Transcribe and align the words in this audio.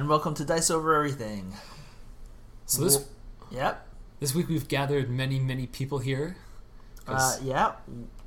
and 0.00 0.08
welcome 0.08 0.34
to 0.34 0.44
Dice 0.44 0.70
Over 0.70 0.94
Everything. 0.96 1.54
So 2.66 2.84
this 2.84 3.04
Yep. 3.50 3.86
this 4.20 4.34
week 4.34 4.48
we've 4.48 4.68
gathered 4.68 5.10
many 5.10 5.38
many 5.40 5.66
people 5.66 5.98
here. 5.98 6.36
Uh, 7.08 7.36
yeah. 7.42 7.72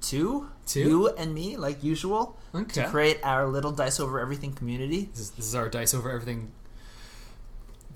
Two. 0.02 0.50
Two? 0.66 0.80
You 0.81 1.08
and 1.09 1.34
me, 1.34 1.55
like 1.55 1.84
usual, 1.84 2.38
okay. 2.54 2.84
to 2.84 2.90
create 2.90 3.20
our 3.23 3.48
little 3.48 3.72
Dice 3.72 4.00
Over 4.00 4.20
Everything 4.20 4.52
community. 4.54 5.09
This 5.12 5.20
is, 5.22 5.31
this 5.31 5.45
is 5.45 5.55
our 5.55 5.70
dice 5.70 5.94
over 5.94 6.12
everything 6.12 6.52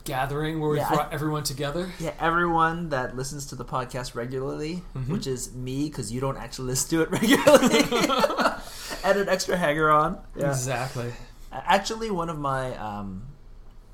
gathering 0.05 0.61
where 0.61 0.69
we 0.69 0.77
Yeah, 0.77 0.87
brought 0.89 1.11
everyone 1.13 1.43
together. 1.43 1.91
Yeah, 1.99 2.13
everyone 2.19 2.89
that 2.89 3.15
listens 3.17 3.45
to 3.47 3.55
the 3.55 3.65
podcast 3.65 4.15
regularly, 4.15 4.83
Mhm. 4.95 5.09
which 5.09 5.27
is 5.27 5.53
me, 5.53 5.89
because 5.89 6.11
you 6.13 6.21
don't 6.21 6.37
actually 6.37 6.67
listen 6.73 6.89
to 6.91 7.01
it 7.03 7.11
regularly, 7.11 7.83
and 9.03 9.19
an 9.19 9.27
extra 9.27 9.57
hanger 9.57 9.89
on. 9.91 10.19
Yeah. 10.37 10.47
Exactly. 10.49 11.11
Actually, 11.51 12.09
one 12.11 12.29
of 12.29 12.37
my 12.39 12.77
um, 12.77 13.23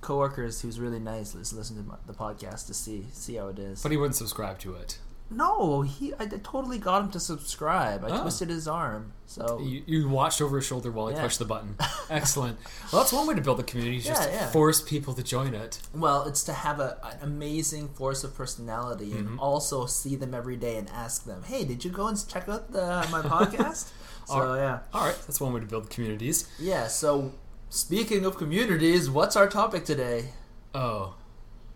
coworkers 0.04 0.62
who's 0.62 0.80
really 0.80 1.00
nice 1.00 1.34
is 1.34 1.54
listening 1.54 1.84
to 1.84 1.90
my- 1.90 1.96
the 2.06 2.14
podcast 2.14 2.68
to 2.68 2.74
see 2.74 3.08
see 3.14 3.36
how 3.36 3.48
it 3.48 3.58
is. 3.60 3.82
But 3.82 3.92
he 3.92 3.98
wouldn't 3.98 4.16
subscribe 4.16 4.60
to 4.60 4.76
it. 4.76 5.00
No, 5.32 5.82
he 5.82 6.14
I 6.20 6.26
totally 6.28 6.78
got 6.78 7.02
him 7.04 7.10
to 7.12 7.20
subscribe. 7.20 8.04
I 8.06 8.10
Oh. 8.10 8.22
twisted 8.22 8.50
his 8.50 8.68
arm. 8.68 9.14
So 9.26 9.58
You, 9.60 9.82
you 9.88 10.08
watched 10.10 10.42
over 10.42 10.58
his 10.58 10.66
shoulder 10.66 10.92
while 10.92 11.08
he 11.08 11.16
Yeah. 11.16 11.24
pushed 11.24 11.40
the 11.40 11.46
button. 11.46 11.76
Excellent. 12.10 12.60
Well, 12.92 13.02
that's 13.02 13.14
one 13.14 13.26
way 13.26 13.34
to 13.34 13.42
build 13.42 13.60
a 13.60 13.64
community. 13.64 13.98
is 13.98 14.06
Just 14.06 14.30
Yeah, 14.30 14.36
yeah. 14.36 14.52
force 14.52 14.80
people 14.82 15.14
to 15.16 15.24
join 15.24 15.56
it. 15.56 15.80
well, 15.96 16.24
it's 16.26 16.44
to 16.44 16.54
have 16.54 16.80
a, 16.80 16.98
an 17.04 17.18
amazing 17.24 17.88
force 17.90 18.24
of 18.24 18.36
personality 18.36 19.14
and 19.14 19.28
Mhm. 19.30 19.40
also 19.40 19.88
see 19.88 20.16
them 20.16 20.34
every 20.36 20.58
day 20.58 20.76
and 20.78 20.88
ask 20.92 21.26
them, 21.26 21.42
"Hey, 21.44 21.64
did 21.66 21.84
you 21.84 21.90
go 21.90 22.06
and 22.08 22.18
check 22.28 22.48
out 22.48 22.72
the, 22.72 23.08
my 23.10 23.22
podcast?" 23.22 23.88
so 24.28 24.34
Alright. 24.36 24.60
yeah, 24.60 24.80
All 24.94 25.06
right, 25.06 25.18
that's 25.26 25.42
one 25.42 25.52
way 25.54 25.62
to 25.62 25.66
build 25.66 25.90
communities. 25.90 26.46
yeah. 26.60 26.88
So 26.88 27.32
speaking 27.74 28.24
of 28.24 28.38
communities, 28.38 29.10
what's 29.10 29.36
our 29.36 29.48
topic 29.50 29.84
today? 29.84 30.30
Oh, 30.76 31.16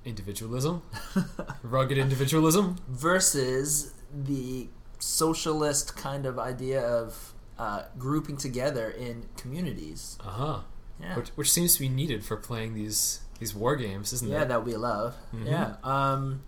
individualism, 0.06 0.84
rugged 1.64 1.98
individualism. 1.98 2.78
Versus 2.88 3.94
the 4.14 4.70
socialist 5.00 5.98
kind 5.98 6.26
of 6.28 6.38
idea 6.38 6.81
of 6.81 7.34
uh, 7.58 7.84
grouping 7.98 8.38
together 8.38 8.89
in 8.92 9.26
communities. 9.38 10.17
Uh 10.23 10.30
huh. 10.30 10.59
Yeah. 11.02 11.16
Which, 11.16 11.30
which 11.30 11.52
seems 11.52 11.73
to 11.76 11.80
be 11.81 11.89
needed 11.89 12.23
for 12.23 12.38
playing 12.38 12.73
these 12.76 13.22
these 13.39 13.54
war 13.54 13.76
games, 13.76 14.14
isn't 14.14 14.28
yeah 14.30 14.38
it? 14.38 14.39
Yeah, 14.39 14.45
that 14.45 14.66
we 14.66 14.76
love 14.76 15.16
Mhm. 15.32 15.45
yeah 15.45 15.76
um 15.84 16.42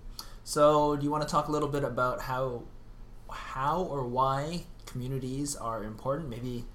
so 0.44 0.95
do 0.95 1.03
you 1.03 1.11
want 1.11 1.22
to 1.22 1.30
talk 1.30 1.47
a 1.47 1.52
little 1.52 1.69
bit 1.69 1.84
about 1.84 2.22
how 2.22 2.63
how 3.30 3.81
or 3.84 4.08
why 4.08 4.63
communities 4.88 5.56
are 5.56 5.84
important 5.84 6.30
maybe 6.30 6.66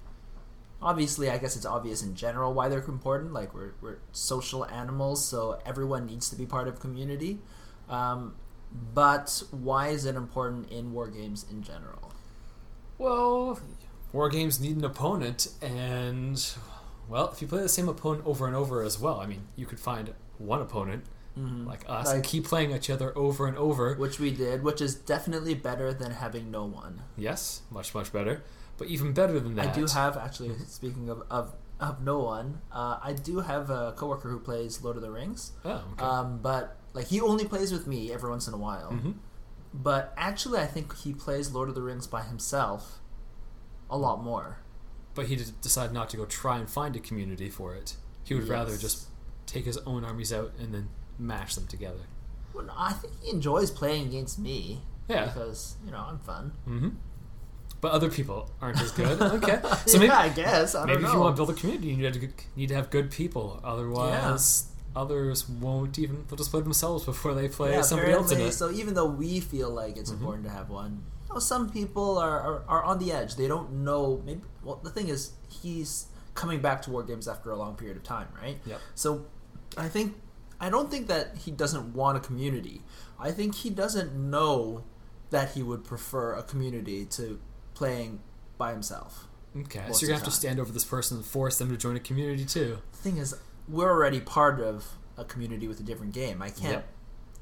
obviously 0.81 1.29
i 1.29 1.37
guess 1.37 1.55
it's 1.55 1.65
obvious 1.65 2.03
in 2.03 2.15
general 2.15 2.53
why 2.53 2.67
they're 2.69 2.83
important 2.83 3.33
like 3.33 3.53
we're, 3.53 3.73
we're 3.81 3.97
social 4.11 4.65
animals 4.65 5.25
so 5.25 5.59
everyone 5.65 6.05
needs 6.05 6.29
to 6.29 6.35
be 6.35 6.45
part 6.45 6.67
of 6.67 6.79
community 6.79 7.39
um, 7.89 8.35
but 8.93 9.43
why 9.51 9.87
is 9.89 10.05
it 10.05 10.15
important 10.15 10.69
in 10.71 10.91
war 10.91 11.07
games 11.07 11.45
in 11.49 11.61
general 11.61 12.11
Well, 12.97 13.59
war 14.11 14.29
games 14.29 14.59
need 14.59 14.77
an 14.77 14.85
opponent, 14.85 15.49
and 15.61 16.43
well, 17.09 17.29
if 17.31 17.41
you 17.41 17.47
play 17.47 17.61
the 17.61 17.69
same 17.69 17.89
opponent 17.89 18.25
over 18.25 18.47
and 18.47 18.55
over 18.55 18.81
as 18.81 18.99
well, 18.99 19.19
I 19.19 19.25
mean, 19.25 19.47
you 19.55 19.65
could 19.65 19.79
find 19.79 20.13
one 20.37 20.61
opponent 20.61 21.03
mm-hmm. 21.37 21.67
like 21.67 21.83
us 21.87 22.11
and 22.11 22.23
keep 22.23 22.45
playing 22.45 22.71
each 22.71 22.89
other 22.89 23.17
over 23.17 23.47
and 23.47 23.57
over. 23.57 23.95
which 23.95 24.19
we 24.19 24.31
did 24.31 24.63
which 24.63 24.81
is 24.81 24.95
definitely 24.95 25.53
better 25.53 25.93
than 25.93 26.11
having 26.11 26.51
no 26.51 26.65
one 26.65 27.01
Yes, 27.17 27.61
much 27.69 27.93
much 27.93 28.11
better. 28.11 28.43
But 28.77 28.87
even 28.87 29.13
better 29.13 29.39
than 29.39 29.55
that, 29.55 29.69
I 29.69 29.71
do 29.73 29.85
have 29.87 30.17
actually. 30.17 30.55
Speaking 30.67 31.09
of 31.09 31.23
of, 31.29 31.53
of 31.79 32.01
no 32.03 32.19
one, 32.19 32.61
uh, 32.71 32.97
I 33.01 33.13
do 33.13 33.39
have 33.39 33.69
a 33.69 33.93
coworker 33.97 34.29
who 34.29 34.39
plays 34.39 34.81
Lord 34.83 34.95
of 34.97 35.01
the 35.01 35.11
Rings. 35.11 35.53
Oh, 35.63 35.83
okay. 35.93 36.03
Um, 36.03 36.39
but 36.41 36.77
like 36.93 37.07
he 37.07 37.21
only 37.21 37.45
plays 37.45 37.71
with 37.71 37.87
me 37.87 38.11
every 38.11 38.29
once 38.29 38.47
in 38.47 38.53
a 38.53 38.57
while. 38.57 38.89
hmm 38.91 39.11
But 39.73 40.13
actually, 40.17 40.59
I 40.59 40.65
think 40.67 40.95
he 40.97 41.13
plays 41.13 41.51
Lord 41.51 41.69
of 41.69 41.75
the 41.75 41.81
Rings 41.81 42.07
by 42.07 42.21
himself 42.23 42.99
a 43.89 43.97
lot 43.97 44.23
more. 44.23 44.59
But 45.13 45.27
he 45.27 45.37
decided 45.61 45.93
not 45.93 46.09
to 46.09 46.17
go 46.17 46.25
try 46.25 46.57
and 46.57 46.69
find 46.69 46.95
a 46.95 46.99
community 46.99 47.49
for 47.49 47.73
it. 47.75 47.95
He 48.25 48.33
would 48.33 48.49
rather 48.49 48.75
just 48.75 49.07
take 49.45 49.63
his 49.65 49.77
own 49.85 50.03
armies 50.03 50.33
out 50.33 50.51
and 50.59 50.73
then 50.73 50.89
mash 51.17 51.55
them 51.55 51.67
together. 51.67 52.01
Well, 52.53 52.69
I 52.75 52.91
think 52.93 53.13
he 53.21 53.29
enjoys 53.29 53.71
playing 53.71 54.07
against 54.07 54.39
me 54.39 54.81
Yeah. 55.07 55.25
because 55.25 55.75
you 55.85 55.91
know 55.91 55.99
I'm 56.09 56.19
fun. 56.19 56.51
hmm 56.65 56.89
But 57.85 57.91
other 57.91 58.09
people 58.09 58.49
aren't 58.63 58.81
as 58.81 58.91
good. 58.91 59.21
Okay, 59.37 59.59
so 59.85 59.99
maybe 59.99 60.07
yeah, 60.07 60.17
I 60.17 60.29
guess 60.29 60.73
I 60.73 60.85
maybe 60.85 61.03
know. 61.03 61.07
if 61.09 61.13
you 61.13 61.19
want 61.19 61.35
to 61.35 61.39
build 61.39 61.51
a 61.55 61.59
community, 61.61 61.89
you 61.89 61.97
need 61.97 62.13
to 62.13 62.29
need 62.55 62.69
to 62.69 62.73
have 62.73 62.89
good 62.89 63.11
people. 63.11 63.59
Otherwise, 63.63 64.71
others 64.95 65.47
won't 65.47 65.99
even. 65.99 66.25
They'll 66.27 66.35
just 66.37 66.49
play 66.49 66.61
themselves 66.61 67.05
before 67.05 67.35
they 67.35 67.47
play 67.47 67.73
yeah, 67.73 67.81
somebody 67.81 68.11
else 68.13 68.31
in 68.31 68.41
it. 68.41 68.53
So 68.53 68.71
even 68.71 68.95
though 68.95 69.05
we 69.05 69.39
feel 69.39 69.69
like 69.69 69.97
it's 69.97 70.09
Mhm. 70.09 70.15
important 70.15 70.45
to 70.45 70.49
have 70.51 70.71
one, 70.71 71.03
you 71.27 71.33
know, 71.35 71.39
some 71.39 71.69
people 71.69 72.17
are, 72.17 72.39
are, 72.39 72.63
are 72.67 72.83
on 72.83 72.97
the 72.97 73.11
edge. 73.11 73.35
They 73.35 73.47
don't 73.47 73.71
know. 73.83 74.19
Maybe 74.25 74.41
well, 74.63 74.79
the 74.83 74.89
thing 74.89 75.09
is, 75.09 75.33
he's 75.47 76.07
coming 76.33 76.61
back 76.61 76.81
to 76.83 76.89
war 76.89 77.03
games 77.03 77.27
after 77.27 77.51
a 77.51 77.55
long 77.55 77.75
period 77.75 77.97
of 77.97 78.03
time, 78.03 78.29
right? 78.41 78.57
Yep. 78.65 78.79
So 78.95 79.25
I 79.77 79.89
think 79.89 80.15
I 80.59 80.71
don't 80.71 80.89
think 80.89 81.05
that 81.07 81.37
he 81.37 81.51
doesn't 81.51 81.93
want 81.93 82.17
a 82.17 82.21
community. 82.21 82.81
I 83.19 83.29
think 83.31 83.53
he 83.53 83.69
doesn't 83.69 84.15
know 84.15 84.85
that 85.29 85.51
he 85.51 85.61
would 85.61 85.83
prefer 85.83 86.33
a 86.33 86.41
community 86.43 87.05
to 87.05 87.39
playing 87.75 88.21
by 88.57 88.71
himself. 88.71 89.27
Okay, 89.57 89.81
so 89.91 90.01
you're 90.01 90.09
gonna 90.09 90.15
have 90.15 90.23
to 90.25 90.31
stand 90.31 90.59
over 90.59 90.71
this 90.71 90.83
person 90.83 91.17
and 91.17 91.25
force 91.25 91.57
them 91.57 91.69
to 91.69 91.77
join 91.77 91.95
a 91.95 91.99
community 91.99 92.43
too. 92.43 92.79
The 92.91 92.97
thing 92.97 93.17
is, 93.17 93.35
we're 93.69 93.89
already 93.89 94.19
part 94.19 94.59
of 94.59 94.85
a 95.17 95.23
community 95.23 95.67
with 95.67 95.79
a 95.79 95.83
different 95.83 96.13
game. 96.13 96.41
I 96.41 96.49
can't. 96.49 96.73
Yep. 96.73 96.87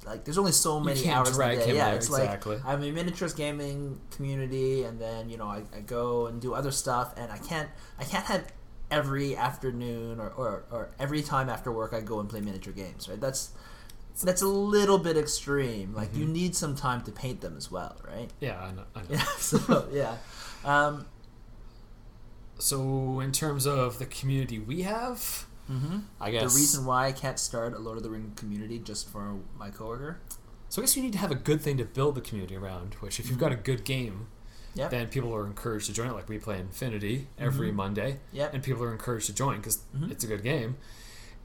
Like, 0.05 0.25
there's 0.25 0.37
only 0.37 0.51
so 0.51 0.81
many 0.81 1.09
hours 1.09 1.29
in 1.29 1.37
the 1.37 1.55
day. 1.55 1.69
him 1.69 1.75
Yeah, 1.77 1.85
there, 1.85 1.95
it's 1.95 2.07
exactly. 2.07 2.57
like 2.57 2.65
I'm 2.65 2.83
a 2.83 2.91
miniatures 2.91 3.33
gaming 3.33 4.01
community, 4.11 4.83
and 4.83 4.99
then 4.99 5.29
you 5.29 5.37
know 5.37 5.47
I, 5.47 5.63
I 5.75 5.79
go 5.79 6.27
and 6.27 6.41
do 6.41 6.53
other 6.53 6.71
stuff, 6.71 7.13
and 7.17 7.31
I 7.31 7.37
can't 7.37 7.69
I 7.97 8.03
can't 8.03 8.25
have 8.25 8.51
every 8.91 9.35
afternoon 9.35 10.19
or, 10.19 10.29
or, 10.29 10.65
or 10.69 10.89
every 10.99 11.23
time 11.23 11.49
after 11.49 11.71
work 11.71 11.93
I 11.93 12.01
go 12.01 12.19
and 12.19 12.29
play 12.29 12.41
miniature 12.41 12.73
games. 12.73 13.09
Right? 13.09 13.19
That's 13.19 13.51
that's 14.21 14.41
a 14.41 14.47
little 14.47 14.97
bit 14.99 15.17
extreme. 15.17 15.93
Like 15.95 16.15
you 16.15 16.25
Mhm. 16.25 16.29
need 16.31 16.55
some 16.55 16.75
time 16.75 17.01
to 17.03 17.11
paint 17.11 17.41
them 17.41 17.57
as 17.57 17.71
well, 17.71 17.95
right? 18.07 18.29
Yeah, 18.39 18.59
I 18.61 18.71
know. 18.71 18.83
I 18.95 19.01
know. 19.01 19.07
Yeah. 19.09 19.23
So 19.39 19.87
yeah. 19.91 20.17
Um, 20.63 21.05
So 22.59 23.19
in 23.19 23.31
terms 23.31 23.65
of 23.65 23.99
the 23.99 24.05
community 24.05 24.59
we 24.59 24.83
have, 24.83 25.45
hmm 25.67 25.99
I 26.19 26.31
guess 26.31 26.53
The 26.53 26.59
reason 26.59 26.85
why 26.85 27.07
I 27.07 27.11
can't 27.11 27.39
start 27.39 27.73
a 27.73 27.79
Lord 27.79 27.97
of 27.97 28.03
the 28.03 28.09
Ring 28.09 28.33
community 28.35 28.79
just 28.79 29.09
for 29.09 29.39
my 29.57 29.69
coworker. 29.69 30.19
So 30.69 30.81
I 30.81 30.83
guess 30.83 30.95
you 30.95 31.03
need 31.03 31.13
to 31.13 31.19
have 31.19 31.31
a 31.31 31.35
good 31.35 31.61
thing 31.61 31.77
to 31.77 31.85
build 31.85 32.15
the 32.15 32.21
community 32.21 32.55
around. 32.55 32.95
Which, 32.95 33.19
if 33.19 33.29
you've 33.29 33.39
got 33.39 33.51
a 33.51 33.55
good 33.57 33.83
game, 33.83 34.27
Mm-hmm. 34.73 34.79
Yep. 34.79 34.89
then 34.89 35.07
people 35.09 35.35
are 35.35 35.45
encouraged 35.45 35.85
to 35.85 35.93
join 35.93 36.07
it. 36.09 36.13
Like 36.13 36.27
we 36.27 36.39
play 36.39 36.59
Infinity 36.59 37.27
every 37.37 37.71
Mhm. 37.71 37.75
Monday, 37.75 38.19
Yep. 38.31 38.55
and 38.55 38.63
people 38.63 38.83
are 38.83 38.91
encouraged 38.91 39.27
to 39.27 39.33
join 39.33 39.57
because 39.57 39.83
Mhm. 39.95 40.09
it's 40.09 40.23
a 40.23 40.27
good 40.27 40.41
game. 40.41 40.77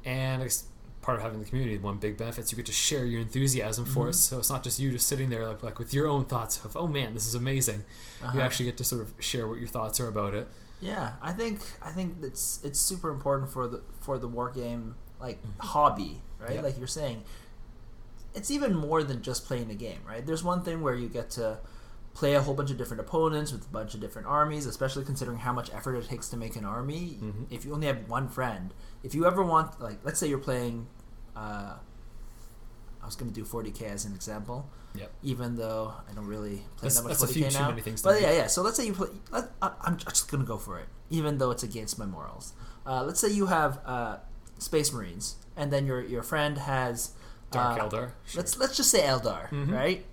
And 0.02 0.42
it's 0.42 0.64
part 1.08 1.16
of 1.16 1.22
having 1.22 1.40
the 1.40 1.46
community. 1.48 1.78
One 1.78 1.96
big 1.96 2.18
benefit 2.18 2.44
is 2.44 2.52
you 2.52 2.56
get 2.56 2.66
to 2.66 2.72
share 2.72 3.06
your 3.06 3.22
enthusiasm 3.22 3.86
for 3.86 4.04
Mhm. 4.04 4.10
it. 4.10 4.12
So 4.12 4.38
it's 4.38 4.50
not 4.50 4.62
just 4.62 4.78
you 4.78 4.90
just 4.90 5.06
sitting 5.06 5.30
there 5.30 5.48
like, 5.48 5.62
like 5.62 5.78
with 5.78 5.94
your 5.94 6.06
own 6.06 6.26
thoughts 6.26 6.62
of, 6.66 6.76
oh 6.76 6.86
man, 6.86 7.14
this 7.14 7.26
is 7.26 7.34
amazing. 7.34 7.82
You 8.20 8.26
Uh-huh. 8.26 8.40
actually 8.40 8.66
get 8.66 8.76
to 8.76 8.84
sort 8.84 9.00
of 9.00 9.14
share 9.18 9.48
what 9.48 9.58
your 9.58 9.68
thoughts 9.68 9.98
are 10.00 10.06
about 10.08 10.34
it. 10.34 10.46
Yeah, 10.80 11.14
I 11.22 11.32
think 11.32 11.60
I 11.80 11.92
think 11.92 12.16
it's 12.22 12.60
it's 12.62 12.78
super 12.78 13.08
important 13.10 13.50
for 13.50 13.66
the 13.66 13.80
for 14.00 14.18
the 14.18 14.28
war 14.28 14.50
game 14.50 14.96
like 15.18 15.42
Mhm. 15.42 15.64
hobby, 15.64 16.20
right? 16.38 16.56
Yeah. 16.56 16.60
Like 16.60 16.76
you're 16.76 16.86
saying, 16.86 17.24
it's 18.34 18.50
even 18.50 18.74
more 18.74 19.02
than 19.02 19.22
just 19.22 19.46
playing 19.46 19.68
the 19.68 19.74
game, 19.74 20.00
right? 20.06 20.24
There's 20.26 20.44
one 20.44 20.62
thing 20.62 20.82
where 20.82 20.94
you 20.94 21.08
get 21.08 21.30
to 21.30 21.58
play 22.12 22.34
a 22.34 22.42
whole 22.42 22.52
bunch 22.54 22.70
of 22.70 22.76
different 22.76 23.00
opponents 23.00 23.50
with 23.50 23.64
a 23.64 23.68
bunch 23.68 23.94
of 23.94 24.00
different 24.00 24.26
armies, 24.28 24.66
especially 24.66 25.04
considering 25.06 25.38
how 25.38 25.52
much 25.54 25.72
effort 25.72 25.94
it 25.96 26.06
takes 26.06 26.28
to 26.28 26.36
make 26.36 26.54
an 26.54 26.64
army. 26.66 27.18
Mhm. 27.22 27.46
If 27.48 27.64
you 27.64 27.72
only 27.72 27.86
have 27.86 28.06
one 28.08 28.28
friend, 28.28 28.74
if 29.02 29.14
you 29.14 29.24
ever 29.24 29.42
want, 29.42 29.80
like, 29.80 30.00
let's 30.04 30.18
say 30.20 30.28
you're 30.28 30.38
playing, 30.50 30.86
uh, 31.38 31.74
I 33.02 33.06
was 33.06 33.16
going 33.16 33.30
to 33.32 33.34
do 33.34 33.44
40k 33.46 33.82
as 33.82 34.04
an 34.04 34.14
example. 34.14 34.68
Yep. 34.94 35.10
Even 35.22 35.56
though 35.56 35.92
I 36.10 36.12
don't 36.14 36.26
really 36.26 36.56
play 36.76 36.88
That's- 36.88 36.96
that 36.96 37.02
much 37.08 37.18
that's 37.18 37.30
40k 37.30 37.34
few 37.34 37.44
too 37.50 37.58
now, 37.58 37.70
to 37.70 38.02
but 38.02 38.20
yeah, 38.20 38.32
yeah. 38.32 38.46
So 38.48 38.62
let's 38.62 38.76
say 38.76 38.86
you 38.86 38.94
play. 38.94 39.08
Let, 39.30 39.44
I, 39.62 39.70
I'm 39.82 39.96
just 39.96 40.30
gonna 40.30 40.44
go 40.44 40.56
for 40.56 40.78
it, 40.78 40.88
even 41.10 41.38
though 41.38 41.50
it's 41.50 41.62
against 41.62 41.98
my 41.98 42.06
morals. 42.06 42.54
Uh, 42.86 43.04
let's 43.04 43.20
say 43.20 43.28
you 43.30 43.46
have 43.46 43.80
uh, 43.84 44.16
Space 44.58 44.92
Marines, 44.92 45.36
and 45.56 45.70
then 45.70 45.86
your 45.86 46.00
your 46.02 46.22
friend 46.22 46.58
has 46.58 47.12
Dark 47.50 47.78
uh, 47.78 47.84
Eldar. 47.84 47.90
Sure. 48.26 48.38
Let's 48.40 48.58
let's 48.58 48.76
just 48.76 48.90
say 48.90 49.02
Eldar, 49.02 49.50
Mhm. 49.50 49.70
right? 49.72 50.04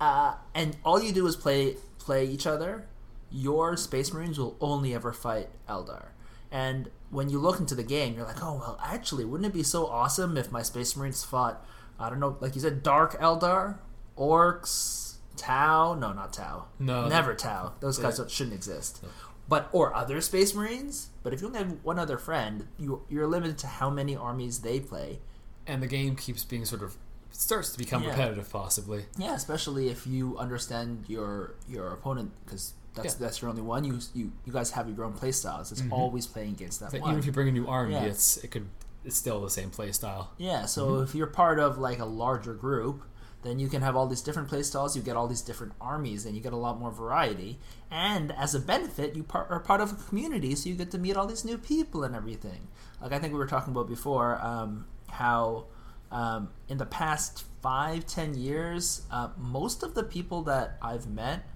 Uh, 0.00 0.34
and 0.54 0.76
all 0.84 1.00
you 1.00 1.12
do 1.12 1.26
is 1.26 1.36
play 1.36 1.76
play 1.98 2.24
each 2.24 2.46
other. 2.46 2.86
Your 3.30 3.76
Space 3.76 4.12
Marines 4.12 4.38
will 4.38 4.56
only 4.60 4.94
ever 4.94 5.12
fight 5.12 5.48
Eldar. 5.68 6.06
And 6.50 6.90
when 7.10 7.30
you 7.30 7.38
look 7.38 7.60
into 7.60 7.74
the 7.74 7.82
game, 7.82 8.14
you're 8.14 8.24
like, 8.26 8.42
oh 8.42 8.54
well, 8.58 8.78
actually, 8.84 9.24
wouldn't 9.24 9.46
it 9.46 9.52
be 9.54 9.62
so 9.62 9.86
awesome 9.86 10.36
if 10.36 10.50
my 10.50 10.62
Space 10.62 10.96
Marines 10.96 11.22
fought, 11.24 11.64
I 11.98 12.10
don't 12.10 12.20
know, 12.20 12.36
like 12.40 12.54
you 12.54 12.60
said, 12.60 12.82
Dark 12.82 13.18
Eldar, 13.20 13.78
Orks, 14.18 15.16
Tau? 15.36 15.94
No, 15.94 16.12
not 16.12 16.32
Tau. 16.32 16.66
No, 16.78 17.08
Never 17.08 17.34
Tau. 17.34 17.72
Those 17.80 17.98
guys 17.98 18.18
Yeah. 18.18 18.26
shouldn't 18.28 18.54
exist. 18.54 19.02
No. 19.02 19.08
but 19.48 19.68
or 19.70 19.94
other 19.94 20.20
Space 20.20 20.54
Marines. 20.54 21.10
But 21.22 21.32
if 21.32 21.40
you 21.40 21.46
only 21.46 21.60
have 21.60 21.76
one 21.84 22.00
other 22.00 22.18
friend, 22.18 22.66
you 22.78 23.02
you're 23.08 23.28
limited 23.28 23.56
to 23.58 23.66
how 23.68 23.88
many 23.90 24.16
armies 24.16 24.60
they 24.60 24.80
play. 24.80 25.20
And 25.68 25.80
the 25.80 25.86
game 25.86 26.16
keeps 26.16 26.42
being 26.44 26.64
sort 26.64 26.82
of 26.82 26.96
starts 27.30 27.70
to 27.70 27.78
become 27.78 28.02
Yeah. 28.02 28.10
repetitive, 28.10 28.50
possibly. 28.50 29.06
Yeah, 29.16 29.34
especially 29.34 29.88
if 29.88 30.04
you 30.06 30.36
understand 30.36 31.04
your 31.06 31.54
your 31.68 31.88
opponent 31.92 32.32
because 32.44 32.72
that's 32.96 33.14
Yeah. 33.14 33.20
that's 33.20 33.40
your 33.40 33.50
only 33.50 33.62
one. 33.62 33.84
You 33.84 33.98
you 34.14 34.32
you 34.44 34.52
guys 34.52 34.70
have 34.72 34.88
your 34.88 35.04
own 35.04 35.12
play 35.12 35.32
styles. 35.32 35.70
It's 35.72 35.82
always 35.90 36.26
playing 36.26 36.52
against 36.54 36.80
that 36.80 36.90
But 36.92 37.00
one. 37.02 37.10
even 37.10 37.20
if 37.20 37.26
you 37.26 37.32
bring 37.32 37.48
a 37.48 37.52
new 37.52 37.66
army, 37.66 37.94
Yeah. 37.94 38.02
it's 38.04 38.36
it 38.38 38.50
could 38.50 38.66
it's 39.04 39.16
still 39.16 39.40
the 39.40 39.50
same 39.50 39.70
play 39.70 39.92
style. 39.92 40.32
Yeah, 40.36 40.66
so 40.66 40.80
Mm-hmm. 40.88 41.02
if 41.04 41.14
you're 41.14 41.28
part 41.28 41.58
of 41.60 41.78
like 41.78 42.00
a 42.00 42.04
larger 42.04 42.54
group, 42.54 43.02
then 43.42 43.60
you 43.60 43.68
can 43.68 43.80
have 43.82 43.94
all 43.94 44.08
these 44.08 44.20
different 44.22 44.48
playstyles. 44.50 44.96
You 44.96 45.02
get 45.02 45.14
all 45.16 45.28
these 45.28 45.42
different 45.42 45.74
armies, 45.80 46.26
and 46.26 46.34
you 46.34 46.40
get 46.42 46.52
a 46.52 46.56
lot 46.56 46.80
more 46.80 46.90
variety. 46.90 47.60
And 47.90 48.32
as 48.32 48.52
a 48.56 48.58
benefit, 48.58 49.14
you 49.14 49.22
par- 49.22 49.46
are 49.48 49.60
part 49.60 49.80
of 49.80 49.92
a 49.92 49.94
community, 50.08 50.56
so 50.56 50.68
you 50.68 50.74
get 50.74 50.90
to 50.90 50.98
meet 50.98 51.16
all 51.16 51.26
these 51.28 51.44
new 51.44 51.56
people 51.58 52.02
and 52.02 52.16
everything. 52.16 52.66
Like 53.00 53.12
I 53.12 53.18
think 53.20 53.32
we 53.32 53.38
were 53.38 53.46
talking 53.46 53.72
about 53.72 53.86
before, 53.88 54.40
um, 54.44 54.86
how 55.08 55.66
um, 56.10 56.48
in 56.68 56.78
the 56.78 56.86
past 56.86 57.44
five, 57.62 58.06
ten 58.06 58.34
years, 58.34 59.02
uh, 59.12 59.28
most 59.36 59.82
of 59.84 59.94
the 59.94 60.02
people 60.02 60.42
that 60.44 60.78
I've 60.82 61.06
met 61.08 61.46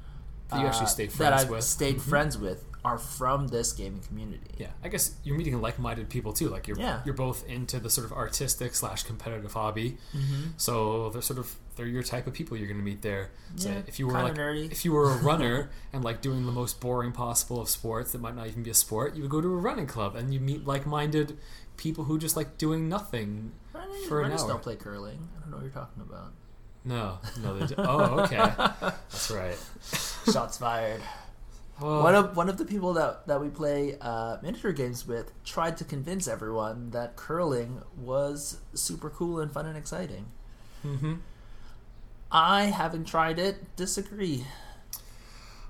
That 0.50 0.60
you 0.60 0.66
actually 0.66 0.84
uh, 0.86 0.88
stayed 0.88 1.10
that 1.12 1.32
I've 1.32 1.50
with. 1.50 1.64
stayed 1.64 1.96
Mhm. 1.98 2.00
friends 2.02 2.38
with 2.38 2.64
are 2.82 2.96
from 2.96 3.48
this 3.48 3.72
gaming 3.74 4.00
community. 4.00 4.54
Yeah, 4.56 4.68
I 4.82 4.88
guess 4.88 5.14
you're 5.22 5.36
meeting 5.36 5.60
like-minded 5.60 6.08
people 6.08 6.32
too. 6.32 6.48
Like 6.48 6.66
you're 6.66 6.78
Yeah. 6.78 7.02
you're 7.04 7.14
both 7.14 7.46
into 7.46 7.78
the 7.78 7.90
sort 7.90 8.06
of 8.06 8.12
artistic 8.12 8.74
slash 8.74 9.02
competitive 9.02 9.52
hobby, 9.52 9.98
Mm-hmm. 10.16 10.42
so 10.56 11.10
they're 11.10 11.20
sort 11.22 11.38
of 11.38 11.54
they're 11.76 11.86
your 11.86 12.02
type 12.02 12.26
of 12.26 12.32
people 12.34 12.56
you're 12.56 12.66
going 12.66 12.78
to 12.80 12.84
meet 12.84 13.02
there. 13.02 13.30
So 13.56 13.68
Yeah, 13.70 13.82
if 13.86 13.98
you 13.98 14.06
were 14.06 14.12
like 14.14 14.34
nerdy. 14.34 14.70
if 14.72 14.84
you 14.84 14.92
were 14.92 15.10
a 15.10 15.16
runner 15.30 15.70
and 15.92 16.02
like 16.04 16.20
doing 16.22 16.44
the 16.46 16.52
most 16.52 16.80
boring 16.80 17.12
possible 17.12 17.60
of 17.60 17.68
sports 17.68 18.12
that 18.12 18.20
might 18.20 18.34
not 18.36 18.46
even 18.48 18.62
be 18.62 18.70
a 18.70 18.74
sport, 18.74 19.14
you 19.14 19.22
would 19.22 19.30
go 19.30 19.40
to 19.40 19.48
a 19.48 19.56
running 19.56 19.86
club 19.86 20.14
and 20.16 20.32
you 20.34 20.40
meet 20.40 20.66
like-minded 20.66 21.38
people 21.76 22.04
who 22.04 22.18
just 22.18 22.36
like 22.36 22.58
doing 22.58 22.88
nothing. 22.88 23.52
Runners, 23.72 24.04
For 24.06 24.20
an 24.20 24.24
runners 24.28 24.42
hour. 24.42 24.48
don't 24.48 24.62
play 24.62 24.76
curling. 24.76 25.28
I 25.36 25.40
don't 25.40 25.50
know 25.50 25.56
what 25.58 25.62
you're 25.64 25.72
talking 25.72 26.02
about. 26.02 26.32
No, 26.84 27.18
no, 27.42 27.58
they 27.58 27.66
do. 27.66 27.74
Oh, 27.78 28.20
okay, 28.20 28.36
that's 28.36 29.30
right. 29.30 29.56
Shots 30.32 30.58
fired. 30.58 31.02
Well, 31.80 32.02
one 32.02 32.14
of 32.14 32.36
one 32.36 32.48
of 32.48 32.58
the 32.58 32.64
people 32.64 32.92
that 32.94 33.26
that 33.26 33.40
we 33.40 33.48
play 33.48 33.96
uh, 34.00 34.36
miniature 34.42 34.72
games 34.72 35.06
with 35.06 35.32
tried 35.44 35.76
to 35.78 35.84
convince 35.84 36.26
everyone 36.28 36.90
that 36.90 37.16
curling 37.16 37.82
was 37.96 38.60
super 38.74 39.08
cool 39.10 39.40
and 39.40 39.50
fun 39.52 39.66
and 39.66 39.76
exciting. 39.76 40.26
hmm 40.82 41.14
I 42.32 42.64
haven't 42.64 43.06
tried 43.06 43.38
it. 43.38 43.74
Disagree. 43.76 44.46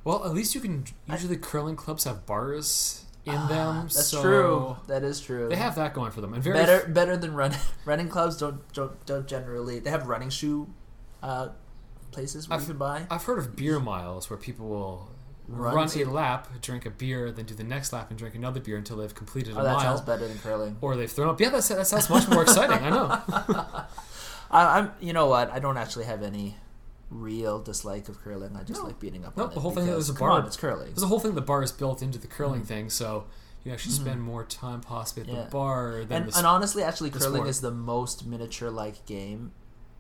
well, 0.05 0.25
at 0.25 0.33
least 0.33 0.55
you 0.55 0.61
can. 0.61 0.85
Usually, 1.09 1.37
curling 1.37 1.77
clubs 1.77 2.05
have 2.05 2.27
bars 2.27 3.05
in 3.25 3.33
them. 3.35 3.49
Ah, 3.51 3.83
That's 3.83 4.07
so 4.07 4.23
true. 4.23 4.77
That 4.89 5.03
is 5.05 5.21
true. 5.21 5.49
They 5.49 5.57
have 5.57 5.75
that 5.77 5.95
going 5.95 6.11
for 6.11 6.21
them, 6.21 6.35
and 6.35 6.43
very 6.43 6.57
better 6.59 6.87
better 6.89 7.17
than 7.17 7.35
run 7.35 7.55
running 7.85 8.09
clubs. 8.09 8.37
Don't 8.37 8.61
don't 8.73 9.07
don't 9.07 9.27
generally. 9.27 9.79
They 9.79 9.91
have 9.91 10.07
running 10.07 10.31
shoe 10.31 10.69
uh, 11.23 11.49
places 12.11 12.49
where 12.49 12.57
I've- 12.57 12.65
you 12.65 12.71
can 12.71 12.79
buy. 12.79 13.07
I've 13.11 13.25
heard 13.25 13.39
of 13.39 13.57
beer 13.57 13.79
miles 13.81 14.29
where 14.31 14.37
people 14.39 14.69
will 14.69 15.09
Run 15.49 15.75
run, 15.75 15.89
a 15.97 16.05
lap, 16.05 16.49
drink 16.61 16.87
a 16.87 16.91
beer, 16.91 17.33
then 17.33 17.45
do 17.45 17.55
the 17.55 17.65
next 17.65 17.93
lap 17.93 18.09
and 18.11 18.17
drink 18.19 18.37
another 18.37 18.61
beer 18.61 18.77
until 18.77 18.99
they've 18.99 19.13
completed 19.15 19.55
Oh, 19.57 19.61
a 19.61 19.65
that 19.65 19.73
mile, 19.73 19.81
sounds 19.81 20.01
better 20.03 20.29
than 20.29 20.39
curling. 20.39 20.77
or 20.81 20.95
they've 20.95 21.11
thrown 21.11 21.29
up. 21.29 21.41
Yeah, 21.41 21.49
that's, 21.51 21.67
that 21.69 21.87
sounds 21.89 22.09
much 22.09 22.29
more 22.29 22.43
exciting. 22.43 22.79
I 22.85 22.91
know. 22.91 23.07
I, 24.53 24.79
I'm. 24.79 24.93
You 25.01 25.13
know 25.13 25.27
what? 25.27 25.51
I 25.51 25.59
don't 25.59 25.77
actually 25.77 26.05
have 26.05 26.23
any 26.23 26.57
real 27.11 27.61
dislike 27.61 28.09
of 28.09 28.21
curling. 28.23 28.55
I 28.57 28.63
just 28.63 28.81
No. 28.81 28.87
like 28.87 29.01
beating 29.01 29.25
up 29.25 29.37
No, 29.37 29.45
on 29.45 29.51
it. 29.51 29.55
the 29.55 29.61
whole 29.61 29.73
thing 29.73 29.87
because, 29.87 30.09
is 30.09 30.17
a 30.17 30.19
bar. 30.19 30.31
on, 30.31 30.47
it's 30.47 30.57
curling. 30.57 30.87
There's 30.89 31.03
a 31.03 31.07
whole 31.09 31.19
thing. 31.21 31.35
The 31.35 31.41
bar 31.41 31.63
is 31.65 31.73
built 31.73 32.01
into 32.03 32.19
the 32.19 32.29
curling 32.29 32.63
thing, 32.63 32.89
so 32.91 33.25
you 33.65 33.73
actually 33.73 33.95
Mhm. 33.95 34.01
spend 34.03 34.23
more 34.23 34.45
time 34.45 34.81
possibly 34.81 35.25
at 35.25 35.29
Yeah. 35.37 35.45
the 35.47 35.51
bar 35.51 36.05
than 36.05 36.23
and, 36.23 36.33
the 36.33 36.39
and 36.39 36.47
honestly, 36.47 36.83
actually, 36.85 37.11
curling 37.11 37.35
sport. 37.35 37.49
is 37.49 37.61
the 37.61 37.73
most 37.73 38.25
miniature-like 38.25 39.05
game 39.07 39.51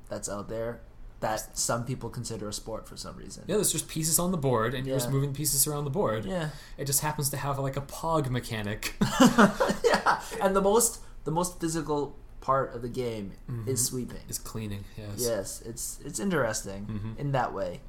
that's 0.09 0.29
out 0.29 0.49
there 0.49 0.81
that 1.21 1.59
some 1.59 1.85
people 1.85 2.09
consider 2.09 2.49
a 2.49 2.53
sport 2.53 2.89
for 2.89 2.97
some 2.97 3.15
reason. 3.17 3.45
Yeah, 3.47 3.57
there's 3.57 3.73
just 3.73 3.89
pieces 3.89 4.19
on 4.19 4.31
the 4.31 4.39
board, 4.39 4.75
and 4.75 4.87
you're 4.87 4.97
just 4.97 5.11
moving 5.11 5.33
pieces 5.35 5.67
around 5.67 5.85
the 5.85 5.91
board. 5.91 6.25
Yeah, 6.25 6.49
It 6.79 6.87
just 6.87 7.01
happens 7.01 7.29
to 7.31 7.37
have 7.37 7.59
like 7.59 7.77
a 7.77 7.83
pog 7.83 8.31
mechanic. 8.31 8.95
yeah. 9.85 10.21
And 10.41 10.57
the 10.57 10.63
most 10.63 11.01
the 11.25 11.31
most 11.31 11.61
physical 11.61 12.17
part 12.41 12.75
of 12.75 12.81
the 12.81 12.89
game 12.89 13.33
Mhm. 13.51 13.69
is 13.69 13.85
sweeping. 13.85 14.23
Is 14.29 14.39
cleaning, 14.39 14.85
yes. 14.97 15.11
Yes, 15.19 15.63
it's 15.67 16.01
it's 16.05 16.19
interesting 16.19 16.87
Mhm. 16.87 17.19
in 17.19 17.33
that 17.33 17.53
way. 17.53 17.81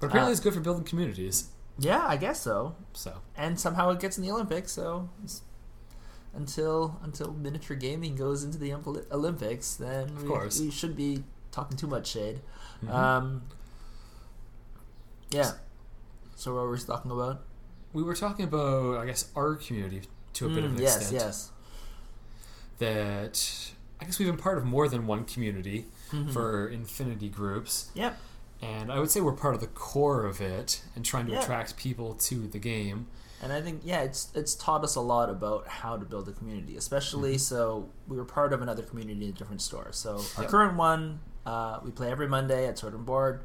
But 0.00 0.08
apparently, 0.08 0.30
Uh, 0.30 0.36
it's 0.36 0.40
good 0.40 0.52
for 0.54 0.60
building 0.60 0.84
communities. 0.84 1.48
Yeah, 1.78 2.04
I 2.06 2.16
guess 2.16 2.40
so. 2.42 2.74
So 2.92 3.20
And 3.36 3.58
somehow 3.58 3.90
it 3.90 4.00
gets 4.00 4.18
in 4.18 4.22
the 4.22 4.30
Olympics. 4.30 4.72
So 4.72 5.08
it's- 5.24 5.40
until 6.34 6.98
until 7.02 7.32
miniature 7.32 7.76
gaming 7.76 8.14
goes 8.16 8.44
into 8.44 8.58
the 8.58 8.72
Olympics, 9.10 9.74
then 9.74 10.10
Of 10.10 10.22
we, 10.22 10.28
course. 10.28 10.60
we 10.60 10.70
should 10.70 10.94
be 10.96 11.24
talking 11.50 11.76
too 11.78 11.86
much 11.86 12.06
shade. 12.08 12.40
Mhm. 12.84 12.90
Um, 12.92 13.42
yeah. 15.30 15.52
So 16.36 16.54
what 16.54 16.64
were 16.64 16.70
we 16.72 16.78
talking 16.78 17.10
about? 17.10 17.42
we 17.92 18.02
were 18.02 18.14
talking 18.14 18.44
about, 18.44 18.98
I 18.98 19.06
guess, 19.06 19.30
our 19.34 19.54
community 19.54 20.02
to 20.34 20.44
a 20.46 20.48
bit 20.50 20.64
of 20.64 20.72
Mm, 20.72 20.76
an 20.76 20.82
yes, 20.82 20.96
extent. 20.96 21.14
yes. 21.22 21.50
That 22.78 23.72
I 24.00 24.04
guess 24.04 24.18
we've 24.18 24.28
been 24.28 24.36
part 24.36 24.58
of 24.58 24.64
more 24.66 24.86
than 24.88 25.06
one 25.06 25.24
community 25.24 25.86
Mhm. 26.12 26.30
for 26.30 26.68
Infinity 26.68 27.30
groups, 27.30 27.90
Yep. 27.94 28.18
and 28.60 28.92
I 28.92 28.98
would 28.98 29.10
say 29.10 29.22
we're 29.22 29.32
part 29.32 29.54
of 29.54 29.62
the 29.62 29.66
core 29.68 30.26
of 30.26 30.42
it 30.42 30.82
and 30.94 31.02
trying 31.06 31.24
to 31.26 31.32
Yeah. 31.32 31.40
attract 31.40 31.76
people 31.78 32.12
to 32.14 32.46
the 32.46 32.58
game. 32.58 33.06
And 33.40 33.50
I 33.52 33.62
think 33.62 33.80
yeah, 33.84 34.02
it's 34.02 34.28
it's 34.34 34.54
taught 34.54 34.84
us 34.84 34.94
a 34.94 35.00
lot 35.00 35.30
about 35.30 35.66
how 35.66 35.96
to 35.96 36.04
build 36.04 36.28
a 36.28 36.32
community, 36.32 36.76
especially 36.76 37.36
Mm-hmm. 37.36 37.54
so 37.54 37.88
we 38.06 38.18
were 38.18 38.24
part 38.26 38.52
of 38.52 38.60
another 38.60 38.82
community 38.82 39.24
in 39.24 39.30
a 39.30 39.32
different 39.32 39.62
store. 39.62 39.88
So 39.92 40.20
our 40.36 40.42
Yep. 40.42 40.50
current 40.50 40.76
one, 40.76 41.20
uh, 41.46 41.80
we 41.82 41.90
play 41.90 42.10
every 42.10 42.28
Monday 42.28 42.66
at 42.68 42.78
Sword 42.78 42.92
and 42.94 43.06
Board. 43.06 43.44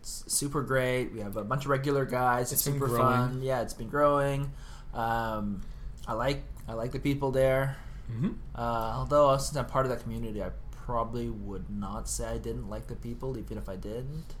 It's 0.00 0.24
super 0.26 0.62
great. 0.62 1.12
We 1.12 1.20
have 1.20 1.36
a 1.36 1.44
bunch 1.44 1.64
of 1.64 1.70
regular 1.70 2.04
guys. 2.04 2.50
It's, 2.52 2.54
It's 2.54 2.62
super 2.64 2.88
growing. 2.88 3.02
fun. 3.02 3.40
Yeah, 3.42 3.60
it's 3.62 3.74
been 3.74 3.88
growing. 3.88 4.50
Um, 4.94 5.62
I 6.08 6.14
like 6.14 6.42
I 6.68 6.72
like 6.72 6.90
the 6.90 6.98
people 6.98 7.30
there. 7.30 7.76
hmm 8.10 8.30
Uh, 8.54 8.94
although 8.98 9.36
since 9.36 9.56
I'm 9.56 9.66
part 9.66 9.86
of 9.86 9.90
that 9.92 10.02
community, 10.02 10.42
I 10.42 10.50
probably 10.72 11.28
would 11.30 11.70
not 11.70 12.08
say 12.08 12.26
I 12.26 12.38
didn't 12.38 12.68
like 12.68 12.88
the 12.88 12.96
people, 12.96 13.38
even 13.38 13.56
if 13.58 13.68
I 13.68 13.76
didn't. 13.76 14.34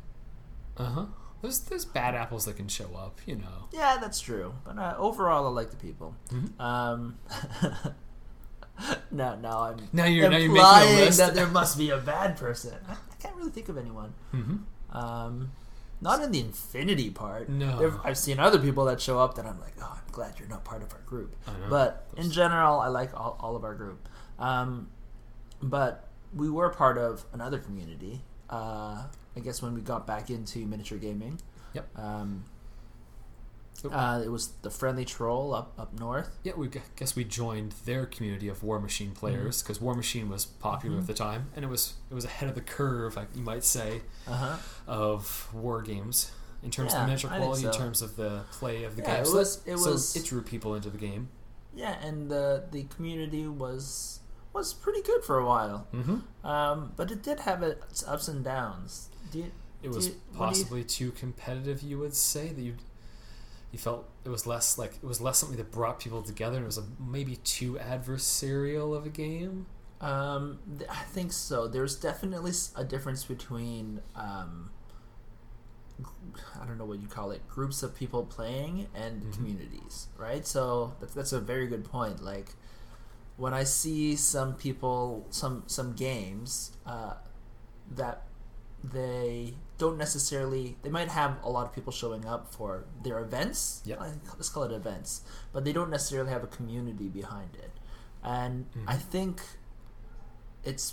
Uh 0.76 0.84
huh. 0.86 1.06
There's 1.42 1.60
there's 1.60 1.84
bad 1.84 2.14
apples 2.14 2.44
that 2.46 2.56
can 2.56 2.68
show 2.68 2.90
up, 2.96 3.20
you 3.26 3.36
know. 3.36 3.68
Yeah, 3.72 3.98
that's 4.00 4.20
true. 4.20 4.54
But 4.64 4.78
uh, 4.78 4.94
overall, 4.98 5.46
I 5.46 5.50
like 5.50 5.70
the 5.70 5.76
people. 5.76 6.14
Mhm. 6.30 6.58
Um, 6.60 7.18
no, 9.10 9.36
no, 9.36 9.50
I'm 9.50 9.76
Now 9.92 10.06
you're 10.06 10.28
now 10.30 10.36
you're 10.38 10.52
making 10.52 10.98
a 10.98 11.04
list. 11.04 11.18
that 11.18 11.34
there 11.34 11.46
must 11.46 11.76
be 11.78 11.90
a 11.90 11.98
bad 11.98 12.36
person. 12.36 12.74
Can't 13.22 13.36
really 13.36 13.50
think 13.50 13.68
of 13.68 13.78
anyone. 13.78 14.14
hmm 14.32 14.56
Um, 14.90 15.52
not 16.00 16.20
in 16.22 16.32
the 16.32 16.40
infinity 16.40 17.10
part. 17.10 17.48
No. 17.48 17.78
There- 17.78 18.00
I've 18.04 18.18
seen 18.18 18.38
other 18.40 18.58
people 18.58 18.84
that 18.86 19.00
show 19.00 19.18
up 19.20 19.36
that 19.36 19.46
I'm 19.46 19.60
like, 19.60 19.74
oh, 19.80 19.92
I'm 20.04 20.12
glad 20.12 20.38
you're 20.38 20.48
not 20.48 20.64
part 20.64 20.82
of 20.82 20.92
our 20.92 21.00
group. 21.06 21.36
I 21.46 21.52
know. 21.52 21.70
But 21.70 22.06
in 22.16 22.30
general, 22.30 22.80
I 22.80 22.88
like 22.88 23.14
all, 23.14 23.36
all 23.40 23.54
of 23.54 23.62
our 23.64 23.74
group. 23.74 24.08
Um, 24.38 24.88
but 25.62 26.08
we 26.34 26.50
were 26.50 26.70
part 26.70 26.98
of 26.98 27.24
another 27.32 27.58
community. 27.58 28.22
Uh, 28.50 29.04
I 29.36 29.40
guess 29.40 29.62
when 29.62 29.74
we 29.74 29.80
got 29.80 30.06
back 30.06 30.28
into 30.28 30.58
miniature 30.66 30.98
gaming. 30.98 31.38
Yep. 31.74 31.86
Um, 31.98 32.44
uh, 33.90 34.22
it 34.24 34.28
was 34.30 34.48
the 34.62 34.70
friendly 34.70 35.04
troll 35.04 35.54
up 35.54 35.72
up 35.78 35.98
north. 35.98 36.30
Yeah, 36.44 36.52
we 36.56 36.68
g- 36.68 36.80
guess 36.96 37.16
we 37.16 37.24
joined 37.24 37.72
their 37.84 38.06
community 38.06 38.48
of 38.48 38.60
Warmachine 38.62 39.14
players 39.14 39.62
because 39.62 39.78
Warmachine 39.78 40.28
was 40.28 40.44
popular 40.44 40.96
Mhm. 40.96 41.00
at 41.00 41.06
the 41.06 41.14
time, 41.14 41.50
and 41.56 41.64
it 41.64 41.68
was 41.68 41.94
it 42.10 42.14
was 42.14 42.24
ahead 42.24 42.48
of 42.48 42.54
the 42.54 42.60
curve, 42.60 43.16
like 43.16 43.28
you 43.34 43.42
might 43.42 43.64
say, 43.64 44.02
Uh 44.26 44.34
huh. 44.36 44.56
of 44.86 45.48
war 45.52 45.82
games 45.82 46.30
in 46.62 46.70
terms 46.70 46.92
Yeah, 46.92 47.00
of 47.02 47.06
miniature 47.08 47.30
I 47.30 47.34
think 47.38 47.44
quality, 47.46 47.66
in 47.66 47.72
terms 47.72 48.02
of 48.02 48.16
the 48.16 48.42
play 48.52 48.84
of 48.84 48.94
the 48.96 49.02
Yeah, 49.02 49.14
game. 49.16 49.22
it 49.22 49.26
So 49.26 49.36
was- 49.36 49.60
it 49.66 49.78
so 49.78 49.90
was- 49.92 50.14
it 50.16 50.24
drew 50.24 50.42
people 50.42 50.74
into 50.74 50.90
the 50.90 50.98
game. 50.98 51.28
Yeah, 51.74 51.92
and 52.06 52.30
the 52.30 52.64
the 52.70 52.84
community 52.84 53.46
was 53.48 54.20
was 54.52 54.74
pretty 54.74 55.00
good 55.00 55.24
for 55.24 55.38
a 55.38 55.46
while. 55.46 55.86
Mm-hmm. 55.94 56.46
Um, 56.46 56.92
but 56.94 57.10
it 57.10 57.22
did 57.22 57.40
have 57.40 57.62
its 57.62 58.06
ups 58.06 58.28
and 58.28 58.44
downs. 58.44 59.08
Do 59.30 59.38
you, 59.38 59.50
It 59.82 59.88
was 59.88 60.08
you- 60.08 60.12
do 60.12 60.18
you- 60.32 60.38
possibly 60.38 60.84
too 60.84 61.10
competitive. 61.12 61.80
You 61.82 61.98
would 61.98 62.14
say 62.14 62.52
that 62.52 62.60
you 62.60 62.76
you 63.72 63.78
felt 63.78 64.08
it 64.24 64.28
was 64.28 64.46
less 64.46 64.78
like 64.78 64.94
it 65.02 65.04
was 65.06 65.20
less 65.20 65.38
something 65.38 65.56
that 65.58 65.72
brought 65.72 65.98
people 66.00 66.22
together, 66.22 66.56
and 66.56 66.64
it 66.64 66.66
was 66.66 66.78
a 66.78 66.84
maybe 67.00 67.36
too 67.36 67.74
adversarial 67.74 68.96
of 68.96 69.06
a 69.06 69.10
game. 69.10 69.66
Um, 70.00 70.58
th- 70.78 70.90
I 70.90 71.02
think 71.04 71.32
so. 71.32 71.68
There's 71.68 71.96
definitely 71.96 72.52
a 72.76 72.84
difference 72.84 73.24
between 73.24 74.00
um, 74.16 74.70
I 76.60 76.66
don't 76.66 76.78
know 76.78 76.84
what 76.84 77.00
you 77.00 77.06
call 77.08 77.30
it, 77.30 77.46
groups 77.48 77.82
of 77.82 77.94
people 77.94 78.24
playing 78.24 78.88
and 78.94 79.22
Mhm. 79.22 79.32
communities, 79.32 80.08
right? 80.16 80.46
So 80.46 80.94
that's 81.00 81.14
that's 81.14 81.32
a 81.32 81.40
very 81.40 81.66
good 81.66 81.84
point. 81.84 82.22
Like 82.22 82.54
when 83.36 83.54
I 83.54 83.64
see 83.64 84.16
some 84.16 84.54
people, 84.54 85.26
some 85.30 85.64
some 85.66 85.92
games 85.94 86.72
uh, 86.86 87.14
that 87.94 88.22
they 88.82 89.54
don't 89.82 89.98
necessarily 89.98 90.76
they 90.82 90.92
might 90.98 91.08
have 91.08 91.32
a 91.42 91.50
lot 91.56 91.64
of 91.66 91.72
people 91.76 91.92
showing 91.92 92.24
up 92.24 92.42
for 92.56 92.84
their 93.04 93.18
events. 93.18 93.82
Yep. 93.84 93.98
Let's 94.38 94.48
call 94.48 94.64
it 94.64 94.72
events 94.72 95.22
but 95.52 95.64
they 95.64 95.72
don't 95.72 95.90
necessarily 95.90 96.30
have 96.30 96.44
a 96.44 96.52
community 96.58 97.08
behind 97.08 97.52
it. 97.66 97.72
And 98.22 98.70
mm-hmm. 98.70 98.88
i 98.88 98.96
think 98.96 99.40
it's 100.64 100.86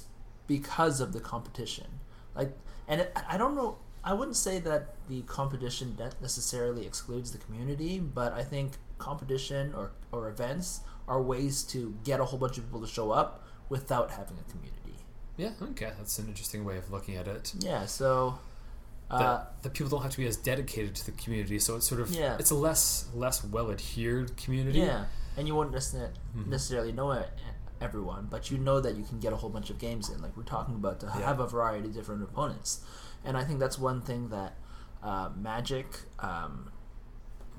because 0.47 0.99
of 0.99 1.13
the 1.13 1.21
competition. 1.33 1.89
Like 2.35 2.51
and 2.87 3.01
it, 3.01 3.07
i 3.33 3.37
don't 3.37 3.55
know 3.55 3.77
i 4.03 4.13
wouldn't 4.13 4.39
say 4.47 4.55
that 4.69 4.81
the 5.09 5.21
competition 5.23 5.87
necessarily 6.21 6.85
excludes 6.89 7.31
the 7.35 7.37
community 7.45 7.99
but 7.99 8.31
i 8.33 8.43
think 8.51 8.69
competition 8.97 9.73
or, 9.75 9.91
or 10.11 10.29
events 10.29 10.81
are 11.07 11.21
ways 11.21 11.63
to 11.63 11.95
get 12.03 12.19
a 12.19 12.25
whole 12.25 12.39
bunch 12.39 12.57
of 12.57 12.63
people 12.65 12.81
to 12.81 12.87
show 12.87 13.11
up 13.11 13.43
without 13.69 14.11
having 14.11 14.37
a 14.45 14.51
community. 14.51 14.95
Yeah, 15.37 15.51
okay, 15.71 15.91
that's 15.97 16.19
an 16.19 16.27
interesting 16.27 16.65
way 16.65 16.77
of 16.77 16.91
looking 16.91 17.15
at 17.15 17.27
it. 17.27 17.53
yeah 17.59 17.85
so 17.85 18.37
uh, 19.11 19.43
that 19.61 19.73
people 19.73 19.89
don't 19.89 20.01
have 20.03 20.11
to 20.11 20.17
be 20.17 20.27
as 20.27 20.37
dedicated 20.37 20.95
to 20.95 21.05
the 21.05 21.11
community, 21.13 21.57
so 21.59 21.75
it's 21.75 21.87
sort 21.87 21.99
of 22.01 22.11
Yeah. 22.11 22.35
it's 22.39 22.51
a 22.51 22.55
less 22.55 23.07
less 23.13 23.43
well 23.43 23.71
adhered 23.71 24.37
community. 24.37 24.79
Yeah, 24.79 25.05
and 25.37 25.47
you 25.47 25.55
won't 25.55 25.71
necessarily, 25.71 26.13
Mhm. 26.35 26.95
know 26.95 27.13
e- 27.13 27.23
everyone, 27.81 28.27
but 28.29 28.51
you 28.51 28.57
know 28.57 28.79
that 28.79 28.95
you 28.95 29.03
can 29.03 29.19
get 29.19 29.31
a 29.33 29.37
whole 29.37 29.49
bunch 29.49 29.69
of 29.69 29.77
games 29.79 30.09
in. 30.09 30.21
Like 30.21 30.35
we're 30.37 30.43
talking 30.43 30.75
about 30.75 30.99
to 30.99 31.05
Yeah. 31.07 31.21
have 31.25 31.39
a 31.39 31.47
variety 31.47 31.87
of 31.87 31.93
different 31.93 32.21
opponents, 32.23 32.81
and 33.23 33.35
I 33.37 33.43
think 33.45 33.59
that's 33.59 33.79
one 33.79 34.01
thing 34.01 34.29
that 34.29 34.55
uh, 35.01 35.29
Magic, 35.35 35.87
um, 36.19 36.71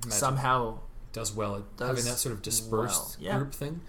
Magic 0.04 0.12
somehow. 0.12 0.78
does 1.12 1.32
well 1.34 1.56
at 1.56 1.76
does 1.78 1.88
having 1.88 2.04
that 2.04 2.18
sort 2.18 2.34
of 2.34 2.42
dispersed 2.42 3.16
well, 3.18 3.26
yeah. 3.26 3.38
group 3.38 3.54
thing, 3.54 3.80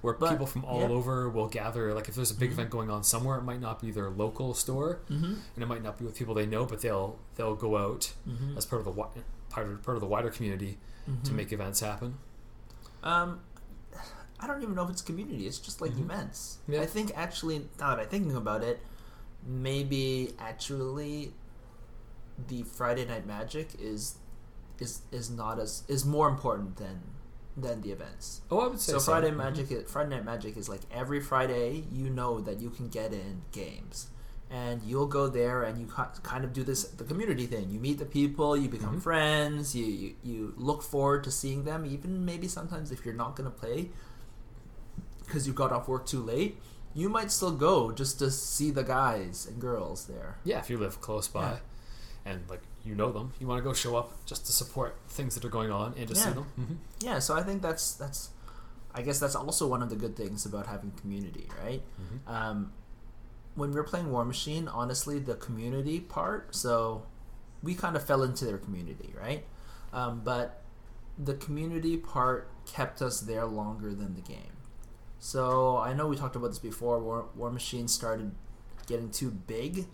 where 0.00 0.14
But- 0.14 0.30
people 0.30 0.46
from 0.46 0.64
all 0.64 0.80
yeah. 0.80 0.88
over 0.88 1.28
will 1.28 1.48
gather. 1.48 1.92
Like 1.94 2.08
if 2.08 2.14
there's 2.14 2.30
a 2.30 2.34
big 2.34 2.50
Mhm. 2.50 2.54
event 2.54 2.70
going 2.70 2.90
on 2.90 3.02
somewhere, 3.04 3.38
it 3.38 3.42
might 3.42 3.60
not 3.60 3.80
be 3.80 3.90
their 3.90 4.10
local 4.10 4.54
store, 4.54 5.00
Mm-hmm, 5.10 5.24
and 5.54 5.62
it 5.62 5.66
might 5.66 5.82
not 5.82 5.98
be 5.98 6.04
with 6.04 6.14
people 6.14 6.34
they 6.34 6.46
know, 6.46 6.64
but 6.66 6.80
they'll 6.80 7.18
they'll 7.36 7.54
go 7.56 7.76
out 7.76 8.12
mm-hmm, 8.28 8.56
as 8.56 8.64
part 8.66 8.80
of 8.80 8.84
the 8.86 9.02
part 9.50 9.66
of, 9.66 9.82
part 9.82 9.96
of 9.96 10.00
the 10.00 10.06
wider 10.06 10.30
community 10.30 10.78
to 11.24 11.32
make 11.32 11.52
events 11.52 11.80
happen. 11.80 12.18
Um, 13.02 13.40
I 14.40 14.46
don't 14.46 14.62
even 14.62 14.74
know 14.74 14.84
if 14.84 14.90
it's 14.90 15.02
community. 15.02 15.46
It's 15.46 15.58
just 15.58 15.80
like 15.80 15.92
Mhm. 15.94 16.00
events. 16.02 16.58
Yeah. 16.68 16.82
I 16.82 16.86
think 16.86 17.12
actually, 17.16 17.68
now 17.80 17.96
that 17.96 18.00
I'm 18.02 18.08
thinking 18.08 18.36
about 18.36 18.62
it, 18.62 18.80
maybe 19.44 20.34
actually, 20.38 21.32
the 22.46 22.62
Friday 22.62 23.04
Night 23.04 23.26
Magic 23.26 23.74
is 23.80 24.16
is 24.78 25.00
is 25.10 25.28
not 25.30 25.58
as 25.58 25.82
is 25.88 26.04
more 26.04 26.28
important 26.28 26.76
than 26.76 27.00
than 27.60 27.80
the 27.82 27.90
events. 27.92 28.40
Oh, 28.50 28.60
I 28.60 28.66
would 28.68 28.80
say 28.80 28.92
So 28.92 28.98
so. 28.98 29.12
Friday 29.12 29.30
Mhm. 29.30 29.36
Magic, 29.36 29.70
is, 29.70 29.90
Friday 29.90 30.10
Night 30.10 30.24
Magic 30.24 30.56
is 30.56 30.68
like 30.68 30.80
every 30.90 31.20
Friday 31.20 31.84
you 31.92 32.10
know 32.10 32.40
that 32.40 32.60
you 32.60 32.70
can 32.70 32.88
get 32.88 33.12
in 33.12 33.42
games, 33.52 34.08
and 34.50 34.82
you'll 34.82 35.06
go 35.06 35.28
there 35.28 35.62
and 35.62 35.78
you 35.78 35.86
ki- 35.86 36.20
kind 36.22 36.44
of 36.44 36.52
do 36.52 36.62
this 36.64 36.84
the 36.84 37.04
community 37.04 37.46
thing. 37.46 37.70
You 37.70 37.78
meet 37.80 37.98
the 37.98 38.06
people, 38.06 38.56
you 38.56 38.68
become 38.68 38.96
Mhm. 38.98 39.02
friends, 39.02 39.74
you, 39.74 39.84
you 39.86 40.14
you 40.22 40.54
look 40.56 40.82
forward 40.82 41.24
to 41.24 41.30
seeing 41.30 41.64
them. 41.64 41.84
Even 41.84 42.24
maybe 42.24 42.48
sometimes 42.48 42.90
if 42.90 43.04
you're 43.04 43.14
not 43.24 43.36
gonna 43.36 43.50
play 43.50 43.90
because 45.24 45.46
you 45.46 45.52
got 45.52 45.72
off 45.72 45.88
work 45.88 46.06
too 46.06 46.22
late, 46.22 46.58
you 46.94 47.08
might 47.08 47.30
still 47.30 47.52
go 47.52 47.92
just 47.92 48.18
to 48.18 48.30
see 48.30 48.70
the 48.70 48.82
guys 48.82 49.46
and 49.46 49.60
girls 49.60 50.06
there. 50.06 50.38
Yeah, 50.44 50.58
if 50.58 50.70
you 50.70 50.78
live 50.78 51.00
close 51.00 51.28
by, 51.28 51.50
Yeah. 51.52 51.58
and 52.24 52.40
like 52.48 52.62
you 52.88 52.94
know 52.94 53.10
them, 53.12 53.32
you 53.40 53.46
want 53.46 53.58
to 53.62 53.64
go 53.70 53.72
show 53.74 53.96
up 53.96 54.08
just 54.26 54.46
to 54.46 54.52
support 54.52 54.96
things 55.16 55.34
that 55.34 55.44
are 55.44 55.54
going 55.58 55.70
on 55.70 55.88
and 55.98 56.08
to 56.08 56.14
see 56.14 56.28
Yeah. 56.28 56.34
them. 56.38 56.44
hmm 56.56 56.74
Yeah, 57.08 57.18
so 57.26 57.34
I 57.40 57.42
think 57.42 57.60
that's 57.62 57.92
that's, 58.02 58.30
I 58.94 59.02
guess 59.02 59.18
that's 59.22 59.34
also 59.36 59.66
one 59.74 59.82
of 59.82 59.90
the 59.90 59.96
good 60.04 60.16
things 60.16 60.46
about 60.46 60.66
having 60.66 60.92
community, 61.02 61.46
right? 61.64 61.82
hmm 61.98 62.18
um, 62.36 62.72
when 63.54 63.70
we 63.70 63.76
were 63.76 63.84
playing 63.92 64.06
Warmachine, 64.06 64.68
honestly, 64.72 65.18
the 65.18 65.34
community 65.34 65.98
part, 66.00 66.54
so 66.54 67.02
we 67.62 67.74
kind 67.74 67.96
of 67.96 68.02
fell 68.10 68.22
into 68.22 68.44
their 68.44 68.58
community, 68.58 69.10
right? 69.20 69.42
Um, 69.92 70.20
but 70.24 70.62
the 71.18 71.34
community 71.34 71.96
part 71.96 72.48
kept 72.66 73.02
us 73.02 73.20
there 73.20 73.46
longer 73.46 73.92
than 73.94 74.14
the 74.14 74.20
game. 74.20 74.52
So 75.18 75.76
I 75.78 75.92
know 75.92 76.06
we 76.06 76.16
talked 76.16 76.36
about 76.36 76.48
this 76.54 76.60
before. 76.60 77.00
War, 77.00 77.26
Warmachine 77.36 77.88
started 77.90 78.30
getting 78.86 79.10
too 79.10 79.30
big, 79.32 79.86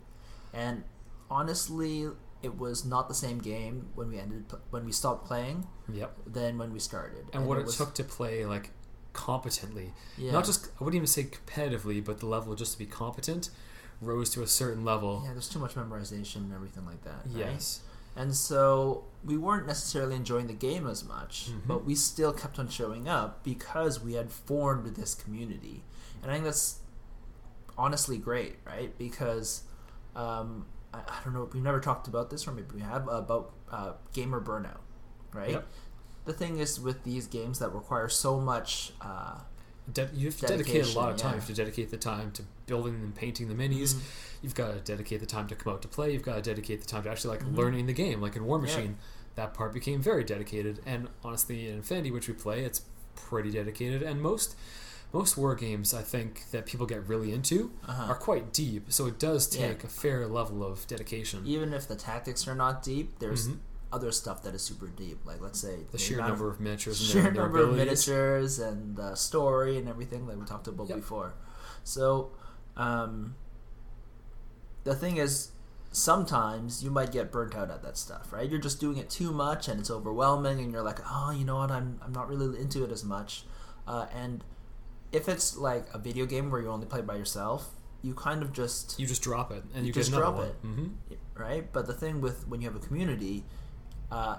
and 0.53 0.85
honestly, 1.31 2.09
it 2.45 2.59
was 2.59 2.85
not 2.85 3.09
the 3.09 3.15
same 3.15 3.39
game 3.39 3.87
when 3.95 4.09
we 4.11 4.19
ended 4.19 4.45
when 4.71 4.85
we 4.85 4.93
stopped 4.93 5.27
playing 5.27 5.67
Yep. 5.93 6.17
than 6.27 6.59
when 6.59 6.73
we 6.73 6.79
started. 6.79 7.25
And, 7.33 7.47
what 7.47 7.59
it, 7.59 7.65
was, 7.67 7.77
took 7.77 7.95
to 7.95 8.05
play 8.05 8.45
like 8.47 8.71
competently, 9.13 9.93
yeah. 10.19 10.33
not 10.33 10.45
just 10.45 10.67
I 10.81 10.85
wouldn't 10.85 10.97
even 10.97 11.07
say 11.07 11.25
competitively, 11.25 12.05
but 12.05 12.19
the 12.21 12.27
level 12.27 12.55
just 12.55 12.73
to 12.73 12.79
be 12.79 12.87
competent 12.87 13.51
rose 14.01 14.29
to 14.31 14.43
a 14.43 14.47
certain 14.47 14.85
level. 14.85 15.23
yeah, 15.25 15.33
there's 15.33 15.49
too 15.49 15.59
much 15.61 15.75
memorization 15.75 16.37
and 16.37 16.53
everything 16.53 16.85
like 16.85 17.03
that. 17.05 17.23
right? 17.27 17.37
Yes. 17.53 17.81
And 18.17 18.35
so 18.35 19.05
we 19.25 19.37
weren't 19.37 19.67
necessarily 19.67 20.15
enjoying 20.15 20.47
the 20.47 20.53
game 20.53 20.87
as 20.87 21.03
much, 21.05 21.49
Mhm. 21.51 21.67
but 21.67 21.85
we 21.85 21.95
still 21.95 22.33
kept 22.33 22.59
on 22.59 22.69
showing 22.69 23.09
up 23.09 23.43
because 23.43 24.01
we 24.01 24.13
had 24.15 24.31
formed 24.31 24.95
this 24.97 25.15
community. 25.15 25.83
And 26.23 26.31
I 26.31 26.35
think 26.35 26.45
that's 26.45 26.79
honestly 27.77 28.19
great, 28.19 28.57
right? 28.65 28.97
Because 28.99 29.63
um, 30.17 30.67
I, 30.95 30.99
I 31.09 31.25
don't 31.25 31.35
know, 31.35 31.49
we've 31.53 31.63
never 31.63 31.81
talked 31.81 32.07
about 32.09 32.31
this, 32.31 32.47
or 32.47 32.53
maybe 32.53 32.69
we 32.75 32.81
have, 32.83 33.09
about 33.09 33.53
uh, 33.71 33.93
gamer 34.13 34.41
burnout, 34.41 34.79
right? 35.33 35.51
Yep. 35.51 35.67
The 36.25 36.33
thing 36.33 36.59
is 36.59 36.81
with 36.81 37.05
these 37.05 37.27
games 37.27 37.59
that 37.59 37.71
require 37.75 38.09
so 38.09 38.41
much. 38.41 38.93
Uh, 39.01 39.39
De- 39.93 40.09
you 40.15 40.27
have 40.29 40.39
to 40.39 40.47
dedicate 40.47 40.87
a 40.95 40.99
lot 40.99 41.11
of 41.11 41.17
time. 41.19 41.33
yeah. 41.33 41.35
You 41.35 41.41
have 41.41 41.47
to 41.49 41.55
dedicate 41.55 41.91
the 41.91 41.99
time 41.99 42.31
to 42.33 42.43
building 42.67 42.95
and 42.95 43.15
painting 43.15 43.49
the 43.49 43.55
minis. 43.55 43.93
Mhm. 43.95 44.01
You've 44.41 44.55
got 44.55 44.73
to 44.73 44.81
dedicate 44.81 45.21
the 45.21 45.27
time 45.27 45.47
to 45.49 45.55
come 45.55 45.75
out 45.75 45.83
to 45.83 45.89
play. 45.89 46.13
You've 46.15 46.23
got 46.23 46.37
to 46.37 46.43
dedicate 46.43 46.81
the 46.81 46.87
time 46.87 47.03
to 47.03 47.11
actually 47.11 47.37
like 47.37 47.45
Mhm. 47.47 47.57
learning 47.57 47.85
the 47.87 47.93
game. 47.93 48.23
Like 48.23 48.35
in 48.37 48.47
War 48.47 48.57
Yeah. 48.57 48.63
Machine, 48.63 48.97
that 49.35 49.53
part 49.53 49.75
became 49.75 50.01
very 50.01 50.25
dedicated. 50.25 50.81
And 50.87 51.09
honestly, 51.23 51.69
in 51.69 51.75
Infinity, 51.77 52.11
which 52.11 52.29
we 52.29 52.33
play, 52.35 52.65
it's 52.65 52.81
pretty 53.15 53.51
dedicated. 53.51 54.03
And 54.03 54.23
most 54.23 54.57
most 55.15 55.37
war 55.39 55.55
games, 55.55 55.95
I 55.95 56.03
think 56.03 56.51
that 56.51 56.67
people 56.67 56.87
get 56.87 57.07
really 57.09 57.33
into 57.33 57.71
uh-huh. 57.89 58.11
are 58.11 58.17
quite 58.17 58.53
deep. 58.53 58.93
So 58.93 59.07
it 59.07 59.19
does 59.19 59.43
Yeah. 59.57 59.69
take 59.69 59.85
a 59.85 59.89
fair 59.89 60.27
level 60.27 60.65
of 60.65 60.87
dedication. 60.89 61.47
Even 61.47 61.73
if 61.73 61.87
the 61.87 61.95
tactics 61.97 62.47
are 62.49 62.55
not 62.57 62.83
deep, 62.83 63.19
there's 63.21 63.47
Mhm. 63.49 63.59
other 63.93 64.11
stuff 64.11 64.43
that 64.43 64.55
is 64.57 64.63
super 64.63 64.89
deep. 64.89 65.25
Like 65.25 65.41
let's 65.41 65.61
say 65.61 65.85
The 65.93 65.99
sheer 65.99 66.19
number 66.19 66.51
of 66.51 66.59
miniatures 66.61 67.01
and 67.01 67.09
sheer 67.11 67.23
their, 67.23 67.33
their 67.33 67.43
number 67.45 67.61
of 67.63 67.75
miniatures 67.77 68.59
and 68.59 68.97
the 68.97 69.15
story 69.15 69.79
and 69.79 69.89
everything 69.89 70.27
that 70.27 70.37
we 70.37 70.45
talked 70.45 70.67
about 70.67 70.89
Yep. 70.89 70.97
before. 70.99 71.35
So, 71.85 72.33
um, 72.77 73.37
the 74.83 74.95
thing 74.97 75.17
is, 75.19 75.53
sometimes 75.93 76.83
you 76.83 76.91
might 76.91 77.13
get 77.13 77.31
burnt 77.31 77.55
out 77.55 77.71
at 77.71 77.83
that 77.85 77.97
stuff, 77.97 78.33
right? 78.33 78.51
You're 78.51 78.59
just 78.61 78.81
doing 78.81 78.97
it 78.97 79.09
too 79.09 79.31
much 79.31 79.69
and 79.69 79.79
it's 79.79 79.91
overwhelming, 79.91 80.59
and 80.59 80.73
you're 80.73 80.83
like, 80.83 80.99
oh, 81.09 81.31
you 81.31 81.45
know 81.45 81.57
what? 81.59 81.71
I'm 81.71 82.01
I'm 82.05 82.13
not 82.13 82.29
really 82.29 82.59
into 82.61 82.83
it 82.85 82.91
as 82.91 83.05
much. 83.05 83.47
Uh, 83.87 84.07
and 84.13 84.43
if 85.15 85.29
it's 85.29 85.57
like 85.57 85.87
a 85.95 85.99
video 85.99 86.27
game 86.27 86.51
where 86.51 86.61
you 86.61 86.69
only 86.71 86.87
play 86.87 87.01
by 87.01 87.17
yourself, 87.17 87.71
you 88.03 88.13
kind 88.15 88.43
of 88.43 88.53
just 88.53 88.99
You 89.01 89.07
just 89.07 89.23
drop 89.23 89.51
it 89.53 89.63
and 89.75 89.87
you, 89.87 89.93
just 89.93 90.11
get 90.11 90.19
drop 90.19 90.35
one. 90.37 90.47
it. 90.49 90.55
hmm 90.63 90.87
right? 91.37 91.73
But 91.73 91.87
the 91.87 91.95
thing 91.95 92.21
with 92.21 92.47
when 92.49 92.61
you 92.61 92.69
have 92.71 92.77
a 92.77 92.85
community, 92.87 93.45
uh, 94.11 94.37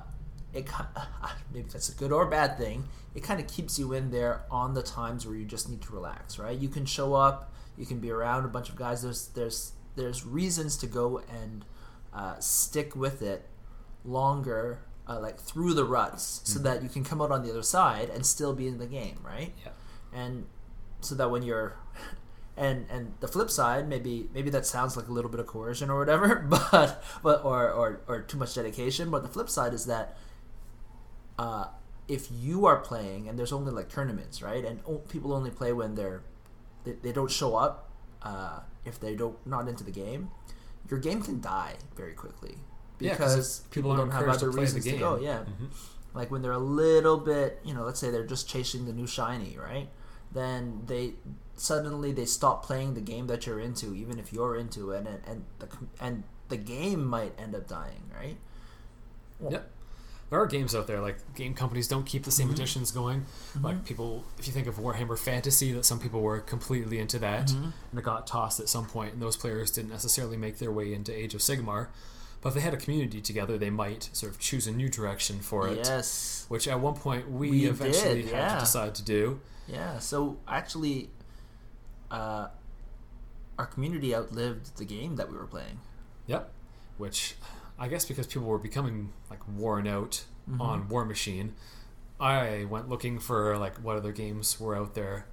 it 0.54 0.68
maybe 1.54 1.68
that's 1.72 1.90
a 1.90 1.96
good 1.96 2.12
or 2.12 2.26
bad 2.28 2.58
thing. 2.58 2.88
It 3.16 3.24
kind 3.24 3.40
of 3.42 3.48
keeps 3.48 3.78
you 3.80 3.94
in 3.94 4.12
there 4.12 4.44
on 4.52 4.74
the 4.74 4.84
times 4.84 5.26
where 5.26 5.36
you 5.36 5.46
just 5.46 5.70
need 5.70 5.82
to 5.84 5.92
relax, 5.94 6.38
right? 6.40 6.58
You 6.58 6.70
can 6.70 6.86
show 6.86 7.14
up, 7.14 7.54
you 7.78 7.86
can 7.86 8.00
be 8.00 8.12
around 8.12 8.46
a 8.46 8.48
bunch 8.50 8.70
of 8.70 8.76
guys. 8.76 9.02
There's 9.02 9.28
there's 9.30 9.74
there's 9.96 10.26
reasons 10.26 10.78
to 10.78 10.88
go 10.88 11.22
and 11.42 11.66
uh, 12.14 12.36
stick 12.40 12.96
with 12.96 13.22
it 13.22 13.48
longer, 14.04 14.80
uh, 15.08 15.20
like 15.20 15.40
through 15.40 15.74
the 15.74 15.86
ruts, 15.86 16.42
so 16.44 16.60
Mhm. 16.60 16.64
that 16.64 16.84
you 16.84 16.90
can 16.90 17.04
come 17.04 17.22
out 17.22 17.32
on 17.32 17.44
the 17.44 17.50
other 17.50 17.64
side 17.64 18.10
and 18.10 18.26
still 18.26 18.54
be 18.54 18.68
in 18.68 18.78
the 18.78 18.88
game, 18.88 19.20
right? 19.24 19.54
Yeah. 19.64 19.72
And 20.14 20.46
so 21.06 21.16
that 21.16 21.30
when 21.32 21.44
you're 21.44 21.78
and 22.58 22.86
and 22.90 23.14
the 23.20 23.28
flip 23.28 23.50
side 23.50 23.88
maybe 23.88 24.30
maybe 24.34 24.50
that 24.50 24.66
sounds 24.66 24.96
like 24.98 25.08
a 25.08 25.12
little 25.12 25.30
bit 25.30 25.40
of 25.40 25.48
coercion 25.48 25.90
or 25.90 26.00
whatever 26.00 26.36
but 26.50 27.04
but 27.22 27.44
or 27.44 27.70
or, 27.72 28.02
or 28.08 28.22
too 28.22 28.38
much 28.38 28.56
dedication 28.56 29.10
but 29.12 29.24
the 29.24 29.30
flip 29.30 29.50
side 29.50 29.74
is 29.74 29.86
that 29.86 30.18
uh, 31.38 31.66
if 32.08 32.28
you 32.32 32.66
are 32.66 32.78
playing 32.78 33.28
and 33.28 33.38
there's 33.38 33.52
only 33.52 33.72
like 33.72 33.90
tournaments 33.90 34.42
right? 34.42 34.64
And 34.64 34.80
o- 34.88 35.00
people 35.00 35.34
only 35.34 35.52
play 35.52 35.74
when 35.74 35.96
they're 35.96 36.22
they, 36.84 36.94
they 36.94 37.12
don't 37.12 37.32
show 37.32 37.56
up 37.56 37.90
uh, 38.22 38.60
if 38.86 39.00
they 39.00 39.16
don't 39.16 39.36
not 39.46 39.68
into 39.68 39.84
the 39.84 39.92
game 39.92 40.30
your 40.90 41.00
game 41.00 41.22
can 41.22 41.42
die 41.42 41.74
very 41.96 42.14
quickly. 42.14 42.58
Because 43.00 43.62
if 43.66 43.72
people, 43.72 43.92
aren't 43.92 44.12
don't 44.12 44.12
have 44.12 44.30
other 44.36 44.52
reasons 44.52 44.86
to 44.86 44.92
go 44.98 45.20
yeah. 45.20 45.40
Mhm. 45.40 45.68
like 46.14 46.32
when 46.32 46.42
they're 46.42 46.52
a 46.54 46.58
little 46.58 47.18
bit 47.18 47.60
you 47.66 47.74
know 47.74 47.84
let's 47.84 48.00
say 48.00 48.10
they're 48.12 48.26
just 48.26 48.48
chasing 48.48 48.86
the 48.86 48.94
new 48.94 49.08
shiny 49.08 49.58
right 49.58 49.90
then 50.36 50.84
they 50.86 51.14
suddenly 51.58 52.12
they 52.12 52.26
stop 52.26 52.64
playing 52.64 52.94
the 52.94 53.02
game 53.02 53.26
that 53.28 53.48
you're 53.48 53.60
into 53.60 53.96
even 53.96 54.20
if 54.20 54.32
you're 54.32 54.56
into 54.58 54.92
it 54.92 55.08
and 55.08 55.20
and 55.26 55.46
the 55.60 55.68
and 56.00 56.24
the 56.50 56.58
game 56.58 57.04
might 57.04 57.34
end 57.40 57.56
up 57.56 57.68
dying 57.68 58.04
right 58.22 58.38
Yep. 59.50 59.72
There 60.30 60.40
are 60.42 60.48
games 60.48 60.74
out 60.74 60.88
there 60.88 61.02
like 61.02 61.18
game 61.36 61.54
companies 61.54 61.88
don't 61.88 62.06
keep 62.06 62.24
the 62.24 62.32
same 62.32 62.50
Mhm. 62.50 62.54
editions 62.54 62.92
going. 62.92 63.26
Like 63.62 63.86
people, 63.86 64.24
if 64.40 64.48
you 64.48 64.54
think 64.54 64.66
of 64.66 64.76
Warhammer 64.78 65.18
Fantasy, 65.20 65.72
that 65.74 65.86
some 65.86 66.00
people 66.00 66.22
were 66.22 66.40
completely 66.40 66.98
into 67.00 67.20
that, 67.20 67.48
Mhm. 67.50 67.74
and 67.92 68.00
it 68.00 68.04
got 68.04 68.26
tossed 68.26 68.60
at 68.60 68.68
some 68.68 68.86
point, 68.88 69.14
and 69.14 69.22
those 69.22 69.38
players 69.38 69.70
didn't 69.72 69.92
necessarily 69.92 70.36
make 70.36 70.58
their 70.58 70.72
way 70.72 70.94
into 70.94 71.14
Age 71.16 71.36
of 71.36 71.42
Sigmar. 71.42 71.88
But 72.42 72.50
if 72.50 72.56
they 72.56 72.62
had 72.62 72.74
a 72.74 72.78
community 72.78 73.22
together, 73.22 73.58
they 73.58 73.70
might 73.70 74.10
sort 74.14 74.32
of 74.32 74.40
choose 74.40 74.66
a 74.68 74.72
new 74.72 74.90
direction 74.90 75.42
for 75.42 75.68
it. 75.68 75.78
Yes. 75.86 76.46
Which 76.48 76.68
at 76.68 76.80
one 76.80 76.96
point 76.96 77.30
we, 77.30 77.52
We 77.52 77.66
eventually 77.66 78.24
did, 78.24 78.34
had 78.34 78.56
to 78.56 78.60
decide 78.62 78.96
to 78.96 79.04
do. 79.04 79.40
Yeah. 79.68 80.00
So 80.00 80.38
actually, 80.48 81.10
uh, 82.12 82.48
our 83.58 83.66
community 83.66 84.16
outlived 84.16 84.78
the 84.78 84.86
game 84.86 85.16
that 85.16 85.32
we 85.32 85.38
were 85.38 85.48
playing. 85.48 85.80
Yep. 86.28 86.52
Which 86.98 87.36
I 87.80 87.88
guess 87.88 88.06
because 88.06 88.28
people 88.28 88.48
were 88.48 88.58
becoming 88.60 89.14
like 89.30 89.42
worn 89.48 89.88
out 89.88 90.24
Mm-hmm. 90.48 90.62
on 90.62 90.88
Warmachine, 90.90 91.54
I 92.20 92.66
went 92.70 92.88
looking 92.88 93.18
for 93.18 93.58
like 93.58 93.78
what 93.78 93.98
other 93.98 94.12
games 94.12 94.60
were 94.60 94.76
out 94.76 94.94
there. 94.94 95.26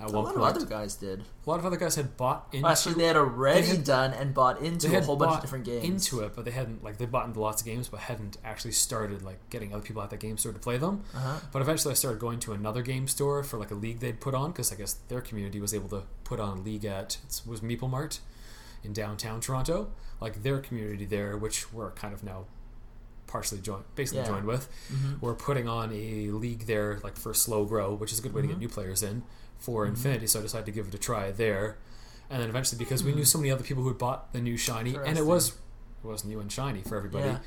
At 0.00 0.10
A 0.10 0.12
one 0.12 0.24
lot 0.26 0.34
point, 0.34 0.36
of 0.36 0.56
other 0.56 0.64
guys 0.66 0.94
did. 0.94 1.24
a 1.44 1.50
lot 1.50 1.58
of 1.58 1.66
other 1.66 1.76
guys 1.76 1.96
had 1.96 2.16
bought 2.16 2.46
into. 2.52 2.68
Actually, 2.68 2.94
they 2.94 3.06
had 3.06 3.16
already 3.16 3.62
they 3.62 3.66
had- 3.66 3.84
done 3.84 4.12
and 4.12 4.32
bought 4.32 4.60
into 4.60 4.96
a 4.96 5.00
whole 5.02 5.16
bunch 5.16 5.34
of 5.34 5.40
different 5.40 5.64
games. 5.64 5.84
into 5.84 6.20
it, 6.24 6.36
but 6.36 6.44
they 6.44 6.52
hadn't 6.52 6.84
like 6.84 6.98
they 6.98 7.04
bought 7.06 7.26
into 7.26 7.40
lots 7.40 7.62
of 7.62 7.66
games, 7.66 7.88
but 7.88 7.98
hadn't 8.00 8.36
actually 8.44 8.70
started 8.70 9.22
like 9.22 9.38
getting 9.50 9.72
other 9.74 9.82
people 9.82 10.00
at 10.00 10.10
that 10.10 10.20
game 10.20 10.38
store 10.38 10.52
to 10.52 10.58
play 10.60 10.76
them. 10.76 11.02
Uh-huh. 11.16 11.40
But 11.52 11.62
eventually, 11.62 11.90
I 11.90 11.94
started 11.96 12.20
going 12.20 12.38
to 12.40 12.52
another 12.52 12.82
game 12.82 13.08
store 13.08 13.42
for 13.42 13.58
like 13.58 13.72
a 13.72 13.74
league 13.74 13.98
they'd 13.98 14.20
put 14.20 14.34
on 14.34 14.52
because 14.52 14.72
I 14.72 14.76
guess 14.76 14.92
their 15.08 15.20
community 15.20 15.58
was 15.58 15.74
able 15.74 15.88
to 15.88 16.02
put 16.22 16.38
on 16.38 16.58
a 16.58 16.60
league 16.60 16.84
at 16.84 17.18
it 17.26 17.40
was 17.44 17.60
Meeple 17.60 17.90
Mart 17.90 18.20
in 18.84 18.92
downtown 18.92 19.40
Toronto. 19.40 19.90
Like 20.20 20.44
their 20.44 20.60
community 20.60 21.06
there, 21.06 21.36
which 21.36 21.72
we're 21.72 21.90
kind 21.90 22.14
of 22.14 22.22
now 22.22 22.44
partially 23.26 23.60
joined, 23.60 23.84
basically 23.94 24.20
Yeah. 24.22 24.28
joined 24.28 24.46
with, 24.46 24.68
Mhm. 24.92 25.20
we're 25.20 25.34
putting 25.34 25.68
on 25.68 25.90
a 25.92 26.30
league 26.30 26.66
there 26.66 26.98
like 27.04 27.16
for 27.16 27.34
slow 27.34 27.64
grow, 27.66 27.92
which 27.94 28.12
is 28.12 28.18
a 28.18 28.22
good 28.22 28.32
way 28.32 28.40
to 28.42 28.46
Mhm. 28.48 28.52
get 28.52 28.58
new 28.58 28.68
players 28.68 29.02
in 29.02 29.22
for 29.58 29.84
Mhm. 29.84 29.90
Infinity. 29.90 30.26
So 30.26 30.38
I 30.38 30.42
decided 30.42 30.66
to 30.66 30.72
give 30.72 30.88
it 30.88 30.94
a 30.94 30.98
try 30.98 31.30
there, 31.30 31.78
and 32.30 32.40
then 32.42 32.48
eventually 32.48 32.78
because 32.78 33.02
we 33.02 33.10
Hmm. 33.12 33.18
knew 33.18 33.24
so 33.24 33.38
many 33.38 33.50
other 33.50 33.64
people 33.64 33.82
who 33.82 33.88
had 33.88 33.98
bought 33.98 34.32
the 34.32 34.40
new 34.40 34.56
shiny, 34.56 34.96
and 34.96 35.18
it 35.18 35.26
was 35.26 35.48
it 36.02 36.06
was 36.06 36.24
new 36.24 36.38
and 36.40 36.50
shiny 36.52 36.82
for 36.82 36.96
everybody 36.96 37.26
Yeah. 37.26 37.38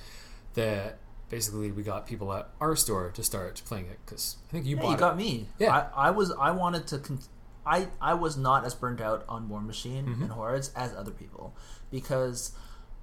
that 0.56 1.00
basically 1.30 1.72
we 1.72 1.84
got 1.84 2.06
people 2.06 2.34
at 2.34 2.50
our 2.60 2.75
store 2.75 3.10
to 3.12 3.24
start 3.24 3.62
playing 3.65 3.86
it 3.86 3.98
because 4.06 4.36
I 4.50 4.51
think 4.51 4.65
you 4.65 4.75
Yeah, 4.75 4.82
bought 4.82 4.89
you 4.89 4.96
it. 4.96 5.00
got 5.00 5.15
me. 5.18 5.50
Yeah. 5.58 5.89
I, 5.96 6.08
I 6.08 6.12
was. 6.12 6.32
I 6.34 6.51
wanted 6.51 6.86
to. 6.88 7.00
Con- 7.00 7.20
I 7.65 7.88
I 8.01 8.13
was 8.15 8.36
not 8.38 8.65
as 8.65 8.74
burnt 8.75 9.00
out 9.00 9.24
on 9.30 9.48
Warmachine 9.48 10.06
Mhm. 10.06 10.22
and 10.24 10.32
Hordes 10.32 10.72
as 10.75 10.94
other 10.96 11.12
people 11.12 11.53
because 11.91 12.51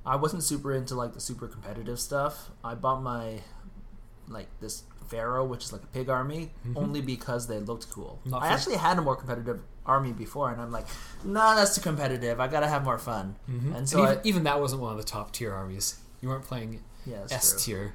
I 0.05 0.17
wasn't 0.17 0.43
super 0.43 0.73
into 0.73 0.95
like 0.95 1.15
the 1.15 1.21
super 1.21 1.49
competitive 1.49 1.99
stuff. 2.00 2.50
I 2.62 2.75
bought 2.75 3.03
my 3.03 3.43
like 4.27 4.49
this 4.61 4.83
Farrow, 5.09 5.45
which 5.45 5.65
is 5.65 5.73
like 5.73 5.83
a 5.83 5.87
pig 5.88 6.09
army, 6.09 6.50
Mhm. 6.67 6.77
only 6.77 7.00
because 7.00 7.47
they 7.47 7.59
looked 7.59 7.91
cool. 7.91 8.19
Not 8.25 8.43
I 8.43 8.49
actually 8.49 8.77
had 8.77 8.99
a 8.99 9.00
more 9.03 9.17
competitive 9.17 9.62
army 9.87 10.12
before, 10.12 10.50
and 10.53 10.61
I'm 10.61 10.71
like, 10.71 10.87
nah, 11.25 11.55
that's 11.55 11.75
too 11.75 11.81
competitive. 11.81 12.38
I 12.41 12.47
gotta 12.49 12.69
have 12.69 12.85
more 12.85 12.99
fun. 12.99 13.37
Mhm. 13.50 13.75
And 13.77 13.88
so 13.88 14.03
even, 14.03 14.19
I- 14.19 14.21
even 14.25 14.43
that 14.45 14.61
wasn't 14.61 14.83
one 14.83 14.93
of 14.93 14.99
the 14.99 15.05
top 15.05 15.33
tier 15.33 15.53
armies. 15.55 15.97
You 16.21 16.29
weren't 16.29 16.45
playing 16.45 16.83
Yeah, 17.07 17.21
that's 17.21 17.33
S 17.33 17.50
true. 17.50 17.61
tier. 17.75 17.95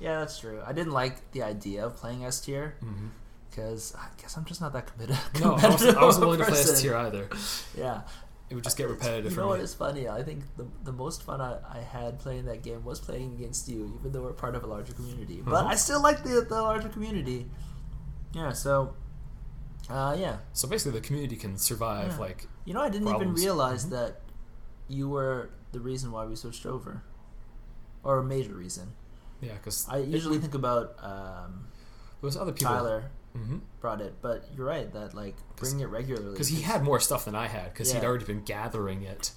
Yeah, 0.00 0.20
that's 0.20 0.38
true. 0.38 0.60
I 0.66 0.72
didn't 0.72 0.92
like 0.92 1.32
the 1.32 1.42
idea 1.42 1.84
of 1.84 1.96
playing 1.96 2.24
S 2.24 2.40
tier 2.40 2.76
Mhm. 2.82 3.10
because 3.50 3.94
I 3.96 4.06
guess 4.20 4.36
I'm 4.36 4.44
just 4.44 4.60
not 4.60 4.72
that 4.72 4.86
competitive. 4.86 5.40
No, 5.40 5.54
I 5.56 5.68
wasn't, 5.68 5.96
I 5.98 6.04
wasn't 6.04 6.24
willing 6.26 6.40
to 6.40 6.46
play 6.46 6.60
S 6.60 6.80
tier 6.80 6.96
either. 6.96 7.28
Yeah. 7.76 8.02
It 8.50 8.54
would 8.54 8.64
just 8.64 8.78
get 8.78 8.88
repetitive 8.88 9.26
You 9.26 9.34
for 9.34 9.42
know 9.42 9.48
what 9.48 9.60
is 9.60 9.74
funny? 9.74 10.08
I 10.08 10.22
think 10.22 10.42
the, 10.56 10.66
the 10.84 10.92
most 10.92 11.22
fun 11.22 11.40
I, 11.40 11.58
I 11.70 11.80
had 11.80 12.18
playing 12.18 12.46
that 12.46 12.62
game 12.62 12.82
was 12.84 12.98
playing 12.98 13.34
against 13.34 13.68
you, 13.68 13.94
even 14.00 14.10
though 14.12 14.22
we're 14.22 14.32
part 14.32 14.54
of 14.54 14.64
a 14.64 14.66
larger 14.66 14.94
community. 14.94 15.42
But 15.44 15.54
Uh-huh. 15.54 15.66
I 15.68 15.74
still 15.74 16.02
like 16.02 16.22
the, 16.24 16.40
the 16.48 16.62
larger 16.62 16.88
community. 16.88 17.46
Yeah, 18.32 18.52
so, 18.52 18.94
uh, 19.90 20.16
yeah. 20.18 20.38
So 20.54 20.66
basically, 20.66 20.98
the 20.98 21.06
community 21.06 21.36
can 21.36 21.58
survive. 21.58 22.12
Yeah. 22.12 22.18
Like, 22.18 22.46
You 22.64 22.72
know, 22.74 22.80
I 22.80 22.88
didn't 22.88 23.08
Problems. 23.08 23.38
even 23.38 23.44
realize 23.44 23.86
Mhm. 23.86 23.90
that 23.90 24.20
you 24.88 25.08
were 25.10 25.50
the 25.72 25.80
reason 25.80 26.10
why 26.12 26.24
we 26.24 26.34
switched 26.34 26.64
over. 26.64 27.02
Or 28.02 28.18
a 28.18 28.24
major 28.24 28.54
reason. 28.54 28.92
yeah, 29.42 29.54
because 29.54 29.86
I 29.90 29.98
usually 29.98 30.38
think 30.38 30.54
about 30.54 30.96
um, 31.02 31.68
there 32.20 32.26
was 32.28 32.36
other 32.36 32.52
people. 32.52 32.72
Tyler 32.74 33.10
Mm-hmm. 33.38 33.58
brought 33.80 34.00
it, 34.00 34.14
but 34.22 34.44
you're 34.56 34.66
right 34.66 34.92
that, 34.92 35.14
like, 35.14 35.36
bringing 35.56 35.80
it 35.80 35.86
regularly. 35.88 36.32
Because 36.32 36.48
he 36.48 36.62
had 36.62 36.82
more 36.82 37.00
stuff 37.00 37.24
than 37.24 37.34
I 37.34 37.46
had. 37.46 37.72
Because 37.72 37.92
he'd 37.92 38.04
already 38.04 38.24
been 38.24 38.42
gathering 38.42 39.02
it. 39.02 39.30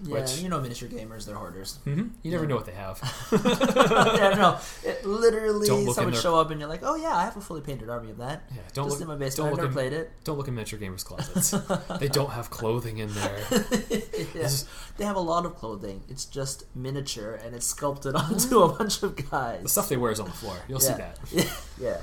Yeah, 0.00 0.20
which- 0.20 0.38
you 0.40 0.48
know, 0.48 0.60
miniature 0.60 0.88
gamers, 0.88 1.26
they're 1.26 1.34
hoarders. 1.34 1.80
Mm-hmm. 1.84 2.08
You 2.22 2.30
never 2.30 2.46
know 2.46 2.54
what 2.54 2.66
they 2.66 2.72
have. 2.72 3.00
yeah, 3.32 4.34
no. 4.36 4.58
It 4.88 5.04
literally, 5.04 5.66
Don't 5.66 5.92
someone 5.92 6.12
their- 6.12 6.22
show 6.22 6.36
up 6.36 6.52
and 6.52 6.60
you're 6.60 6.68
like, 6.68 6.82
oh 6.84 6.94
yeah, 6.94 7.16
I 7.16 7.24
have 7.24 7.36
a 7.36 7.40
fully 7.40 7.62
painted 7.62 7.90
army 7.90 8.10
of 8.12 8.18
that. 8.18 8.44
Yeah, 8.54 8.62
don't 8.74 8.84
just 8.86 9.00
look. 9.00 9.02
in 9.02 9.08
my 9.08 9.14
don't 9.14 9.18
basement. 9.18 9.50
I've 9.50 9.56
never 9.56 9.66
in- 9.66 9.72
played 9.72 9.92
it. 9.92 10.12
Don't 10.22 10.38
look 10.38 10.46
in 10.46 10.54
miniature 10.54 10.78
gamers 10.78 11.04
closets. 11.04 11.50
they 11.98 12.06
don't 12.06 12.30
have 12.30 12.48
clothing 12.48 12.98
in 12.98 13.12
there. 13.12 13.38
yeah. 13.90 14.42
Is- 14.42 14.66
They 14.98 15.04
have 15.04 15.16
a 15.16 15.20
lot 15.20 15.44
of 15.44 15.56
clothing. 15.56 16.04
It's 16.08 16.26
just 16.26 16.64
miniature 16.76 17.34
and 17.44 17.56
it's 17.56 17.66
sculpted 17.66 18.14
onto 18.14 18.60
a 18.62 18.68
bunch 18.72 19.02
of 19.02 19.16
guys. 19.28 19.64
The 19.64 19.68
stuff 19.68 19.88
they 19.88 19.96
wear 19.96 20.12
is 20.12 20.20
on 20.20 20.26
the 20.26 20.32
floor. 20.32 20.56
You'll 20.68 20.78
see 20.78 20.92
that. 20.94 21.18
yeah. 21.32 21.50
yeah. 21.80 21.96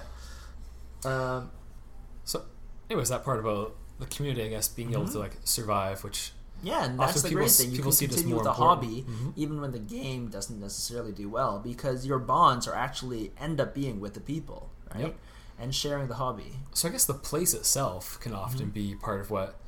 Um, 1.05 1.51
So, 2.23 2.43
anyways, 2.89 3.09
that 3.09 3.23
part 3.23 3.39
about 3.39 3.75
the 3.99 4.05
community, 4.07 4.43
I 4.45 4.49
guess, 4.49 4.67
being 4.67 4.91
able 4.93 5.03
Mhm. 5.05 5.11
to 5.13 5.19
like 5.19 5.37
survive, 5.43 6.03
which 6.03 6.33
yeah, 6.63 6.85
and 6.85 6.99
that's 6.99 7.21
the 7.21 7.29
people 7.29 7.43
great 7.43 7.51
thing. 7.51 7.69
You 7.71 7.77
people 7.77 7.91
can 7.91 7.97
see 7.97 8.05
it 8.05 8.09
as 8.11 8.15
continue 8.15 8.35
more 8.35 8.43
with 8.43 8.49
a 8.49 8.53
hobby 8.53 9.05
Mhm. 9.07 9.33
even 9.35 9.61
when 9.61 9.71
the 9.71 9.79
game 9.79 10.29
doesn't 10.29 10.59
necessarily 10.59 11.11
do 11.11 11.29
well 11.29 11.59
because 11.59 12.05
your 12.05 12.17
bonds 12.17 12.67
are 12.67 12.73
actually 12.73 13.31
end 13.37 13.59
up 13.61 13.75
being 13.75 13.99
with 13.99 14.13
the 14.15 14.19
people, 14.21 14.69
right? 14.93 15.01
Yep. 15.03 15.15
And 15.59 15.75
sharing 15.75 16.07
the 16.07 16.15
hobby. 16.15 16.59
so 16.73 16.87
I 16.87 16.91
guess 16.91 17.05
the 17.05 17.13
place 17.13 17.53
itself 17.53 18.19
can 18.19 18.33
often 18.33 18.67
Mhm. 18.69 18.73
be 18.73 18.95
part 18.95 19.21
of 19.21 19.29
what 19.31 19.59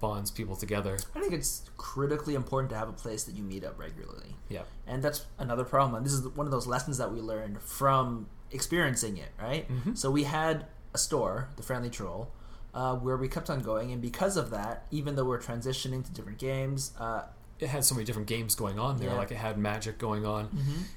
bonds 0.00 0.30
people 0.30 0.54
together. 0.56 0.98
I 1.14 1.20
think 1.20 1.32
it's 1.32 1.62
critically 1.76 2.34
important 2.34 2.70
to 2.70 2.76
have 2.76 2.88
a 2.88 2.92
place 2.92 3.24
that 3.24 3.34
you 3.34 3.42
meet 3.42 3.64
up 3.64 3.78
regularly. 3.78 4.36
Yeah. 4.48 4.62
And 4.86 5.02
that's 5.02 5.24
another 5.38 5.64
problem. 5.64 5.94
And 5.96 6.06
this 6.06 6.12
is 6.12 6.26
one 6.28 6.46
of 6.46 6.50
those 6.52 6.66
lessons 6.66 6.98
that 6.98 7.12
we 7.12 7.20
learned 7.20 7.60
from 7.62 8.26
experiencing 8.50 9.16
it, 9.16 9.32
right? 9.40 9.68
Mhm. 9.68 9.96
So 9.98 10.10
we 10.10 10.24
had 10.24 10.66
a 10.94 10.98
store, 10.98 11.48
the 11.56 11.62
Friendly 11.62 11.90
Troll, 11.90 12.30
uh, 12.72 12.94
where 12.96 13.16
we 13.16 13.28
kept 13.28 13.50
on 13.50 13.60
going. 13.60 13.92
And 13.92 14.00
because 14.00 14.36
of 14.36 14.50
that, 14.50 14.86
even 14.90 15.16
though 15.16 15.24
we're 15.24 15.40
transitioning 15.40 16.04
to 16.04 16.12
different 16.12 16.38
games, 16.38 16.92
uh, 16.98 17.22
It 17.60 17.68
had 17.68 17.84
so 17.84 17.94
many 17.94 18.04
different 18.04 18.28
games 18.28 18.54
going 18.54 18.78
on 18.78 18.98
there. 18.98 19.10
Yeah. 19.10 19.16
Like 19.16 19.30
it 19.30 19.36
had 19.36 19.58
Magic 19.58 19.98
going 19.98 20.24
on. 20.26 20.48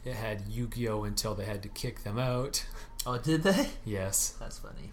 It 0.06 0.16
had 0.16 0.44
Yu-Gi-Oh 0.50 1.04
until 1.04 1.36
they 1.36 1.46
had 1.46 1.62
to 1.64 1.70
kick 1.70 2.04
them 2.04 2.18
out. 2.18 2.66
oh, 3.06 3.18
did 3.18 3.44
they? 3.44 3.70
Yes. 3.86 4.34
That's 4.40 4.58
funny. 4.60 4.92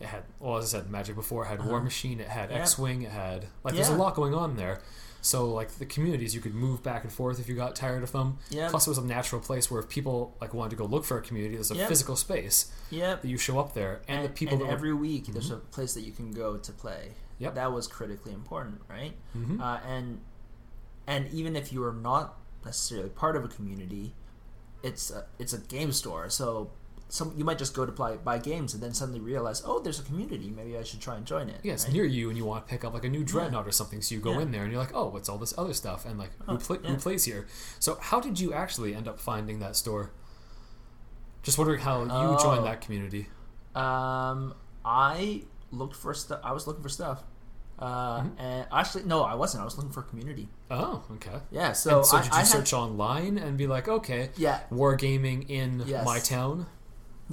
It 0.00 0.06
had, 0.06 0.22
well, 0.40 0.56
as 0.58 0.74
I 0.74 0.78
said, 0.78 0.90
Magic 0.90 1.14
before. 1.14 1.44
It 1.44 1.48
had 1.48 1.64
War 1.64 1.76
Uh-huh. 1.76 1.84
Machine. 1.84 2.20
It 2.20 2.28
had 2.28 2.50
Yeah. 2.50 2.56
X-Wing. 2.58 3.02
It 3.02 3.12
had 3.12 3.46
like 3.62 3.74
there's 3.74 3.88
a 3.90 3.94
lot 3.96 4.14
going 4.14 4.34
on 4.34 4.56
there. 4.56 4.80
So 5.24 5.50
like 5.50 5.70
the 5.78 5.86
communities, 5.86 6.34
you 6.34 6.40
could 6.42 6.54
move 6.54 6.82
back 6.82 7.02
and 7.02 7.10
forth 7.12 7.40
if 7.40 7.48
you 7.48 7.54
got 7.54 7.74
tired 7.74 8.02
of 8.02 8.12
them. 8.12 8.38
Yep. 8.50 8.70
Plus, 8.70 8.86
it 8.86 8.90
was 8.90 8.98
a 8.98 9.04
natural 9.04 9.40
place 9.40 9.70
where 9.70 9.80
if 9.80 9.88
people 9.88 10.36
like 10.40 10.52
wanted 10.52 10.70
to 10.70 10.76
go 10.76 10.84
look 10.84 11.04
for 11.04 11.16
a 11.16 11.22
community, 11.22 11.54
there's 11.54 11.70
a 11.70 11.76
Yep. 11.76 11.88
physical 11.88 12.14
space 12.14 12.70
Yep. 12.90 13.22
that 13.22 13.28
you 13.28 13.38
show 13.38 13.58
up 13.58 13.72
there, 13.74 14.02
and, 14.06 14.18
And, 14.20 14.28
the 14.28 14.32
people 14.32 14.54
and 14.54 14.60
that 14.62 14.66
were- 14.66 14.72
every 14.72 14.92
week 14.92 15.26
there's 15.28 15.50
a 15.50 15.56
place 15.56 15.94
that 15.94 16.02
you 16.02 16.12
can 16.12 16.30
go 16.32 16.56
to 16.58 16.72
play. 16.72 17.12
Yep. 17.38 17.54
That 17.54 17.72
was 17.72 17.86
critically 17.88 18.32
important, 18.32 18.82
right? 18.88 19.14
Mhm. 19.36 19.60
uh, 19.60 19.80
and 19.86 20.20
and 21.06 21.28
even 21.32 21.54
if 21.56 21.72
you 21.72 21.82
are 21.84 21.92
not 21.92 22.38
necessarily 22.64 23.10
part 23.10 23.36
of 23.36 23.44
a 23.44 23.48
community, 23.48 24.14
it's 24.82 25.10
a, 25.10 25.26
it's 25.38 25.52
a 25.52 25.58
game 25.58 25.92
store. 25.92 26.28
So 26.30 26.70
some 27.08 27.32
you 27.36 27.44
might 27.44 27.58
just 27.58 27.74
go 27.74 27.84
to 27.86 27.92
play, 27.92 28.16
buy 28.24 28.38
games 28.38 28.74
and 28.74 28.82
then 28.82 28.92
suddenly 28.94 29.20
realize, 29.20 29.62
oh, 29.64 29.78
there's 29.80 30.00
a 30.00 30.02
community. 30.02 30.50
Maybe 30.50 30.76
I 30.76 30.82
should 30.82 31.00
try 31.00 31.16
and 31.16 31.24
join 31.26 31.48
it. 31.48 31.60
Yeah, 31.62 31.74
it's 31.74 31.84
right? 31.84 31.92
near 31.94 32.04
you, 32.04 32.28
and 32.28 32.36
you 32.36 32.44
want 32.44 32.66
to 32.66 32.70
pick 32.70 32.84
up 32.84 32.92
like 32.94 33.04
a 33.04 33.08
new 33.08 33.22
dreadnought 33.24 33.66
or 33.68 33.70
something. 33.72 34.00
So 34.02 34.14
you 34.14 34.20
go 34.20 34.32
Yeah. 34.32 34.40
in 34.40 34.50
there, 34.52 34.62
and 34.62 34.72
you're 34.72 34.80
like, 34.80 34.94
"Oh, 34.94 35.08
what's 35.08 35.28
all 35.28 35.38
this 35.38 35.54
other 35.56 35.74
stuff?" 35.74 36.04
And 36.06 36.18
like, 36.18 36.30
Oh, 36.48 36.52
who, 36.54 36.58
pla- 36.58 36.76
yeah. 36.82 36.90
who 36.90 36.96
plays 36.96 37.24
here? 37.24 37.46
So 37.78 37.96
how 38.00 38.20
did 38.20 38.40
you 38.40 38.52
actually 38.52 38.94
end 38.94 39.06
up 39.06 39.20
finding 39.20 39.58
that 39.60 39.76
store? 39.76 40.10
Just 41.42 41.58
wondering 41.58 41.80
how 41.80 42.02
you 42.04 42.08
Oh. 42.10 42.38
joined 42.42 42.64
that 42.64 42.80
community. 42.80 43.28
Um, 43.74 44.54
I 44.84 45.42
looked 45.70 45.96
for 45.96 46.14
stuff. 46.14 46.40
I 46.42 46.52
was 46.52 46.66
looking 46.66 46.82
for 46.82 46.88
stuff. 46.88 47.22
Uh, 47.78 48.20
Mhm. 48.22 48.32
and 48.38 48.66
actually, 48.72 49.02
no, 49.04 49.22
I 49.24 49.34
wasn't. 49.34 49.60
I 49.62 49.64
was 49.64 49.76
looking 49.76 49.90
for 49.92 50.00
a 50.00 50.04
community. 50.04 50.48
Oh, 50.70 51.02
okay. 51.14 51.40
Yeah. 51.50 51.72
So, 51.72 51.98
and 51.98 52.06
so 52.06 52.16
I, 52.16 52.22
did 52.22 52.28
you 52.28 52.34
I 52.34 52.38
had- 52.38 52.46
search 52.46 52.72
online 52.72 53.36
and 53.36 53.58
be 53.58 53.66
like, 53.66 53.88
"Okay, 53.88 54.30
yeah. 54.36 54.60
wargaming 54.72 55.48
in 55.50 55.82
Yes. 55.84 56.04
my 56.04 56.18
town"? 56.20 56.66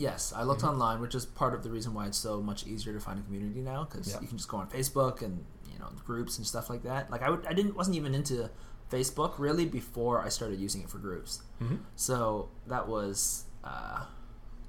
Yes, 0.02 0.34
I 0.36 0.42
looked 0.44 0.64
Mhm. 0.64 0.70
online, 0.72 1.00
which 1.00 1.14
is 1.16 1.26
part 1.26 1.54
of 1.54 1.62
the 1.64 1.70
reason 1.70 1.94
why 1.94 2.08
it's 2.08 2.18
so 2.18 2.42
much 2.42 2.66
easier 2.66 2.92
to 2.94 3.00
find 3.00 3.20
a 3.20 3.24
community 3.24 3.62
now 3.62 3.84
because 3.84 4.08
Yeah. 4.10 4.20
you 4.22 4.28
can 4.28 4.38
just 4.38 4.50
go 4.50 4.58
on 4.58 4.68
Facebook 4.68 5.22
and 5.22 5.46
you 5.72 5.78
know 5.80 5.90
groups 6.06 6.38
and 6.40 6.46
stuff 6.48 6.70
like 6.70 6.84
that. 6.84 7.12
Like 7.12 7.22
I 7.22 7.30
would, 7.30 7.46
I 7.46 7.54
didn't 7.54 7.76
wasn't 7.76 7.98
even 7.98 8.16
into 8.16 8.50
Facebook 8.92 9.34
really 9.38 9.66
before 9.66 10.22
I 10.22 10.30
started 10.30 10.60
using 10.60 10.82
it 10.82 10.90
for 10.90 10.98
groups. 10.98 11.42
hmm 11.60 11.76
So 11.96 12.50
that 12.68 12.88
was 12.88 13.46
uh, 13.64 14.06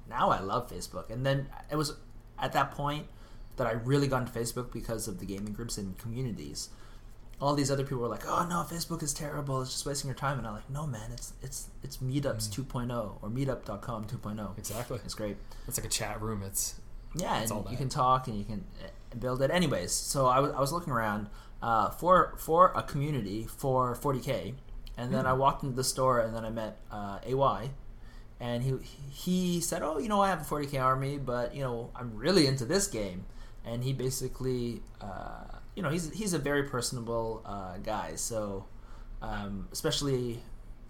now 0.07 0.29
I 0.29 0.39
love 0.39 0.69
Facebook, 0.69 1.09
and 1.09 1.25
then 1.25 1.47
it 1.71 1.75
was 1.77 1.93
at 2.37 2.53
that 2.53 2.69
point 2.71 3.07
that 3.55 3.65
I 3.67 3.71
really 3.71 4.07
got 4.07 4.21
into 4.27 4.33
Facebook 4.39 4.71
because 4.71 5.07
of 5.07 5.17
the 5.19 5.25
gaming 5.25 5.53
groups 5.53 5.77
and 5.79 5.97
communities. 5.97 6.69
All 7.43 7.53
these 7.55 7.69
other 7.69 7.83
people 7.83 7.99
were 7.99 8.07
like, 8.07 8.25
"Oh 8.25 8.45
no, 8.49 8.57
Facebook 8.75 9.03
is 9.03 9.13
terrible. 9.13 9.61
It's 9.61 9.71
just 9.71 9.85
wasting 9.85 10.07
your 10.07 10.15
time." 10.15 10.37
And 10.37 10.47
I'm 10.47 10.53
like, 10.53 10.69
"No, 10.69 10.87
man, 10.87 11.11
it's 11.11 11.33
it's 11.41 11.67
it's 11.83 11.97
Meetups 11.97 12.45
2.0 12.49 13.17
or 13.21 13.29
Meetup.com 13.29 14.05
2.0. 14.05 14.57
Exactly. 14.57 14.99
It's 15.03 15.13
great." 15.13 15.37
It's 15.67 15.77
like 15.77 15.85
a 15.85 15.89
chat 15.89 16.21
room. 16.21 16.41
It's 16.41 16.75
Yeah, 17.15 17.41
It's 17.41 17.51
and 17.51 17.69
you 17.69 17.77
can 17.77 17.89
talk 17.89 18.27
and 18.27 18.37
you 18.37 18.45
can 18.45 18.63
uh, 18.83 19.15
build 19.17 19.41
it. 19.41 19.51
Anyways, 19.51 19.91
so 19.91 20.27
I 20.27 20.39
was, 20.39 20.51
I 20.53 20.59
was 20.59 20.71
looking 20.71 20.93
around 20.93 21.27
uh, 21.61 21.89
for 21.89 22.35
for 22.37 22.71
a 22.75 22.83
community 22.83 23.45
for 23.45 23.95
40k. 23.95 24.53
And 24.95 25.11
then 25.13 25.25
I 25.25 25.33
walked 25.33 25.63
into 25.63 25.75
the 25.75 25.83
store, 25.83 26.19
and 26.19 26.35
then 26.35 26.45
I 26.45 26.51
met 26.51 26.77
uh, 26.91 27.17
AY, 27.25 27.71
and 28.39 28.61
he 28.63 28.73
he 29.09 29.59
said, 29.59 29.81
"Oh, 29.81 29.97
you 29.97 30.07
know, 30.07 30.21
I 30.21 30.29
have 30.29 30.41
a 30.41 30.45
40k 30.45 30.79
army, 30.79 31.17
but 31.17 31.55
you 31.55 31.63
know, 31.63 31.89
I'm 31.95 32.15
really 32.15 32.45
into 32.45 32.63
this 32.65 32.85
game." 32.87 33.25
And 33.65 33.83
he 33.83 33.91
basically, 33.91 34.81
uh, 35.01 35.59
you 35.75 35.83
know, 35.83 35.89
he's 35.89 36.11
he's 36.11 36.33
a 36.33 36.39
very 36.39 36.63
personable 36.63 37.41
uh, 37.45 37.77
guy, 37.77 38.15
so 38.15 38.65
um, 39.21 39.67
especially 39.71 40.39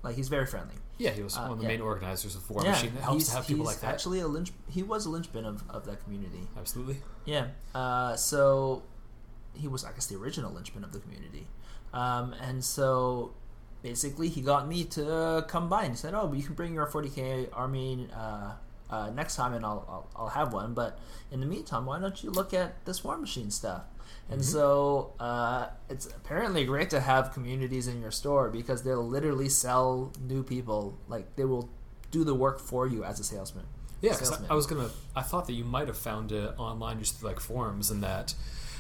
like 0.04 0.15
he's 0.15 0.30
very 0.30 0.46
friendly. 0.46 0.76
Yeah, 0.98 1.12
he 1.12 1.24
was 1.24 1.36
Uh, 1.36 1.41
one 1.41 1.52
of 1.54 1.58
the 1.58 1.63
yeah. 1.63 1.69
main 1.69 1.82
organizers 1.82 2.36
of 2.36 2.48
War 2.50 2.63
yeah, 2.63 2.72
Machine. 2.72 2.93
It 2.96 3.02
helps 3.02 3.24
he's, 3.24 3.30
to 3.30 3.36
have 3.36 3.48
people 3.48 3.65
he's 3.65 3.74
like 3.74 3.82
that. 3.82 3.93
Actually, 3.93 4.19
a 4.19 4.28
lynch. 4.28 4.52
He 4.69 4.84
was 4.84 5.06
a 5.06 5.10
linchpin 5.10 5.46
of, 5.46 5.63
of 5.69 5.86
that 5.86 6.04
community. 6.04 6.48
Absolutely. 6.58 6.98
Yeah. 7.26 7.48
Uh, 7.74 8.15
so 8.15 8.84
he 9.56 9.67
was, 9.67 9.84
I 9.84 9.91
guess, 9.91 10.06
the 10.08 10.15
original 10.17 10.52
linchpin 10.52 10.84
of 10.84 10.91
the 10.91 11.00
community. 11.00 11.48
Um, 11.93 12.34
and 12.34 12.63
so 12.63 13.34
basically, 13.82 14.30
he 14.30 14.41
got 14.41 14.67
me 14.67 14.84
to 14.86 15.46
come 15.48 15.69
by 15.69 15.84
and 15.84 15.91
he 15.93 15.98
said, 15.98 16.13
"Oh, 16.13 16.28
but 16.28 16.38
you 16.38 16.43
can 16.43 16.56
bring 16.56 16.74
your 16.74 16.86
40k 16.88 17.50
army 17.54 18.08
uh, 18.15 18.54
uh, 18.89 19.10
next 19.12 19.36
time, 19.36 19.54
and 19.54 19.65
I'll, 19.65 19.86
I'll 19.88 20.08
I'll 20.24 20.30
have 20.30 20.54
one. 20.54 20.74
But 20.74 21.00
in 21.32 21.39
the 21.39 21.46
meantime, 21.48 21.86
why 21.86 22.00
don't 22.00 22.22
you 22.24 22.30
look 22.30 22.54
at 22.54 22.86
this 22.86 23.02
Warmachine 23.02 23.52
stuff?" 23.52 23.84
And 24.29 24.41
Mhm. 24.41 24.45
so 24.45 25.13
uh, 25.19 25.67
it's 25.89 26.05
apparently 26.07 26.65
great 26.65 26.89
to 26.91 26.99
have 27.01 27.33
communities 27.33 27.88
in 27.88 28.01
your 28.01 28.12
store 28.12 28.49
because 28.49 28.83
they'll 28.83 29.05
literally 29.07 29.49
sell 29.49 30.12
new 30.27 30.43
people. 30.43 30.97
Like 31.07 31.36
they 31.36 31.45
will 31.45 31.69
do 32.12 32.23
the 32.23 32.33
work 32.33 32.59
for 32.59 32.88
you 32.88 33.03
as 33.03 33.19
a 33.19 33.23
salesman. 33.23 33.65
Yeah, 34.01 34.13
Salesman. 34.13 34.49
I, 34.49 34.53
I 34.53 34.55
was 34.55 34.65
gonna. 34.65 34.89
I 35.15 35.21
thought 35.21 35.45
that 35.47 35.53
you 35.53 35.63
might 35.63 35.88
have 35.88 35.97
found 35.97 36.31
it 36.31 36.53
online 36.57 36.99
just 36.99 37.19
through 37.19 37.29
like 37.29 37.39
forums 37.39 37.89
and 37.91 38.03
that. 38.03 38.33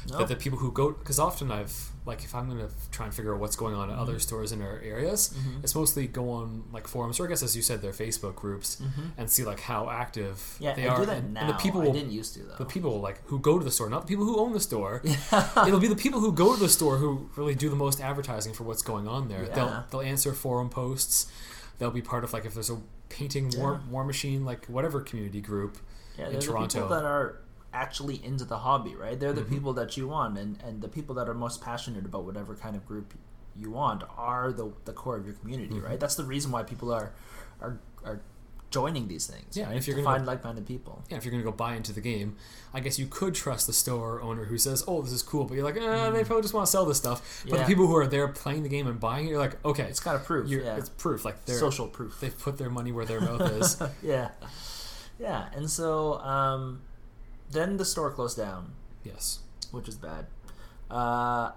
No. 0.09 0.17
That 0.19 0.27
the 0.27 0.35
people 0.35 0.59
who 0.59 0.71
go 0.71 0.91
because 0.91 1.19
often 1.19 1.51
I've 1.51 1.89
like 2.05 2.23
if 2.25 2.35
I'm 2.35 2.49
gonna 2.49 2.67
try 2.91 3.05
and 3.05 3.15
figure 3.15 3.33
out 3.33 3.39
what's 3.39 3.55
going 3.55 3.73
on 3.75 3.89
at 3.89 3.97
other 3.97 4.19
stores 4.19 4.51
in 4.51 4.61
our 4.61 4.79
areas, 4.83 5.33
Mhm. 5.33 5.63
it's 5.63 5.73
mostly 5.75 6.07
go 6.07 6.29
on 6.31 6.65
like 6.73 6.87
forums 6.87 7.19
or 7.19 7.25
I 7.25 7.29
guess 7.29 7.41
as 7.43 7.55
you 7.55 7.61
said, 7.61 7.81
their 7.81 7.93
Facebook 7.93 8.35
groups 8.35 8.77
Mhm. 8.81 9.11
and 9.17 9.31
see 9.31 9.45
like 9.45 9.61
how 9.61 9.89
active 9.89 10.57
Yeah, 10.59 10.73
they 10.73 10.87
I 10.87 10.93
are. 10.93 10.99
do 10.99 11.05
that 11.05 11.17
and, 11.19 11.33
now. 11.33 11.41
and 11.41 11.49
the 11.49 11.53
people 11.53 11.81
I 11.81 11.85
will, 11.85 11.93
didn't 11.93 12.11
used 12.11 12.33
to 12.33 12.43
though. 12.43 12.55
the 12.57 12.65
people 12.65 12.99
like 12.99 13.21
who 13.27 13.39
go 13.39 13.57
to 13.57 13.63
the 13.63 13.71
store, 13.71 13.89
not 13.89 14.01
the 14.01 14.07
people 14.07 14.25
who 14.25 14.37
own 14.37 14.51
the 14.51 14.59
store. 14.59 15.01
It'll 15.67 15.79
be 15.79 15.87
the 15.87 15.95
people 15.95 16.19
who 16.19 16.33
go 16.33 16.53
to 16.53 16.59
the 16.59 16.69
store 16.69 16.97
who 16.97 17.29
really 17.37 17.55
do 17.55 17.69
the 17.69 17.75
most 17.77 18.01
advertising 18.01 18.53
for 18.53 18.63
what's 18.63 18.81
going 18.81 19.07
on 19.07 19.29
there. 19.29 19.43
Yeah. 19.45 19.53
They'll 19.55 19.83
they'll 19.89 20.01
answer 20.09 20.33
forum 20.33 20.69
posts. 20.69 21.27
They'll 21.79 21.91
be 21.91 22.01
part 22.01 22.23
of 22.25 22.33
like 22.33 22.45
if 22.45 22.53
there's 22.53 22.69
a 22.69 22.79
painting 23.09 23.53
war, 23.57 23.79
Yeah. 23.85 23.93
Warmachine 23.93 24.43
like 24.43 24.65
whatever 24.65 24.99
community 24.99 25.39
group. 25.39 25.77
Yeah, 26.17 26.27
in 26.29 26.39
Toronto. 26.39 26.75
people 26.81 26.89
that 26.89 27.05
are 27.05 27.39
actually 27.73 28.23
into 28.23 28.45
the 28.45 28.59
hobby, 28.59 28.95
right? 28.95 29.19
They're 29.19 29.33
the 29.33 29.41
Mhm. 29.41 29.49
people 29.49 29.73
that 29.73 29.97
you 29.97 30.07
want, 30.07 30.37
and, 30.37 30.61
and 30.63 30.81
the 30.81 30.87
people 30.87 31.15
that 31.15 31.27
are 31.27 31.33
most 31.33 31.61
passionate 31.61 32.05
about 32.05 32.23
whatever 32.23 32.55
kind 32.55 32.75
of 32.75 32.85
group 32.85 33.13
you 33.55 33.71
want 33.71 34.03
are 34.17 34.51
the, 34.51 34.71
the 34.85 34.93
core 34.93 35.17
of 35.17 35.25
your 35.25 35.35
community, 35.35 35.75
Mhm. 35.75 35.83
right? 35.83 35.99
That's 35.99 36.15
the 36.15 36.23
reason 36.23 36.51
why 36.51 36.63
people 36.63 36.91
are 36.93 37.11
are, 37.61 37.79
are 38.03 38.19
joining 38.71 39.07
these 39.07 39.25
things. 39.27 39.55
Yeah, 39.55 39.67
right? 39.67 39.77
if 39.77 39.87
you're 39.87 39.95
gonna- 39.95 40.03
find 40.05 40.25
like-minded 40.25 40.65
people. 40.65 41.03
Yeah, 41.09 41.17
if 41.17 41.23
you're 41.23 41.31
gonna 41.31 41.43
go 41.43 41.51
buy 41.51 41.75
into 41.75 41.93
the 41.93 42.01
game, 42.01 42.35
I 42.73 42.79
guess 42.79 42.97
you 42.99 43.05
could 43.07 43.35
trust 43.35 43.67
the 43.67 43.73
store 43.73 44.19
owner 44.21 44.45
who 44.45 44.57
says, 44.57 44.83
"Oh, 44.87 45.01
this 45.03 45.13
is 45.13 45.21
cool," 45.23 45.45
but 45.45 45.53
you're 45.53 45.63
like, 45.63 45.77
eh, 45.77 46.09
they 46.09 46.23
probably 46.23 46.41
just 46.41 46.53
want 46.55 46.65
to 46.65 46.71
sell 46.71 46.83
this 46.85 46.97
stuff. 46.97 47.43
But 47.45 47.51
Mm. 47.51 47.55
Yeah. 47.57 47.61
the 47.63 47.67
people 47.67 47.87
who 47.87 47.95
are 47.95 48.07
there 48.07 48.27
playing 48.27 48.63
the 48.63 48.69
game 48.69 48.87
and 48.87 48.99
buying 48.99 49.27
it, 49.27 49.29
you're 49.29 49.39
like, 49.39 49.63
okay, 49.63 49.83
It's 49.83 49.99
kind 49.99 50.15
of 50.15 50.25
proof. 50.25 50.49
yeah, 50.49 50.75
it's 50.75 50.89
proof. 50.89 51.23
Like 51.23 51.45
they're 51.45 51.59
social 51.59 51.87
proof. 51.87 52.19
they've 52.19 52.37
put 52.37 52.57
their 52.57 52.69
money 52.71 52.91
where 52.91 53.05
their 53.05 53.21
mouth 53.29 53.41
is. 53.51 53.77
yeah, 54.01 54.29
yeah, 55.19 55.49
and 55.53 55.69
so 55.69 56.19
um, 56.21 56.81
then 57.53 57.77
the 57.77 57.85
store 57.85 58.11
closed 58.11 58.37
down. 58.37 58.73
yes. 59.03 59.39
which 59.71 59.87
is 59.87 59.95
bad. 59.95 60.27
Uh, 60.91 61.51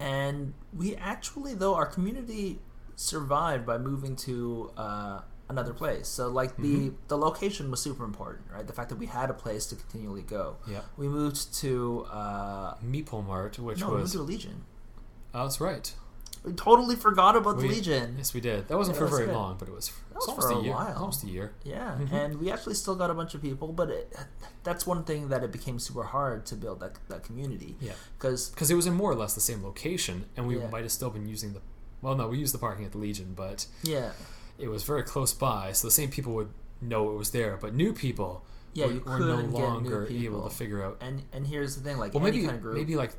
and 0.00 0.54
we 0.76 0.96
actually, 0.96 1.54
though, 1.54 1.74
our 1.74 1.86
community 1.86 2.58
survived 2.96 3.64
by 3.64 3.78
moving 3.78 4.16
to 4.16 4.70
uh, 4.76 5.20
another 5.48 5.72
place. 5.72 6.08
So, 6.08 6.28
like 6.28 6.56
the 6.56 6.90
Mhm. 6.90 6.94
the 7.08 7.16
location 7.16 7.70
was 7.70 7.80
super 7.80 8.04
important, 8.04 8.46
right? 8.52 8.66
The 8.66 8.72
fact 8.72 8.88
that 8.88 8.98
we 8.98 9.06
had 9.06 9.30
a 9.30 9.34
place 9.34 9.66
to 9.66 9.76
continually 9.76 10.22
go. 10.22 10.56
Yeah. 10.66 10.80
We 10.96 11.06
moved 11.08 11.54
to 11.60 12.06
uh, 12.10 12.74
Meeple 12.84 13.24
Mart, 13.24 13.58
which 13.58 13.80
no, 13.80 13.86
we 13.86 13.92
moved 13.92 14.02
was 14.02 14.12
to 14.12 14.22
Legion. 14.22 14.64
oh, 15.34 15.44
that's 15.44 15.60
right. 15.60 15.94
We 16.44 16.52
totally 16.52 16.96
forgot 16.96 17.36
about 17.36 17.58
the 17.58 17.66
Legion. 17.66 18.14
Yes, 18.16 18.32
we 18.32 18.40
did. 18.40 18.68
That 18.68 18.76
wasn't 18.78 18.94
Yeah, 18.96 19.00
for 19.00 19.04
that's 19.06 19.16
very 19.16 19.26
good. 19.26 19.34
long, 19.36 19.56
but 19.58 19.68
it 19.68 19.74
was, 19.74 19.88
That 20.10 20.16
was 20.16 20.28
almost 20.28 20.46
for 20.48 20.52
a 20.54 20.58
a 20.58 20.62
year. 20.62 20.72
while. 20.72 20.96
Almost 20.98 21.24
a 21.24 21.26
year. 21.28 21.52
Yeah, 21.64 21.96
Mhm. 22.00 22.12
and 22.12 22.40
we 22.40 22.50
actually 22.50 22.74
still 22.74 22.94
got 22.94 23.10
a 23.10 23.14
bunch 23.14 23.34
of 23.34 23.42
people, 23.42 23.72
but 23.72 23.90
it, 23.90 24.14
that's 24.62 24.86
one 24.86 25.04
thing 25.04 25.28
that 25.28 25.42
it 25.42 25.50
became 25.52 25.78
super 25.78 26.04
hard 26.04 26.46
to 26.46 26.54
build 26.54 26.80
that 26.80 26.96
that 27.08 27.22
community 27.24 27.76
Yeah. 27.80 27.92
because 28.18 28.50
Because 28.50 28.70
it 28.70 28.74
was 28.74 28.86
in 28.86 28.94
more 28.94 29.10
or 29.10 29.16
less 29.16 29.34
the 29.34 29.40
same 29.40 29.62
location, 29.64 30.26
and 30.36 30.46
we 30.46 30.58
Yeah. 30.58 30.68
might 30.70 30.82
have 30.82 30.92
still 30.92 31.10
been 31.10 31.26
using 31.26 31.52
the. 31.54 31.60
Well, 32.02 32.14
no, 32.14 32.28
we 32.28 32.38
used 32.38 32.54
the 32.54 32.58
parking 32.58 32.84
at 32.84 32.92
the 32.92 32.98
Legion, 32.98 33.32
but 33.34 33.66
yeah, 33.82 34.12
it 34.58 34.68
was 34.68 34.84
very 34.84 35.02
close 35.02 35.32
by, 35.34 35.72
so 35.72 35.86
the 35.88 35.92
same 35.92 36.10
people 36.10 36.32
would 36.34 36.50
know 36.80 37.10
it 37.10 37.16
was 37.16 37.30
there. 37.32 37.56
But 37.60 37.74
new 37.74 37.92
people 37.92 38.44
yeah, 38.72 38.86
were, 38.86 38.92
you 38.92 39.00
were 39.04 39.18
no 39.18 39.40
longer 39.40 40.06
able 40.08 40.48
to 40.48 40.54
figure 40.54 40.84
out. 40.84 40.98
And 41.00 41.24
and 41.32 41.46
here's 41.48 41.74
the 41.74 41.82
thing, 41.82 41.98
like 41.98 42.14
Well, 42.14 42.22
any 42.24 42.36
maybe 42.36 42.46
kind 42.46 42.56
of 42.56 42.62
group, 42.62 42.76
maybe 42.76 42.94
like 42.96 43.14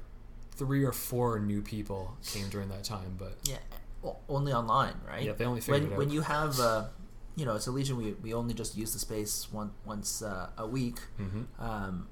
three 0.60 0.84
or 0.84 0.92
four 0.94 1.40
new 1.40 1.62
people 1.62 2.02
came 2.32 2.48
during 2.50 2.70
that 2.70 2.84
time, 2.84 3.16
but 3.18 3.36
yeah, 3.44 3.58
o- 4.04 4.18
only 4.28 4.52
online, 4.54 4.96
right? 5.08 5.24
yeah, 5.24 5.34
they 5.34 5.46
only 5.46 5.62
figured 5.62 5.82
when 5.84 5.92
it 5.92 5.94
out. 5.94 6.00
when 6.00 6.10
you 6.12 6.22
have, 6.22 6.60
uh, 6.60 6.86
you 7.36 7.46
know, 7.46 7.56
it's 7.56 7.68
a 7.68 7.72
Legion. 7.72 7.96
We, 7.98 8.12
we 8.26 8.34
only 8.34 8.54
just 8.54 8.78
use 8.78 8.92
the 8.94 9.00
space 9.00 9.48
one 9.52 9.72
once 9.86 10.22
uh, 10.22 10.50
a 10.58 10.68
week. 10.68 11.00
hmm 11.18 11.44
Um, 11.60 12.08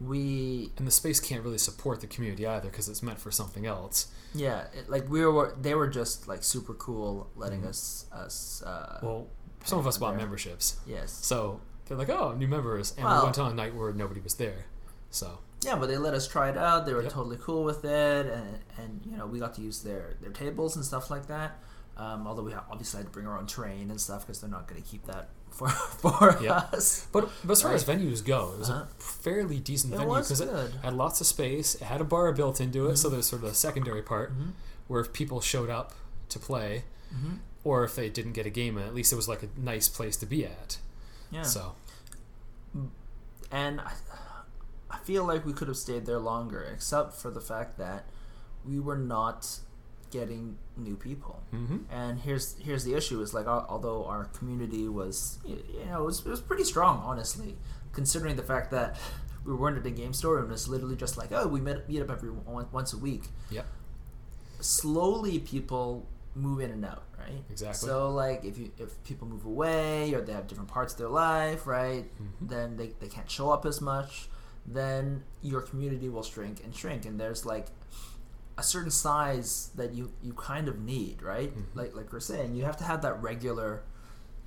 we 0.00 0.70
And 0.78 0.86
the 0.86 0.90
space 0.90 1.20
can't 1.20 1.44
really 1.44 1.58
support 1.58 2.00
the 2.00 2.06
community 2.08 2.44
either 2.46 2.68
because 2.68 2.88
it's 2.88 3.02
meant 3.04 3.20
for 3.20 3.30
something 3.30 3.66
else. 3.66 4.08
yeah, 4.34 4.64
it, 4.74 4.90
like 4.90 5.08
we 5.08 5.24
were 5.24 5.54
they 5.60 5.74
were 5.76 5.86
just 5.86 6.26
like 6.26 6.42
super 6.42 6.74
cool, 6.74 7.30
letting 7.36 7.62
Mhm. 7.62 7.68
us 7.68 8.06
us. 8.12 8.62
Uh, 8.66 8.98
Well, 9.02 9.26
some 9.64 9.78
of 9.78 9.86
us 9.86 9.98
bought 9.98 10.10
there. 10.12 10.18
memberships, 10.22 10.80
yes, 10.86 11.12
so 11.12 11.60
they're 11.86 11.96
like, 11.96 12.08
"Oh, 12.10 12.32
new 12.32 12.48
members," 12.48 12.94
and 12.96 13.04
Well- 13.04 13.20
we 13.20 13.24
went 13.26 13.38
on 13.38 13.52
a 13.52 13.54
night 13.54 13.74
where 13.76 13.92
nobody 13.92 14.20
was 14.20 14.34
there. 14.34 14.64
So 15.10 15.38
yeah, 15.62 15.76
but 15.76 15.86
they 15.88 15.96
let 15.96 16.14
us 16.14 16.26
try 16.28 16.50
it 16.50 16.56
out. 16.56 16.86
They 16.86 16.92
were 16.94 17.02
Yep. 17.02 17.12
totally 17.12 17.38
cool 17.40 17.64
with 17.64 17.84
it, 17.84 18.26
and 18.26 18.58
and 18.78 19.00
you 19.04 19.16
know 19.16 19.26
we 19.26 19.38
got 19.38 19.54
to 19.54 19.60
use 19.62 19.82
their 19.82 20.14
their 20.20 20.30
tables 20.32 20.76
and 20.76 20.84
stuff 20.84 21.10
like 21.10 21.26
that. 21.28 21.58
Um, 21.96 22.26
although 22.26 22.42
we 22.42 22.54
obviously 22.54 22.98
had 22.98 23.06
to 23.06 23.12
bring 23.12 23.26
our 23.26 23.38
own 23.38 23.46
train 23.46 23.90
and 23.90 24.00
stuff 24.00 24.22
because 24.26 24.40
they're 24.40 24.48
not 24.50 24.66
going 24.66 24.82
to 24.82 24.88
keep 24.88 25.04
that 25.06 25.28
for 25.50 25.68
for 25.68 26.38
Yep. 26.40 26.72
us. 26.72 27.06
But, 27.12 27.28
but 27.44 27.52
as 27.52 27.60
far 27.62 27.74
as 27.74 27.84
venues 27.84 28.24
go, 28.24 28.52
it 28.54 28.58
was 28.60 28.70
Uh-huh. 28.70 28.84
a 28.84 29.02
fairly 29.02 29.60
decent 29.60 29.92
It 29.92 29.98
venue 29.98 30.14
because 30.14 30.40
it 30.40 30.48
had 30.82 30.94
lots 30.94 31.20
of 31.20 31.26
space. 31.26 31.74
It 31.74 31.82
had 31.82 32.00
a 32.00 32.04
bar 32.04 32.32
built 32.32 32.60
into 32.62 32.86
it, 32.88 32.96
so 32.96 33.08
Mhm. 33.08 33.12
there's 33.12 33.26
sort 33.26 33.42
of 33.44 33.50
a 33.50 33.54
secondary 33.54 34.00
part 34.02 34.32
Mhm. 34.32 34.52
where 34.88 35.00
if 35.02 35.12
people 35.12 35.40
showed 35.42 35.68
up 35.68 35.92
to 36.30 36.38
play, 36.38 36.84
Mhm. 37.14 37.38
or 37.62 37.84
if 37.84 37.94
they 37.94 38.08
didn't 38.08 38.32
get 38.32 38.46
a 38.46 38.50
game 38.50 38.78
in, 38.78 38.84
at 38.84 38.94
least 38.94 39.12
it 39.12 39.16
was 39.16 39.28
like 39.28 39.42
a 39.42 39.48
nice 39.58 39.86
place 39.88 40.16
to 40.16 40.26
be 40.26 40.46
at. 40.46 40.78
Yeah. 41.30 41.42
So 41.42 41.74
and 43.50 43.80
I 43.82 43.92
feel 45.04 45.24
like 45.24 45.44
we 45.44 45.52
could 45.52 45.68
have 45.68 45.76
stayed 45.76 46.06
there 46.06 46.18
longer, 46.18 46.62
except 46.72 47.14
for 47.14 47.30
the 47.30 47.40
fact 47.40 47.78
that 47.78 48.04
we 48.64 48.78
were 48.80 48.98
not 48.98 49.58
getting 50.10 50.56
new 50.76 50.96
people. 50.96 51.42
hmm 51.50 51.78
And 51.90 52.20
here's 52.20 52.56
here's 52.58 52.84
the 52.84 52.94
issue: 52.94 53.20
is 53.22 53.32
like 53.34 53.46
although 53.46 54.04
our 54.06 54.24
community 54.26 54.88
was 54.88 55.38
you 55.44 55.62
know 55.86 56.02
it 56.02 56.06
was, 56.06 56.18
it 56.20 56.28
was 56.28 56.40
pretty 56.40 56.64
strong, 56.64 57.02
honestly, 57.04 57.56
considering 57.92 58.36
the 58.36 58.42
fact 58.42 58.70
that 58.70 58.98
we 59.44 59.52
weren't 59.54 59.76
at 59.78 59.84
a 59.86 59.90
game 59.90 60.12
store 60.12 60.38
and 60.38 60.52
it's 60.52 60.68
literally 60.68 60.94
just 60.96 61.16
like 61.18 61.30
oh 61.32 61.46
we 61.48 61.60
met 61.60 61.88
meet 61.88 62.00
up 62.00 62.10
every 62.10 62.30
once 62.30 62.92
a 62.92 62.98
week. 62.98 63.24
Yep. 63.50 63.66
Slowly, 64.60 65.38
people 65.40 66.06
move 66.34 66.60
in 66.60 66.70
and 66.70 66.84
out, 66.84 67.02
right? 67.18 67.42
Exactly. 67.50 67.88
So 67.88 68.10
like 68.10 68.44
if 68.44 68.56
you 68.58 68.70
if 68.78 69.02
people 69.04 69.26
move 69.26 69.44
away 69.44 70.14
or 70.14 70.20
they 70.20 70.32
have 70.32 70.46
different 70.46 70.70
parts 70.70 70.92
of 70.92 70.98
their 70.98 71.08
life, 71.08 71.66
right? 71.66 72.04
Mhm. 72.22 72.48
then 72.48 72.76
they, 72.76 72.92
they 73.00 73.08
can't 73.08 73.30
show 73.30 73.50
up 73.50 73.66
as 73.66 73.80
much 73.80 74.28
then 74.66 75.22
your 75.42 75.60
community 75.60 76.08
will 76.08 76.22
shrink 76.22 76.62
and 76.64 76.74
shrink 76.74 77.04
and 77.04 77.18
there's 77.18 77.44
like 77.44 77.66
a 78.58 78.62
certain 78.62 78.90
size 78.90 79.70
that 79.76 79.92
you 79.94 80.12
you 80.22 80.32
kind 80.34 80.68
of 80.68 80.78
need 80.78 81.22
right 81.22 81.52
Mhm. 81.56 81.64
like 81.74 81.94
like 81.96 82.12
we're 82.12 82.20
saying 82.20 82.54
you 82.54 82.64
have 82.64 82.76
to 82.76 82.84
have 82.84 83.02
that 83.02 83.20
regular 83.22 83.82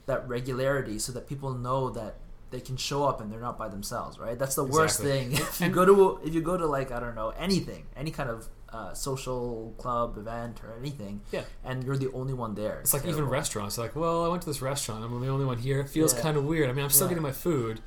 that 0.06 0.28
regularity 0.28 1.00
so 1.00 1.12
that 1.12 1.28
people 1.28 1.52
know 1.54 1.90
that 1.90 2.16
they 2.52 2.60
can 2.62 2.78
show 2.78 3.04
up 3.04 3.20
and 3.20 3.32
they're 3.32 3.40
not 3.42 3.58
by 3.58 3.68
themselves 3.68 4.18
right 4.20 4.38
that's 4.40 4.56
the 4.56 4.64
worst 4.64 5.00
Exactly. 5.02 5.36
thing 5.36 5.46
if 5.48 5.60
you 5.60 5.70
go 5.70 5.84
to 5.86 6.20
if 6.26 6.34
you 6.34 6.42
go 6.42 6.56
to 6.56 6.66
like 6.66 6.92
i 6.92 7.00
don't 7.00 7.16
know 7.16 7.30
anything 7.38 7.86
any 7.98 8.12
kind 8.12 8.30
of 8.30 8.48
uh, 8.72 8.94
social 8.94 9.74
club 9.78 10.18
event 10.18 10.62
or 10.64 10.74
anything 10.78 11.22
Yeah. 11.32 11.44
and 11.64 11.84
you're 11.84 11.98
the 11.98 12.12
only 12.14 12.34
one 12.34 12.56
there 12.56 12.80
It's 12.82 12.94
like 12.94 13.06
even 13.06 13.24
restaurants. 13.26 13.78
Like, 13.78 13.96
well, 13.96 14.26
I 14.26 14.28
went 14.28 14.42
to 14.42 14.50
this 14.50 14.62
restaurant. 14.62 15.02
I'm 15.02 15.18
the 15.22 15.28
only 15.30 15.46
one 15.46 15.60
here. 15.60 15.80
It 15.80 15.88
feels 15.88 16.14
Yeah. 16.14 16.22
kind 16.22 16.36
of 16.36 16.44
weird. 16.44 16.70
I 16.70 16.74
mean, 16.74 16.84
I'm 16.84 16.90
still 16.90 17.06
Yeah. 17.06 17.12
getting 17.12 17.24
my 17.24 17.32
food, 17.32 17.80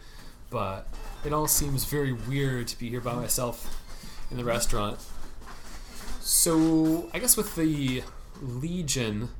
but 0.50 0.86
it 1.24 1.32
all 1.32 1.46
seems 1.46 1.84
very 1.84 2.12
weird 2.12 2.68
to 2.68 2.78
be 2.78 2.88
here 2.88 3.00
by 3.00 3.14
myself 3.14 3.82
in 4.30 4.36
the 4.36 4.44
restaurant. 4.44 4.98
So 6.20 7.08
I 7.12 7.18
guess 7.18 7.36
with 7.36 7.54
the 7.56 8.02
Legion, 8.40 9.30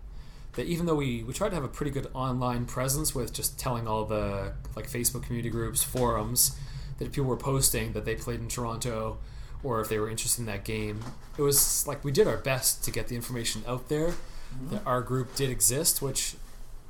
that 0.54 0.66
even 0.66 0.86
though 0.86 0.94
we 0.94 1.22
we 1.22 1.32
tried 1.32 1.50
to 1.50 1.54
have 1.54 1.64
a 1.64 1.68
pretty 1.68 1.90
good 1.90 2.08
online 2.14 2.64
presence 2.66 3.14
with 3.14 3.32
just 3.32 3.58
telling 3.58 3.86
all 3.86 4.04
the 4.04 4.52
like 4.74 4.88
Facebook 4.88 5.22
community 5.24 5.50
groups, 5.50 5.82
forums, 5.82 6.56
that 6.98 7.12
people 7.12 7.24
were 7.24 7.36
posting 7.36 7.92
that 7.92 8.04
they 8.04 8.14
played 8.14 8.40
in 8.40 8.48
Toronto, 8.48 9.18
or 9.62 9.80
if 9.80 9.88
they 9.88 9.98
were 9.98 10.10
interested 10.10 10.40
in 10.42 10.46
that 10.46 10.64
game, 10.64 11.00
it 11.36 11.42
was 11.42 11.86
like 11.86 12.04
we 12.04 12.10
did 12.10 12.26
our 12.26 12.38
best 12.38 12.82
to 12.84 12.90
get 12.90 13.08
the 13.08 13.16
information 13.16 13.62
out 13.66 13.88
there. 13.88 14.14
Mm-hmm. 14.48 14.76
that 14.76 14.86
our 14.86 15.02
group 15.02 15.34
did 15.36 15.50
exist, 15.50 16.00
which 16.00 16.34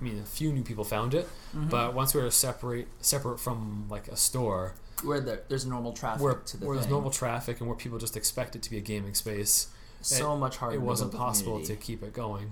I 0.00 0.04
mean, 0.04 0.18
a 0.20 0.24
few 0.24 0.52
new 0.52 0.62
people 0.62 0.84
found 0.84 1.12
it, 1.14 1.28
Mhm. 1.54 1.70
but 1.70 1.92
once 1.94 2.14
we 2.14 2.22
were 2.22 2.30
separate 2.30 2.88
separate 3.00 3.38
from 3.40 3.87
like 3.88 4.08
a 4.08 4.16
store 4.16 4.74
where 5.02 5.20
there, 5.20 5.42
there's 5.48 5.66
normal 5.66 5.92
traffic 5.92 6.22
where, 6.22 6.34
to 6.34 6.56
the 6.56 6.66
where 6.66 6.76
there's 6.76 6.88
normal 6.88 7.11
traffic 7.11 7.58
and 7.61 7.68
where 7.68 7.76
people 7.76 7.98
just 7.98 8.16
expect 8.16 8.54
it 8.56 8.62
to 8.62 8.70
be 8.70 8.76
a 8.78 8.80
gaming 8.80 9.14
space, 9.14 9.68
so 10.00 10.37
much 10.37 10.56
harder. 10.58 10.76
it 10.76 10.80
wasn't 10.82 11.12
possible 11.12 11.62
to 11.64 11.74
keep 11.76 12.02
it 12.02 12.12
going. 12.12 12.50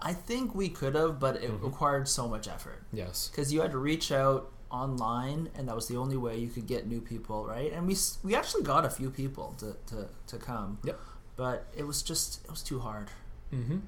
I 0.00 0.14
think 0.14 0.54
we 0.54 0.68
could 0.68 0.94
have, 0.94 1.18
but 1.18 1.36
it 1.42 1.50
Mhm. 1.50 1.60
required 1.64 2.06
so 2.08 2.28
much 2.28 2.46
effort 2.46 2.84
Yes. 2.92 3.28
because 3.30 3.52
you 3.52 3.60
had 3.62 3.72
to 3.72 3.78
reach 3.78 4.12
out 4.12 4.52
online, 4.70 5.50
and 5.56 5.66
that 5.66 5.74
was 5.74 5.88
the 5.88 5.96
only 5.96 6.16
way 6.16 6.38
you 6.38 6.48
could 6.50 6.66
get 6.68 6.86
new 6.86 7.00
people, 7.00 7.44
right? 7.44 7.72
And 7.72 7.84
we 7.88 7.96
we 8.22 8.36
actually 8.36 8.62
got 8.62 8.84
a 8.84 8.90
few 8.90 9.10
people 9.10 9.54
to 9.58 9.74
to, 9.86 10.08
to 10.28 10.38
come. 10.38 10.78
Yep. 10.84 11.00
But 11.36 11.66
it 11.76 11.84
was 11.84 12.02
just 12.02 12.44
it 12.44 12.50
was 12.50 12.62
too 12.62 12.78
hard. 12.78 13.10
hmm 13.50 13.78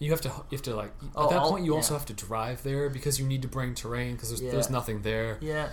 You 0.00 0.10
have 0.12 0.20
to 0.22 0.28
you 0.28 0.56
have 0.58 0.62
to 0.62 0.76
like 0.76 0.92
Oh, 1.16 1.24
at 1.24 1.30
that 1.30 1.38
I'll- 1.40 1.50
point 1.50 1.64
you 1.64 1.74
also 1.74 1.94
have 1.94 2.06
to 2.06 2.12
drive 2.12 2.62
there 2.62 2.88
because 2.90 3.18
you 3.18 3.26
need 3.26 3.42
to 3.42 3.48
bring 3.48 3.74
terrain 3.74 4.12
because 4.14 4.28
there's, 4.30 4.40
Yeah. 4.42 4.52
there's 4.52 4.70
nothing 4.70 5.02
there 5.02 5.38
Yeah. 5.40 5.70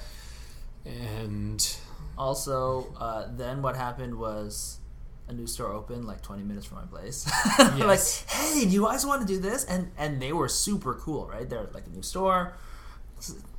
and 0.86 1.78
Also, 2.18 2.94
uh, 2.98 3.28
then 3.36 3.62
what 3.62 3.76
happened 3.76 4.16
was 4.18 4.80
a 5.28 5.34
new 5.34 5.48
store 5.48 5.72
opened 5.74 6.06
like 6.06 6.22
20 6.22 6.44
minutes 6.44 6.66
from 6.66 6.78
my 6.78 6.86
place. 6.86 7.30
Yes. 7.60 7.80
like, 7.80 8.32
hey, 8.40 8.62
do 8.66 8.70
you 8.70 8.84
guys 8.84 9.06
want 9.06 9.22
to 9.22 9.28
do 9.28 9.40
this? 9.40 9.66
And 9.66 9.92
and 9.98 10.22
they 10.22 10.32
were 10.32 10.48
super 10.48 10.94
cool, 10.96 11.28
right? 11.28 11.50
They're 11.50 11.68
like 11.74 11.88
a 11.88 11.90
new 11.90 12.04
store, 12.04 12.54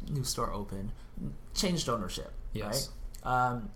new 0.08 0.24
store 0.24 0.52
open, 0.52 0.92
changed 1.54 1.88
ownership, 1.88 2.32
Yes. 2.52 2.90
right? 3.24 3.32
Um, 3.32 3.70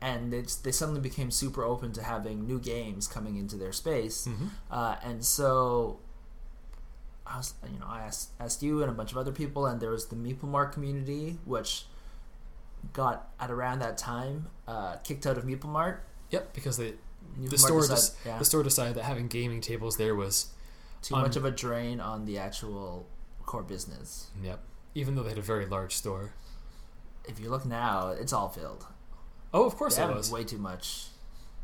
and 0.00 0.32
they 0.32 0.42
they 0.62 0.72
suddenly 0.72 1.00
became 1.00 1.30
super 1.30 1.64
open 1.64 1.92
to 1.94 2.02
having 2.02 2.46
new 2.46 2.58
games 2.60 3.08
coming 3.08 3.36
into 3.36 3.56
their 3.56 3.72
space, 3.72 4.26
Mhm. 4.28 4.50
uh, 4.70 4.96
and 5.02 5.24
so. 5.24 5.98
I 7.32 7.36
was, 7.38 7.54
you 7.72 7.78
know, 7.78 7.86
I 7.88 8.02
asked, 8.02 8.30
asked 8.38 8.62
you 8.62 8.82
and 8.82 8.90
a 8.90 8.94
bunch 8.94 9.10
of 9.12 9.16
other 9.18 9.32
people, 9.32 9.64
and 9.66 9.80
there 9.80 9.90
was 9.90 10.06
the 10.06 10.16
Meeple 10.16 10.44
Mart 10.44 10.72
community, 10.72 11.38
which 11.46 11.86
got 12.92 13.30
at 13.40 13.50
around 13.50 13.78
that 13.78 13.96
time 13.96 14.48
uh, 14.68 14.96
kicked 14.96 15.26
out 15.26 15.38
of 15.38 15.44
Meeple 15.44 15.66
Mart. 15.70 16.04
Yep, 16.30 16.52
because 16.54 16.76
they, 16.76 16.92
Meeple 17.38 17.50
the 17.50 17.56
Mart 17.56 17.60
store 17.60 17.80
decided- 17.80 17.96
just 17.96 18.16
yeah, 18.26 18.38
the 18.38 18.44
store 18.44 18.62
decided 18.62 18.94
that 18.96 19.04
having 19.04 19.28
gaming 19.28 19.60
tables 19.60 19.96
there 19.96 20.14
was 20.14 20.52
too 21.00 21.14
un- 21.14 21.22
much 21.22 21.36
of 21.36 21.44
a 21.44 21.50
drain 21.50 22.00
on 22.00 22.24
the 22.26 22.38
actual 22.38 23.06
core 23.46 23.62
business. 23.62 24.28
yep. 24.42 24.60
Even 24.94 25.14
though 25.14 25.22
they 25.22 25.30
had 25.30 25.38
a 25.38 25.42
very 25.42 25.64
large 25.64 25.94
store. 25.96 26.34
If 27.24 27.40
you 27.40 27.48
look 27.48 27.64
now, 27.64 28.08
it's 28.10 28.32
all 28.32 28.50
filled. 28.50 28.84
Oh, 29.54 29.64
of 29.64 29.74
course 29.76 29.96
They 29.96 30.02
it 30.04 30.14
was. 30.14 30.30
way 30.30 30.44
too 30.44 30.58
much. 30.58 31.06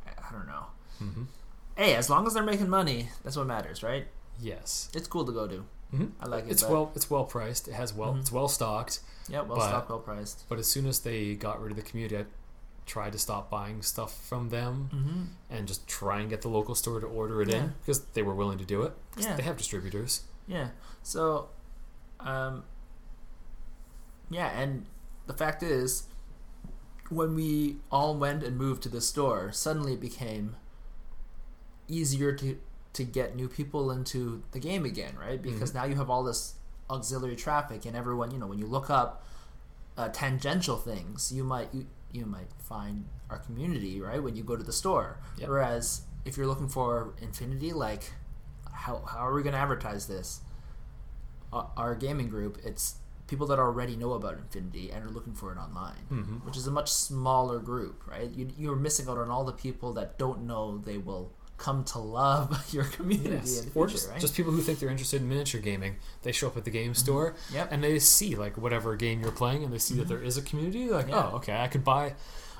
I 0.07 0.11
I 0.29 0.33
don't 0.33 0.47
know. 0.47 0.67
hmm 0.99 1.23
Hey, 1.77 1.95
as 1.95 2.09
long 2.11 2.27
as 2.27 2.35
they're 2.35 2.43
making 2.43 2.69
money, 2.71 3.11
that's 3.23 3.37
what 3.37 3.47
matters, 3.47 3.83
right? 3.83 4.09
Yes. 4.41 4.89
It's 4.95 5.09
cool 5.09 5.25
to 5.25 5.33
go 5.33 5.47
to. 5.49 5.65
hmm 5.91 6.07
I 6.21 6.27
like 6.27 6.45
it. 6.47 6.51
It's 6.51 6.63
but- 6.63 6.71
well 6.73 6.93
it's 6.95 7.11
well 7.11 7.25
priced. 7.25 7.67
It 7.69 7.75
has 7.75 7.93
well 7.95 8.15
Mhm. 8.15 8.21
it's 8.21 8.31
well 8.33 8.49
stocked. 8.49 9.01
yeah, 9.29 9.41
well 9.43 9.57
but- 9.57 9.69
stocked, 9.69 9.89
well 9.91 9.99
priced. 10.01 10.45
But 10.49 10.59
as 10.59 10.67
soon 10.67 10.87
as 10.87 11.01
they 11.01 11.35
got 11.35 11.61
rid 11.63 11.71
of 11.73 11.77
the 11.77 11.83
community, 11.83 12.17
I 12.19 12.25
tried 12.87 13.13
to 13.13 13.19
stop 13.19 13.51
buying 13.51 13.83
stuff 13.83 14.13
from 14.27 14.49
them 14.51 14.91
Mm-hmm. 14.93 15.23
and 15.51 15.67
just 15.69 15.87
try 15.89 16.21
and 16.21 16.29
get 16.31 16.43
the 16.43 16.49
local 16.49 16.75
store 16.75 17.01
to 17.01 17.07
order 17.07 17.43
it 17.43 17.49
Yeah. 17.49 17.57
in 17.65 17.75
because 17.81 18.01
they 18.15 18.23
were 18.23 18.35
willing 18.35 18.59
to 18.59 18.65
do 18.65 18.83
it. 18.83 18.93
Yeah. 19.17 19.37
They 19.37 19.43
have 19.43 19.57
distributors. 19.57 20.23
Yeah. 20.47 20.71
So, 21.03 21.49
um, 22.21 22.65
yeah, 24.31 24.49
and 24.49 24.87
the 25.27 25.35
fact 25.35 25.63
is, 25.63 26.05
when 27.11 27.35
we 27.35 27.77
all 27.91 28.15
went 28.17 28.43
and 28.43 28.57
moved 28.59 28.83
to 28.85 28.89
the 28.91 29.01
store, 29.01 29.53
suddenly 29.53 29.95
it 29.95 30.01
became 30.01 30.57
easier 31.89 32.33
to 32.35 32.59
to 32.95 33.05
get 33.05 33.37
new 33.37 33.49
people 33.49 33.91
into 33.91 34.43
the 34.53 34.59
game 34.59 34.85
again, 34.85 35.15
right? 35.19 35.41
Because 35.41 35.71
Mhm. 35.71 35.75
now 35.75 35.85
you 35.85 35.95
have 35.97 36.11
all 36.11 36.25
this 36.25 36.55
auxiliary 36.91 37.37
traffic, 37.37 37.85
and 37.87 37.95
everyone, 37.97 38.31
you 38.31 38.39
know, 38.39 38.47
when 38.47 38.59
you 38.59 38.67
look 38.67 38.91
up 38.91 39.25
uh, 39.97 40.09
tangential 40.11 40.77
things, 40.77 41.33
you 41.33 41.43
might 41.43 41.75
you, 41.75 41.87
you 42.13 42.25
might 42.25 42.47
find 42.59 43.07
our 43.31 43.39
community, 43.39 44.01
right? 44.01 44.23
When 44.23 44.37
you 44.37 44.45
go 44.45 44.55
to 44.57 44.63
the 44.63 44.73
store, 44.73 45.19
Yep. 45.39 45.49
whereas 45.49 46.03
if 46.25 46.37
you're 46.37 46.47
looking 46.47 46.69
for 46.69 47.15
Infinity, 47.21 47.73
like 47.73 48.13
how 48.73 49.03
how 49.05 49.19
are 49.27 49.35
we 49.35 49.43
going 49.43 49.55
to 49.55 49.59
advertise 49.59 50.07
this? 50.07 50.41
Our, 51.53 51.71
our 51.77 51.95
gaming 51.95 52.29
group, 52.29 52.59
it's 52.63 52.97
people 53.27 53.47
that 53.49 53.59
already 53.59 53.97
know 53.97 54.13
about 54.13 54.35
Infinity 54.39 54.91
and 54.91 55.05
are 55.05 55.11
looking 55.11 55.35
for 55.35 55.51
it 55.53 55.59
online, 55.59 56.05
hmm 56.09 56.37
which 56.47 56.57
is 56.57 56.67
a 56.67 56.71
much 56.71 56.91
smaller 56.93 57.59
group, 57.59 58.03
right? 58.07 58.31
You 58.31 58.49
you're 58.57 58.77
missing 58.77 59.09
out 59.09 59.19
on 59.19 59.31
all 59.31 59.45
the 59.45 59.53
people 59.53 59.93
that 59.95 60.19
don't 60.19 60.47
know 60.47 60.79
they 60.79 60.99
will 60.99 61.33
come 61.59 61.83
to 61.85 61.99
love 61.99 62.67
your 62.73 62.85
community 62.85 63.31
Yes. 63.31 63.61
the 63.61 63.71
Or 63.79 63.87
future, 63.89 63.99
just, 63.99 64.11
right? 64.11 64.21
just 64.21 64.35
people 64.37 64.53
who 64.53 64.61
think 64.63 64.79
they're 64.79 64.89
interested 64.89 65.21
in 65.21 65.29
miniature 65.29 65.61
gaming. 65.61 65.97
They 66.23 66.33
show 66.33 66.47
up 66.47 66.57
at 66.57 66.65
the 66.65 66.71
game 66.71 66.95
store 66.95 67.35
yep. 67.53 67.69
and 67.73 67.83
they 67.85 67.99
see 67.99 68.35
like 68.37 68.57
whatever 68.57 68.95
game 68.97 69.21
you're 69.21 69.33
playing 69.33 69.65
and 69.65 69.73
they 69.73 69.79
see 69.79 69.95
that 69.97 70.09
there 70.09 70.23
is 70.23 70.37
a 70.37 70.43
community. 70.43 70.87
They're 70.87 70.97
like, 70.97 71.07
Mm-hmm. 71.07 71.15
Yeah. 71.15 71.31
oh, 71.33 71.37
okay, 71.37 71.61
I 71.61 71.67
could 71.69 71.83
buy, 71.85 72.15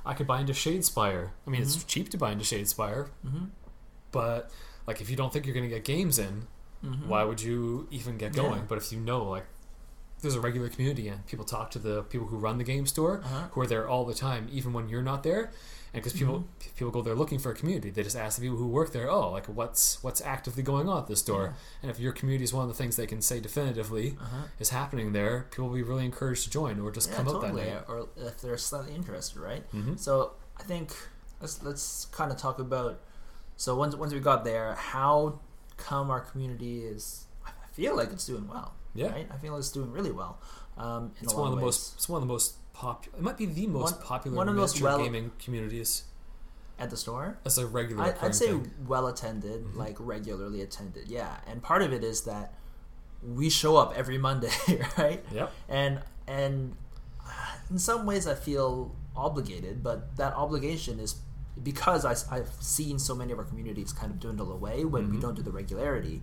I 0.05 0.15
could 0.15 0.27
buy 0.27 0.41
into 0.41 0.53
Shadespire. 0.53 1.31
I 1.47 1.51
mean, 1.51 1.63
it's 1.63 1.77
Mhm. 1.77 1.87
cheap 1.87 2.09
to 2.11 2.19
buy 2.19 2.33
into 2.33 2.45
Shadespire, 2.45 3.09
hmm 3.23 3.45
but 4.11 4.51
like 4.87 5.01
if 5.01 5.11
you 5.11 5.17
don't 5.17 5.33
think 5.33 5.45
you're 5.47 5.55
gonna 5.55 5.69
get 5.69 5.85
games 5.85 6.19
in, 6.19 6.47
hmm 6.83 7.09
why 7.09 7.25
would 7.25 7.41
you 7.41 7.87
even 7.91 8.17
get 8.19 8.35
Yeah. 8.35 8.43
going? 8.43 8.65
But 8.69 8.79
if 8.79 8.93
you 8.93 8.99
know 9.01 9.23
like 9.29 9.45
there's 10.21 10.35
a 10.35 10.41
regular 10.41 10.69
community 10.69 11.07
and 11.09 11.25
people 11.27 11.45
talk 11.45 11.71
to 11.71 11.79
the 11.79 12.03
people 12.03 12.27
who 12.27 12.37
run 12.37 12.59
the 12.59 12.65
game 12.65 12.87
store 12.87 13.21
Uh-huh. 13.25 13.49
who 13.53 13.61
are 13.61 13.67
there 13.67 13.89
all 13.89 14.05
the 14.05 14.15
time, 14.15 14.49
even 14.51 14.73
when 14.73 14.89
you're 14.89 15.03
not 15.03 15.23
there. 15.23 15.53
And 15.95 16.03
because 16.03 16.13
people 16.13 16.41
Mm-hmm. 16.41 16.77
people 16.77 16.91
go 16.93 17.03
there 17.03 17.15
looking 17.15 17.39
for 17.39 17.51
a 17.51 17.55
community, 17.55 17.91
they 17.91 18.03
just 18.03 18.17
ask 18.17 18.37
the 18.39 18.43
people 18.43 18.59
who 18.59 18.69
work 18.69 18.93
there, 18.93 19.11
oh, 19.11 19.31
like 19.31 19.47
what's 19.47 20.03
what's 20.05 20.21
actively 20.21 20.63
going 20.63 20.89
on 20.89 20.99
at 21.03 21.07
this 21.07 21.21
store. 21.21 21.45
Yeah. 21.45 21.53
And 21.83 21.91
if 21.91 21.99
your 21.99 22.13
community 22.13 22.45
is 22.45 22.53
one 22.53 22.65
of 22.65 22.69
the 22.69 22.75
things 22.75 22.97
they 22.97 23.07
can 23.07 23.23
say 23.23 23.41
definitively 23.41 24.17
Uh-huh. 24.21 24.45
is 24.59 24.71
happening 24.71 25.13
there, 25.13 25.47
people 25.51 25.69
will 25.69 25.75
be 25.77 25.83
really 25.83 26.05
encouraged 26.05 26.45
to 26.45 26.51
join 26.51 26.79
or 26.81 26.91
just 26.93 27.09
Yeah, 27.09 27.17
come 27.17 27.27
totally. 27.27 27.47
out 27.47 27.57
that 27.57 27.75
night. 27.75 27.85
Or 27.89 28.09
if 28.17 28.41
they're 28.41 28.59
slightly 28.59 28.95
interested, 28.95 29.39
right? 29.39 29.63
hmm 29.71 29.97
So 29.97 30.33
I 30.59 30.63
think 30.65 30.93
let's 31.41 31.63
let's 31.63 32.05
kind 32.07 32.31
of 32.33 32.37
talk 32.39 32.59
about. 32.59 33.01
So 33.57 33.75
once 33.77 33.95
once 33.97 34.13
we 34.13 34.21
got 34.21 34.45
there, 34.45 34.75
how 34.75 35.41
come 35.79 36.11
our 36.11 36.21
community 36.21 36.83
is? 36.85 37.25
Feel 37.79 37.97
like 37.97 38.11
it's 38.13 38.27
doing 38.27 38.47
well. 38.49 38.75
Yeah, 38.95 39.13
Right. 39.13 39.29
I 39.33 39.37
feel 39.39 39.57
it's 39.57 39.71
doing 39.71 39.93
really 39.93 40.11
well. 40.11 40.41
Um, 40.77 41.13
it's 41.23 41.33
one 41.35 41.45
of 41.47 41.51
the 41.53 41.57
ways. 41.57 41.65
most 41.65 41.95
it's 41.95 42.09
one 42.09 42.21
of 42.23 42.27
the 42.29 42.33
most 42.33 42.57
popular. 42.73 43.17
It 43.19 43.23
might 43.23 43.37
be 43.39 43.47
the 43.47 43.67
most 43.69 43.95
One- 43.97 44.03
popular 44.05 44.37
one 44.37 44.49
of 44.49 44.55
the 44.57 44.61
most 44.61 44.81
well- 44.81 44.99
gaming 44.99 45.31
communities 45.39 46.03
at 46.79 46.91
the 46.91 46.97
store. 46.97 47.39
as 47.45 47.57
a 47.59 47.67
regular. 47.67 48.03
I, 48.05 48.15
I'd 48.27 48.35
say 48.35 48.49
thing. 48.49 48.73
well 48.87 49.07
attended, 49.07 49.65
Mhm. 49.65 49.77
like 49.77 49.97
regularly 50.01 50.61
attended. 50.63 51.09
Yeah, 51.09 51.37
and 51.47 51.63
part 51.63 51.83
of 51.83 51.93
it 51.93 52.03
is 52.03 52.23
that 52.23 52.55
we 53.23 53.49
show 53.51 53.77
up 53.77 53.93
every 53.97 54.19
Monday, 54.19 54.51
right? 54.99 55.25
Yep. 55.33 55.53
and 55.69 56.01
and 56.27 56.77
uh, 57.25 57.31
in 57.71 57.79
some 57.79 58.07
ways 58.07 58.27
I 58.27 58.35
feel 58.35 58.95
obligated, 59.17 59.83
but 59.83 60.17
that 60.17 60.35
obligation 60.35 60.99
is 61.01 61.17
because 61.61 62.05
I, 62.05 62.15
have 62.37 62.51
seen 62.61 62.99
so 63.01 63.15
many 63.17 63.33
of 63.33 63.39
our 63.39 63.45
communities 63.45 63.93
kind 63.93 64.13
of 64.13 64.21
dwindle 64.21 64.53
away 64.53 64.85
when 64.85 65.11
we 65.11 65.17
Mhm. 65.17 65.21
don't 65.23 65.35
do 65.35 65.43
the 65.43 65.51
regularity. 65.53 66.23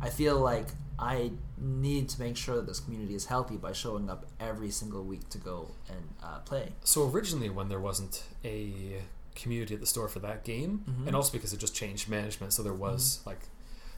I 0.00 0.08
feel 0.08 0.38
like 0.38 0.68
I 1.02 1.32
need 1.58 2.08
to 2.10 2.20
make 2.20 2.36
sure 2.36 2.56
that 2.56 2.66
this 2.66 2.78
community 2.80 3.14
is 3.14 3.24
healthy 3.26 3.56
by 3.56 3.72
showing 3.72 4.10
up 4.10 4.26
every 4.38 4.70
single 4.70 5.02
week 5.02 5.28
to 5.30 5.38
go 5.38 5.70
and 5.88 6.02
uh, 6.22 6.38
play. 6.40 6.72
So 6.84 7.08
originally, 7.08 7.48
when 7.48 7.68
there 7.68 7.80
wasn't 7.80 8.22
a 8.44 9.02
community 9.34 9.72
at 9.74 9.80
the 9.80 9.86
store 9.86 10.08
for 10.08 10.18
that 10.20 10.44
game, 10.44 10.84
Mhm. 10.88 11.06
and 11.06 11.16
also 11.16 11.32
because 11.32 11.52
it 11.54 11.58
just 11.58 11.74
changed 11.74 12.08
management, 12.08 12.52
so 12.52 12.62
there 12.62 12.74
was 12.74 13.20
like 13.24 13.40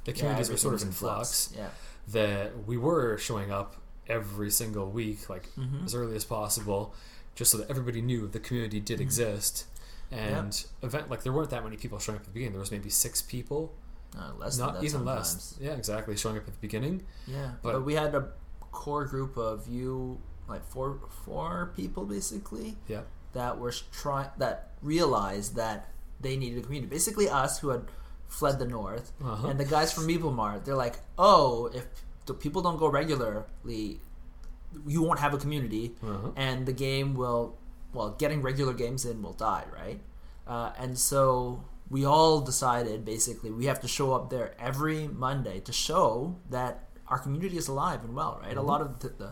the 0.04 0.12
Yeah, 0.12 0.18
communities 0.18 0.50
were 0.50 0.56
sort 0.56 0.74
of 0.74 0.82
in 0.82 0.92
flux. 0.92 1.50
Yeah. 1.56 1.70
That 2.08 2.66
we 2.66 2.76
were 2.76 3.18
showing 3.18 3.50
up 3.50 3.76
every 4.06 4.50
single 4.50 4.88
week, 4.90 5.28
like 5.28 5.48
Mhm. 5.56 5.84
as 5.84 5.94
early 5.94 6.14
as 6.16 6.24
possible, 6.24 6.94
just 7.34 7.50
so 7.50 7.58
that 7.58 7.70
everybody 7.70 8.00
knew 8.02 8.28
the 8.28 8.40
community 8.40 8.78
did 8.80 8.98
Mhm. 8.98 9.02
exist. 9.02 9.64
And 10.10 10.64
event 10.82 11.08
like 11.10 11.22
there 11.22 11.32
weren't 11.32 11.50
that 11.50 11.64
many 11.64 11.76
people 11.76 11.98
showing 11.98 12.16
up 12.16 12.22
at 12.22 12.26
the 12.26 12.32
beginning. 12.32 12.52
There 12.52 12.60
was 12.60 12.70
maybe 12.70 12.90
six 12.90 13.22
people, 13.22 13.72
Uh, 14.18 14.32
less 14.38 14.58
not 14.58 14.74
than 14.74 14.74
that 14.82 14.86
even 14.86 14.98
sometimes. 15.00 15.34
less. 15.34 15.58
Yeah, 15.60 15.72
exactly, 15.72 16.16
showing 16.16 16.36
up 16.36 16.42
at 16.46 16.52
the 16.52 16.60
beginning. 16.60 17.02
Yeah, 17.26 17.52
But- 17.62 17.72
but, 17.72 17.84
we 17.84 17.94
had 17.94 18.14
a 18.14 18.28
core 18.70 19.04
group 19.06 19.36
of 19.38 19.66
you, 19.68 20.18
like 20.48 20.64
four 20.68 20.98
four 21.24 21.72
people 21.76 22.04
basically. 22.04 22.76
Yeah. 22.88 23.02
That 23.32 23.58
were 23.58 23.72
trying 23.92 24.28
that 24.38 24.72
realized 24.82 25.54
that 25.56 25.88
they 26.20 26.36
needed 26.36 26.58
a 26.58 26.62
community. 26.62 26.90
Basically, 26.90 27.28
us 27.28 27.58
who 27.60 27.68
had 27.70 27.84
fled 28.28 28.58
the 28.58 28.66
north, 28.66 29.12
Uh-huh. 29.24 29.48
and 29.48 29.58
the 29.58 29.64
guys 29.64 29.92
from 29.92 30.06
Meeple 30.06 30.34
Mart. 30.34 30.64
They're 30.64 30.76
like, 30.76 31.00
oh, 31.18 31.66
if 31.72 31.86
the 32.26 32.34
people 32.34 32.60
don't 32.62 32.78
go 32.78 32.88
regularly, 32.88 34.00
you 34.86 35.02
won't 35.02 35.18
have 35.20 35.32
a 35.34 35.38
community, 35.38 35.94
Uh-huh. 36.02 36.30
and 36.36 36.66
the 36.66 36.72
game 36.72 37.14
will, 37.14 37.56
well, 37.92 38.10
getting 38.18 38.40
regular 38.42 38.72
games 38.74 39.04
in 39.04 39.22
will 39.22 39.34
die, 39.34 39.64
right? 39.72 40.00
Uh, 40.46 40.72
and 40.78 40.98
so 40.98 41.62
we 41.92 42.02
all 42.14 42.40
decided 42.52 43.04
basically 43.04 43.50
we 43.60 43.66
have 43.66 43.80
to 43.86 43.88
show 43.98 44.08
up 44.16 44.24
there 44.34 44.48
every 44.58 45.00
Monday 45.08 45.60
to 45.68 45.72
show 45.72 46.36
that 46.56 46.72
our 47.08 47.18
community 47.24 47.56
is 47.62 47.68
alive 47.68 48.00
and 48.06 48.14
well, 48.20 48.34
right? 48.42 48.56
A 48.56 48.60
Mhm. 48.60 48.72
lot 48.72 48.80
of 48.80 48.98
the, 49.00 49.08
the, 49.22 49.30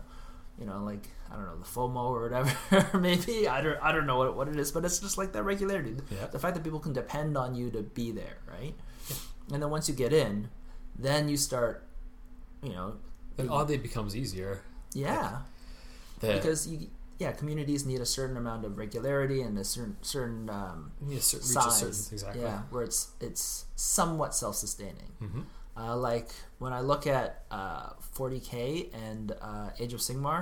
you 0.59 0.65
know, 0.69 0.79
like 0.91 1.05
I 1.31 1.35
don't 1.37 1.45
know, 1.49 1.57
the 1.65 1.71
FOMO 1.77 2.03
or 2.17 2.21
whatever, 2.27 2.51
maybe 3.09 3.47
I 3.47 3.61
don't, 3.61 3.79
I 3.81 3.91
don't 3.93 4.05
know 4.05 4.17
what, 4.21 4.35
what 4.37 4.47
it 4.47 4.57
is, 4.63 4.71
but 4.71 4.85
it's 4.85 4.99
just 4.99 5.17
like 5.17 5.31
that 5.33 5.43
regularity, 5.43 5.95
Yeah. 6.11 6.27
the 6.27 6.37
fact 6.43 6.53
that 6.55 6.63
people 6.63 6.79
can 6.87 6.93
depend 6.93 7.37
on 7.43 7.55
you 7.55 7.71
to 7.71 7.81
be 7.99 8.11
there, 8.11 8.37
right? 8.55 8.75
And 9.51 9.61
then 9.63 9.69
once 9.71 9.89
you 9.89 9.95
get 9.95 10.13
in, 10.13 10.49
then 11.07 11.29
you 11.29 11.37
start, 11.37 11.87
you 12.61 12.73
know, 12.73 12.87
oddly 13.49 13.75
it 13.75 13.81
becomes 13.89 14.15
easier. 14.15 14.61
yeah, 14.93 15.39
The, 16.19 16.33
because 16.35 16.67
you 16.67 16.89
yeah 17.21 17.31
communities 17.41 17.85
need 17.85 18.01
a 18.01 18.05
certain 18.17 18.35
amount 18.43 18.65
of 18.67 18.71
regularity 18.83 19.39
and 19.47 19.57
a 19.57 19.63
certain 19.63 19.95
certain 20.01 20.49
um, 20.49 20.91
you 21.01 21.07
need 21.13 21.21
cer- 21.21 21.37
reach 21.37 21.45
a 21.45 21.71
size. 21.71 21.79
certain 21.79 22.13
exactly. 22.15 22.41
Yeah, 22.41 22.59
where 22.71 22.83
it's 22.83 23.01
it's 23.27 23.65
somewhat 23.75 24.31
self 24.41 24.55
sustaining. 24.65 25.11
hmm 25.19 25.43
Uh, 25.81 25.95
like 26.09 26.29
when 26.59 26.73
I 26.79 26.81
look 26.91 27.03
at 27.07 27.27
uh, 27.59 27.87
40k 28.17 28.51
and 29.07 29.31
uh, 29.49 29.69
Age 29.81 29.93
of 29.97 30.01
Sigmar, 30.07 30.39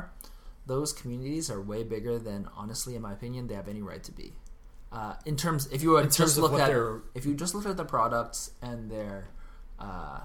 those 0.66 0.90
communities 1.00 1.46
are 1.54 1.62
way 1.62 1.82
bigger 1.84 2.16
than, 2.18 2.50
honestly, 2.62 2.94
in 2.98 3.02
my 3.08 3.14
opinion, 3.14 3.42
they 3.48 3.56
have 3.62 3.70
any 3.76 3.84
right 3.92 4.04
to 4.10 4.14
be. 4.22 4.28
Uh, 4.92 5.14
in 5.30 5.36
terms, 5.44 5.62
if 5.72 5.80
you 5.84 5.98
In 5.98 6.10
just 6.10 6.38
look 6.44 6.54
at 6.60 6.68
they're 6.72 7.02
if 7.14 7.24
you 7.28 7.34
just 7.44 7.54
look 7.56 7.66
at 7.74 7.78
the 7.78 7.86
products 7.98 8.40
and 8.68 8.90
their 8.96 9.16
uh, 9.88 10.20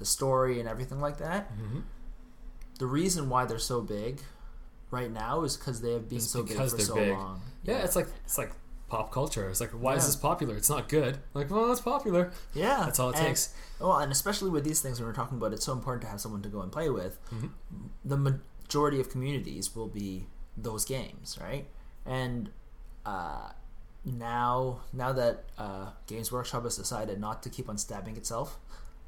the 0.00 0.06
story 0.16 0.54
and 0.60 0.66
everything 0.74 1.00
like 1.06 1.18
that, 1.26 1.42
mhm. 1.52 1.82
the 2.78 2.86
reason 3.00 3.28
why 3.32 3.44
they're 3.48 3.66
so 3.74 3.78
big 3.82 4.22
right 4.90 5.10
now 5.10 5.42
is 5.44 5.56
because 5.56 5.80
they 5.80 5.92
have 5.92 6.08
been 6.08 6.18
It's 6.18 6.30
so 6.30 6.42
big 6.42 6.56
for 6.56 6.68
so 6.80 6.94
big. 6.94 7.12
long. 7.12 7.40
yeah, 7.64 7.78
it's 7.84 7.96
like 7.96 8.08
it's 8.24 8.38
like 8.38 8.52
pop 8.88 9.12
culture. 9.12 9.48
It's 9.50 9.60
like 9.60 9.70
why 9.70 9.94
is 9.96 10.06
this 10.06 10.16
popular? 10.16 10.56
It's 10.56 10.70
not 10.70 10.88
good. 10.88 11.18
Like 11.34 11.50
well, 11.50 11.70
it's 11.72 11.80
popular. 11.80 12.32
yeah, 12.54 12.84
That's 12.84 12.98
all 12.98 13.10
it 13.10 13.16
and- 13.16 13.26
takes. 13.26 13.54
Well, 13.80 13.98
and 13.98 14.10
especially 14.10 14.50
with 14.50 14.64
these 14.64 14.80
things 14.80 14.98
when 14.98 15.06
we're 15.06 15.14
talking 15.14 15.38
about, 15.38 15.52
it's 15.52 15.64
so 15.64 15.72
important 15.72 16.02
to 16.02 16.08
have 16.08 16.20
someone 16.20 16.42
to 16.42 16.48
go 16.48 16.62
and 16.62 16.72
play 16.72 16.88
with. 16.90 17.18
Mhm. 17.30 17.50
The 18.04 18.16
majority 18.16 18.98
of 19.00 19.08
communities 19.08 19.76
will 19.76 19.86
be 19.88 20.26
those 20.56 20.84
games, 20.84 21.38
right? 21.40 21.68
And 22.04 22.50
uh, 23.06 23.50
now, 24.04 24.80
now 24.92 25.12
that 25.12 25.44
uh, 25.58 25.90
Games 26.06 26.32
Workshop 26.32 26.64
has 26.64 26.76
decided 26.76 27.20
not 27.20 27.42
to 27.44 27.50
keep 27.50 27.68
on 27.68 27.78
stabbing 27.78 28.16
itself, 28.16 28.58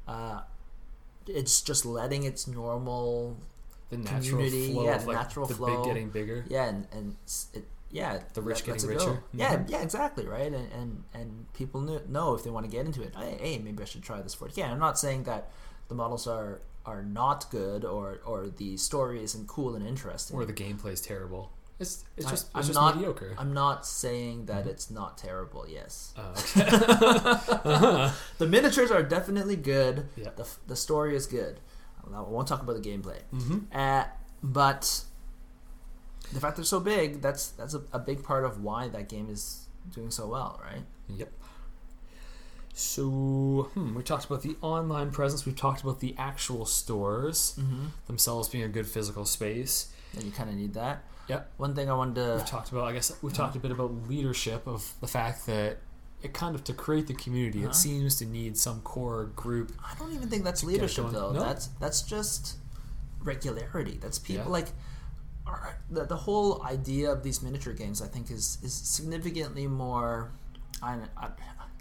uh, 0.07 0.41
it's 1.27 1.61
just 1.61 1.85
letting 1.85 2.23
its 2.23 2.47
normal, 2.47 3.37
The 3.91 3.97
natural 3.97 4.21
Community, 4.39 4.71
flow 4.73 4.85
yeah, 4.85 4.97
the 4.97 5.07
like 5.07 5.17
natural 5.17 5.45
the 5.45 5.53
flow. 5.55 5.75
big 5.83 5.85
getting 5.85 6.09
bigger. 6.09 6.45
yeah, 6.49 6.65
and, 6.69 6.87
and 6.91 7.15
it, 7.53 7.65
yeah, 7.91 8.19
The 8.33 8.41
rich 8.41 8.65
lets 8.65 8.83
getting 8.85 8.97
richer. 8.97 9.23
Yeah, 9.33 9.57
Mhm. 9.57 9.69
yeah, 9.69 9.81
exactly, 9.81 10.25
right. 10.25 10.51
And 10.59 10.71
and 10.71 11.03
and 11.13 11.45
people 11.53 11.85
kn- 11.85 12.01
know 12.09 12.33
if 12.33 12.43
they 12.43 12.49
want 12.49 12.65
to 12.65 12.71
get 12.71 12.85
into 12.85 13.01
it. 13.03 13.13
Hey, 13.15 13.37
hey, 13.39 13.57
maybe 13.59 13.83
I 13.83 13.85
should 13.85 14.01
try 14.01 14.21
this 14.21 14.33
for 14.33 14.47
it. 14.47 14.55
Yeah, 14.57 14.71
I'm 14.71 14.79
not 14.79 14.97
saying 14.97 15.23
that 15.23 15.51
the 15.89 15.95
models 15.95 16.25
are 16.25 16.61
are 16.85 17.03
not 17.03 17.51
good 17.51 17.83
or 17.85 18.21
or 18.25 18.47
the 18.47 18.77
story 18.77 19.21
isn't 19.23 19.47
cool 19.47 19.75
and 19.75 19.85
interesting. 19.85 20.37
Or 20.37 20.45
the 20.45 20.53
gameplay 20.53 20.93
is 20.93 21.01
terrible. 21.01 21.51
It's 21.79 22.05
it's 22.15 22.27
I- 22.27 22.29
just 22.31 22.49
I'm 22.55 22.61
just 22.63 22.75
not- 22.75 22.95
mediocre. 22.95 23.35
I'm 23.37 23.53
not 23.53 23.85
saying 23.85 24.45
that 24.45 24.67
it's 24.67 24.89
not 24.89 25.17
terrible. 25.17 25.65
Yes, 25.67 26.13
Oh, 26.17 26.31
okay. 26.57 26.69
Uh-huh. 27.65 28.11
the 28.37 28.47
miniatures 28.47 28.89
are 28.91 29.03
definitely 29.03 29.55
good. 29.57 30.07
Yeah. 30.15 30.29
The 30.35 30.47
the 30.67 30.75
story 30.75 31.15
is 31.15 31.25
good. 31.27 31.59
I 32.13 32.21
won't 32.21 32.47
talk 32.47 32.61
about 32.61 32.81
the 32.81 32.89
gameplay. 32.89 33.21
hmm 33.31 33.59
Uh, 33.73 34.05
but 34.43 35.03
the 36.33 36.39
fact 36.39 36.55
they're 36.55 36.65
so 36.65 36.79
big, 36.79 37.21
that's 37.21 37.49
that's 37.49 37.73
a, 37.73 37.81
a 37.93 37.99
big 37.99 38.23
part 38.23 38.43
of 38.45 38.61
why 38.63 38.87
that 38.89 39.07
game 39.09 39.29
is 39.29 39.67
doing 39.93 40.11
so 40.11 40.27
well, 40.27 40.59
right? 40.63 40.83
Yep. 41.09 41.31
So 42.73 43.69
hmm, 43.73 43.95
we 43.95 44.03
talked 44.03 44.25
about 44.25 44.41
the 44.41 44.55
online 44.61 45.11
presence. 45.11 45.45
We've 45.45 45.55
talked 45.55 45.81
about 45.81 45.99
the 45.99 46.15
actual 46.17 46.65
stores 46.65 47.55
Mm-hmm. 47.59 47.85
themselves 48.07 48.47
being 48.49 48.63
a 48.63 48.69
good 48.69 48.87
physical 48.87 49.25
space. 49.25 49.91
And 50.13 50.23
you 50.23 50.31
kind 50.31 50.49
of 50.49 50.55
need 50.55 50.73
that. 50.73 51.03
Yep. 51.27 51.51
One 51.57 51.75
thing 51.75 51.89
I 51.89 51.93
wanted 51.93 52.17
We've 52.17 52.43
to. 52.45 52.51
talked 52.51 52.71
about. 52.71 52.85
I 52.85 52.93
guess 52.93 53.11
we've 53.21 53.33
talked 53.33 53.55
a 53.55 53.59
bit 53.59 53.71
about 53.71 53.93
leadership 54.09 54.67
of 54.67 54.93
the 55.01 55.07
fact 55.07 55.45
that 55.45 55.77
it 56.23 56.33
kind 56.33 56.55
of 56.55 56.63
to 56.65 56.73
create 56.73 57.07
the 57.07 57.13
community. 57.15 57.59
Uh-huh. 57.59 57.69
It 57.69 57.75
seems 57.75 58.15
to 58.17 58.25
need 58.25 58.57
some 58.57 58.81
core 58.81 59.25
group. 59.35 59.71
I 59.83 59.93
don't 59.97 60.13
even 60.13 60.29
think 60.29 60.43
that's 60.43 60.63
leadership 60.63 61.05
though. 61.11 61.31
No? 61.31 61.39
That's 61.39 61.67
that's 61.79 62.01
just 62.01 62.57
regularity. 63.19 63.97
That's 64.01 64.19
people 64.19 64.45
Yeah. 64.45 64.49
like. 64.51 64.67
are- 65.47 65.77
The, 65.89 66.05
the 66.05 66.15
whole 66.15 66.63
idea 66.63 67.11
of 67.11 67.23
these 67.23 67.41
miniature 67.41 67.73
games, 67.73 68.01
I 68.01 68.07
think, 68.07 68.29
is 68.31 68.57
is 68.63 68.73
significantly 68.73 69.67
more. 69.67 70.31
I, 70.81 70.97
I, 71.17 71.29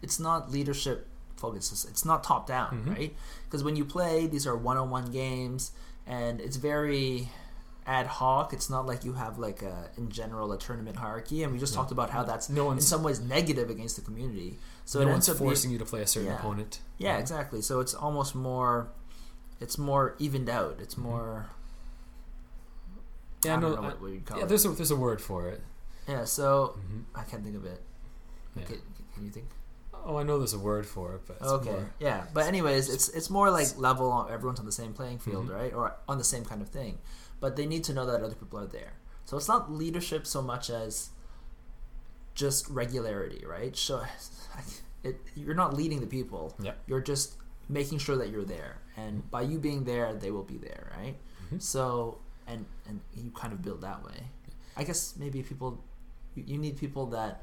it's 0.03 0.19
not 0.19 0.51
leadership 0.51 1.07
focused. 1.37 1.73
It's, 1.89 2.05
not 2.05 2.23
top 2.25 2.47
down, 2.47 2.71
Mhm. 2.85 2.97
right? 2.97 3.17
Because 3.45 3.63
when 3.65 3.77
you 3.77 3.85
play, 3.85 4.27
these 4.27 4.47
are 4.47 4.57
one 4.57 4.77
on 4.77 4.91
one 4.91 5.11
games, 5.11 5.73
and 6.07 6.41
it's 6.41 6.57
very 6.57 7.29
ad 7.97 8.07
hoc. 8.07 8.53
It's 8.53 8.71
not 8.71 8.87
like 8.87 9.05
you 9.05 9.15
have 9.15 9.39
like 9.39 9.61
a 9.63 9.91
in 9.99 10.11
general 10.11 10.53
a 10.53 10.59
tournament 10.59 10.97
hierarchy, 10.97 11.43
and 11.43 11.53
we 11.53 11.59
just 11.59 11.75
No. 11.75 11.81
talked 11.81 11.93
about 11.93 12.11
how 12.11 12.23
that's 12.23 12.49
No 12.49 12.71
in 12.71 12.81
some 12.81 13.03
ways 13.03 13.19
negative 13.21 13.69
against 13.71 13.97
the 13.97 14.03
community. 14.03 14.59
So 14.85 14.99
no 15.01 15.07
it 15.07 15.11
one's 15.11 15.29
ends 15.29 15.29
up 15.31 15.39
being, 15.39 15.51
forcing 15.51 15.71
you 15.73 15.79
to 15.79 15.85
play 15.85 16.03
a 16.03 16.07
certain 16.07 16.31
Yeah. 16.31 16.39
opponent. 16.39 16.81
yeah, 16.99 17.17
exactly. 17.19 17.61
So 17.63 17.81
it's 17.81 17.95
almost 17.95 18.35
more, 18.35 18.89
it's 19.61 19.77
more 19.79 20.15
evened 20.19 20.49
out. 20.49 20.77
It's 20.81 20.95
Mhm. 20.97 21.03
more. 21.09 21.51
Yeah, 23.45 23.55
I 23.55 23.57
no, 23.57 23.61
don't 23.71 23.77
know 23.77 23.83
I- 23.83 23.91
what, 23.93 24.01
what 24.03 24.11
you'd 24.13 24.27
call 24.27 24.39
yeah. 24.39 24.45
it. 24.45 24.49
There's 24.49 24.65
a 24.65 24.69
there's 24.71 24.91
a 24.91 24.97
word 24.97 25.21
for 25.21 25.49
it. 25.49 25.63
Yeah, 26.09 26.25
so 26.25 26.77
hmm 26.89 27.01
I 27.15 27.23
can't 27.25 27.43
think 27.43 27.57
of 27.57 27.65
it. 27.65 27.81
Yeah. 28.57 28.65
Can, 28.65 28.79
can 29.15 29.25
you 29.25 29.31
think? 29.31 29.49
Oh, 30.03 30.17
I 30.17 30.23
know 30.23 30.39
there's 30.39 30.55
a 30.55 30.59
word 30.59 30.87
for 30.87 31.15
it, 31.17 31.23
but 31.27 31.37
it's 31.41 31.47
okay, 31.59 31.71
more- 31.73 31.91
yeah, 31.99 32.25
but 32.33 32.47
anyways, 32.47 32.89
it's 32.89 33.09
it's 33.11 33.29
more 33.31 33.51
like 33.51 33.69
level. 33.79 34.27
Everyone's 34.31 34.59
on 34.61 34.67
the 34.67 34.73
same 34.73 34.93
playing 34.95 35.19
field, 35.19 35.49
Mhm. 35.49 35.55
right, 35.55 35.73
or 35.75 35.95
on 36.09 36.19
the 36.19 36.25
same 36.25 36.45
kind 36.45 36.63
of 36.63 36.69
thing. 36.69 36.99
But 37.41 37.57
they 37.57 37.67
need 37.67 37.85
to 37.85 37.93
know 37.95 38.07
that 38.07 38.23
other 38.23 38.35
people 38.35 38.59
are 38.59 38.67
there. 38.67 38.93
So 39.25 39.37
it's 39.37 39.49
not 39.49 39.73
leadership 39.73 40.27
so 40.27 40.43
much 40.43 40.69
as 40.71 41.11
just 42.35 42.69
regularity, 42.69 43.45
right? 43.47 43.77
So 43.77 44.03
it 45.05 45.21
you're 45.35 45.55
not 45.55 45.75
leading 45.75 46.01
the 46.01 46.07
people. 46.07 46.55
Yep. 46.61 46.79
You're 46.87 47.01
just 47.01 47.35
making 47.69 47.99
sure 47.99 48.17
that 48.17 48.31
you're 48.31 48.45
there, 48.45 48.79
and 48.97 49.29
by 49.31 49.43
you 49.43 49.59
being 49.59 49.85
there, 49.85 50.13
they 50.15 50.31
will 50.31 50.43
be 50.43 50.59
there, 50.59 50.91
right? 50.99 51.17
Mhm. 51.53 51.63
So 51.63 52.19
and 52.47 52.67
and 52.89 53.01
you 53.17 53.31
kind 53.31 53.53
of 53.53 53.63
build 53.63 53.81
that 53.83 54.05
way. 54.05 54.25
I 54.77 54.85
guess 54.85 55.15
maybe 55.17 55.43
people 55.43 55.83
you, 56.35 56.59
need 56.59 56.77
people 56.77 57.07
that 57.07 57.43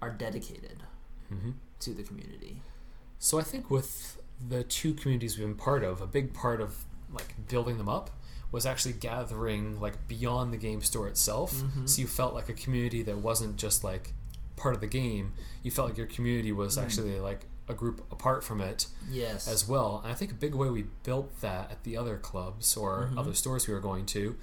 are 0.00 0.10
dedicated 0.10 0.82
Mhm. 1.32 1.54
to 1.80 1.92
the 1.92 2.02
community. 2.04 2.62
So 3.18 3.38
I 3.38 3.42
think 3.42 3.68
with 3.70 4.18
the 4.48 4.62
two 4.62 4.94
communities 4.94 5.36
we've 5.38 5.46
been 5.46 5.56
part 5.56 5.82
of, 5.82 6.00
a 6.00 6.06
big 6.06 6.32
part 6.32 6.60
of 6.60 6.84
like 7.12 7.34
building 7.48 7.78
them 7.78 7.88
up 7.88 8.10
was 8.52 8.64
actually 8.66 8.92
gathering 8.94 9.80
like 9.80 10.06
beyond 10.08 10.52
the 10.52 10.56
game 10.56 10.80
store 10.82 11.08
itself. 11.08 11.52
Mhm. 11.54 11.88
So 11.88 12.00
you 12.00 12.06
felt 12.06 12.34
like 12.34 12.48
a 12.48 12.52
community 12.54 13.02
that 13.02 13.18
wasn't 13.18 13.56
just 13.56 13.82
like 13.84 14.14
part 14.56 14.74
of 14.74 14.80
the 14.80 14.86
game. 14.86 15.32
You 15.62 15.70
felt 15.70 15.88
like 15.88 15.98
your 15.98 16.06
community 16.06 16.52
was 16.52 16.76
Mm. 16.78 16.82
actually 16.82 17.20
like 17.20 17.46
a 17.68 17.74
group 17.74 18.00
apart 18.12 18.44
from 18.44 18.60
it 18.60 18.86
Yes. 19.10 19.48
as 19.48 19.66
well. 19.68 20.00
And 20.04 20.12
I 20.12 20.14
think 20.14 20.30
a 20.30 20.34
big 20.34 20.54
way 20.54 20.70
we 20.70 20.84
built 21.02 21.40
that 21.40 21.70
at 21.70 21.82
the 21.82 21.96
other 21.96 22.16
clubs 22.16 22.76
or 22.76 23.10
Mhm. 23.12 23.18
other 23.18 23.34
stores 23.34 23.66
we 23.66 23.74
were 23.74 23.80
going 23.80 24.06
to 24.06 24.36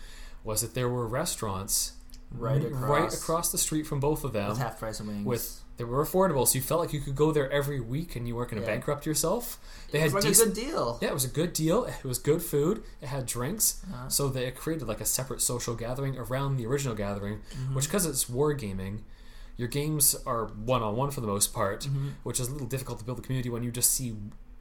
was 0.44 0.62
that 0.62 0.74
there 0.74 0.90
were 0.90 1.08
restaurants 1.08 1.94
right 2.32 2.64
across, 2.66 2.90
right 2.90 3.14
across 3.14 3.52
the 3.52 3.58
street 3.58 3.84
from 3.88 4.00
both 4.02 4.24
of 4.26 4.34
them 4.34 4.50
with 4.50 4.58
half 4.58 4.78
price 4.78 5.00
and 5.00 5.08
wings. 5.08 5.26
with 5.26 5.63
they 5.78 5.84
were 5.84 6.04
affordable, 6.06 6.48
so 6.48 6.56
you 6.56 6.62
felt 6.62 6.80
like 6.82 6.94
you 6.94 7.00
could 7.00 7.16
go 7.16 7.32
there 7.32 7.52
every 7.52 7.80
week 7.80 8.16
and 8.16 8.28
you 8.28 8.36
weren't 8.36 8.52
going 8.52 8.62
to 8.62 8.68
Yeah. 8.68 8.76
bankrupt 8.76 9.06
yourself. 9.06 9.60
They 9.92 9.98
it 9.98 10.02
had 10.02 10.14
was 10.14 10.24
like 10.24 10.32
decent, 10.34 10.52
a 10.52 10.54
good 10.62 10.68
deal. 10.68 11.00
yeah, 11.02 11.08
it 11.10 11.14
was 11.14 11.26
a 11.26 11.30
good 11.30 11.54
deal. 11.54 11.86
It 11.86 12.04
was 12.04 12.20
good 12.20 12.42
food. 12.44 12.84
It 13.02 13.08
had 13.08 13.26
drinks, 13.26 13.82
Uh-huh. 13.92 14.08
so 14.10 14.30
they 14.30 14.50
created 14.52 14.88
like 14.88 15.02
a 15.02 15.06
separate 15.06 15.42
social 15.42 15.76
gathering 15.76 16.18
around 16.18 16.58
the 16.58 16.66
original 16.68 16.96
gathering. 16.96 17.40
Mhm. 17.58 17.74
Which, 17.76 17.86
because 17.86 18.06
it's 18.06 18.26
wargaming, 18.26 19.00
your 19.58 19.68
games 19.68 20.16
are 20.26 20.46
one 20.48 20.82
on 20.84 20.96
one 20.96 21.10
for 21.12 21.22
the 21.22 21.28
most 21.28 21.54
part, 21.54 21.82
Mhm. 21.86 22.12
which 22.24 22.40
is 22.40 22.48
a 22.50 22.52
little 22.52 22.68
difficult 22.68 23.00
to 23.00 23.06
build 23.06 23.20
a 23.20 23.22
community 23.22 23.50
when 23.50 23.64
you 23.64 23.72
just 23.72 23.92
see 23.92 24.16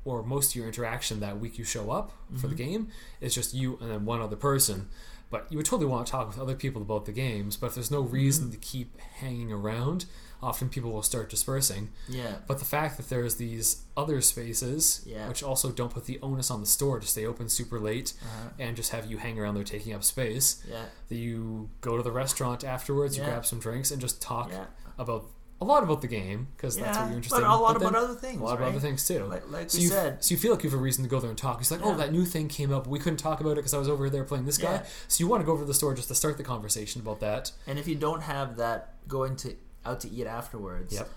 or 0.05 0.23
most 0.25 0.51
of 0.51 0.57
your 0.57 0.67
interaction 0.67 1.21
that 1.21 1.39
week 1.39 1.59
you 1.59 1.65
show 1.65 1.91
up 1.93 2.11
for 2.37 2.49
the 2.49 2.55
Mhm. 2.55 2.59
game 2.59 2.89
is 3.21 3.35
just 3.35 3.55
you 3.55 3.79
and 3.81 3.89
then 3.91 4.05
one 4.05 4.21
other 4.21 4.35
person. 4.35 4.89
But 5.31 5.47
you 5.49 5.57
would 5.57 5.65
totally 5.67 5.87
want 5.89 6.07
to 6.07 6.11
talk 6.11 6.27
with 6.27 6.39
other 6.41 6.57
people 6.57 6.83
about 6.83 7.07
the 7.07 7.13
games, 7.13 7.57
but 7.57 7.69
if 7.69 7.75
there's 7.75 7.91
no 7.91 8.01
reason 8.01 8.45
Mm-hmm. 8.47 8.53
to 8.53 8.59
keep 8.59 8.99
hanging 8.99 9.53
around, 9.53 10.05
often 10.43 10.69
people 10.69 10.91
will 10.91 11.03
start 11.03 11.31
dispersing. 11.31 11.91
Yeah. 12.09 12.37
But 12.47 12.59
the 12.59 12.65
fact 12.65 12.97
that 12.97 13.09
there's 13.09 13.37
these 13.37 13.83
other 13.97 14.21
spaces, 14.21 15.03
Yeah. 15.07 15.29
which 15.29 15.43
also 15.43 15.71
don't 15.71 15.93
put 15.93 16.07
the 16.07 16.19
onus 16.21 16.51
on 16.51 16.61
the 16.61 16.67
store 16.67 16.99
to 16.99 17.07
stay 17.07 17.25
open 17.25 17.49
super 17.49 17.79
late 17.79 18.15
Uh-huh. 18.23 18.49
and 18.59 18.77
just 18.77 18.91
have 18.91 19.07
you 19.11 19.19
hang 19.19 19.39
around 19.39 19.55
there 19.55 19.65
taking 19.65 19.93
up 19.95 20.03
space, 20.03 20.63
Yeah. 20.69 20.87
that 21.09 21.15
you 21.17 21.71
go 21.81 21.97
to 21.97 22.03
the 22.03 22.13
restaurant 22.13 22.65
afterwards, 22.65 23.17
you 23.17 23.23
grab 23.25 23.47
some 23.47 23.61
drinks, 23.61 23.91
and 23.93 24.01
just 24.01 24.21
talk 24.21 24.51
Yeah. 24.51 24.65
about 24.99 25.27
a 25.61 25.65
lot 25.65 25.85
about 25.85 26.01
the 26.01 26.09
game 26.09 26.49
because 26.57 26.77
that's 26.77 26.99
what 26.99 27.07
you're 27.07 27.17
interested 27.19 27.37
in. 27.37 27.43
but 27.45 27.51
a 27.51 27.57
lot 27.57 27.79
then 27.79 27.89
about 27.91 28.03
other 28.03 28.15
things. 28.17 28.41
a 28.41 28.45
lot 28.45 28.59
right? 28.59 28.67
of 28.67 28.75
other 28.75 28.81
things 28.81 29.07
too. 29.07 29.25
Like, 29.27 29.49
like 29.49 29.71
so 29.71 29.79
you, 29.79 29.91
said. 29.91 30.25
so 30.25 30.35
you 30.35 30.37
feel 30.37 30.53
like 30.53 30.65
you 30.65 30.71
have 30.71 30.77
a 30.77 30.83
reason 30.83 31.05
to 31.05 31.09
go 31.09 31.21
there 31.21 31.31
and 31.31 31.39
talk. 31.39 31.61
It's 31.61 31.71
like, 31.71 31.83
oh, 31.85 31.95
that 31.99 32.11
new 32.11 32.25
thing 32.25 32.49
came 32.49 32.73
up. 32.73 32.89
We 32.89 32.99
couldn't 32.99 33.19
talk 33.19 33.39
about 33.41 33.53
it 33.53 33.57
because 33.57 33.73
I 33.73 33.79
was 33.79 33.89
over 33.89 34.11
there 34.11 34.25
playing 34.25 34.45
this 34.47 34.59
guy. 34.59 34.83
So 35.07 35.23
you 35.23 35.29
want 35.29 35.41
to 35.41 35.45
go 35.47 35.53
over 35.53 35.63
to 35.63 35.67
the 35.69 35.73
store 35.75 35.95
just 35.95 36.09
to 36.09 36.17
start 36.17 36.37
the 36.37 36.43
conversation 36.43 37.01
about 37.01 37.21
that. 37.21 37.53
And 37.69 37.79
if 37.79 37.87
you 37.87 37.95
don't 37.95 38.23
have 38.23 38.57
that 38.57 38.95
going 39.07 39.37
to 39.37 39.55
out 39.85 40.01
to 40.01 40.09
eat 40.11 40.27
afterwards, 40.27 40.95
Yep. 40.95 41.09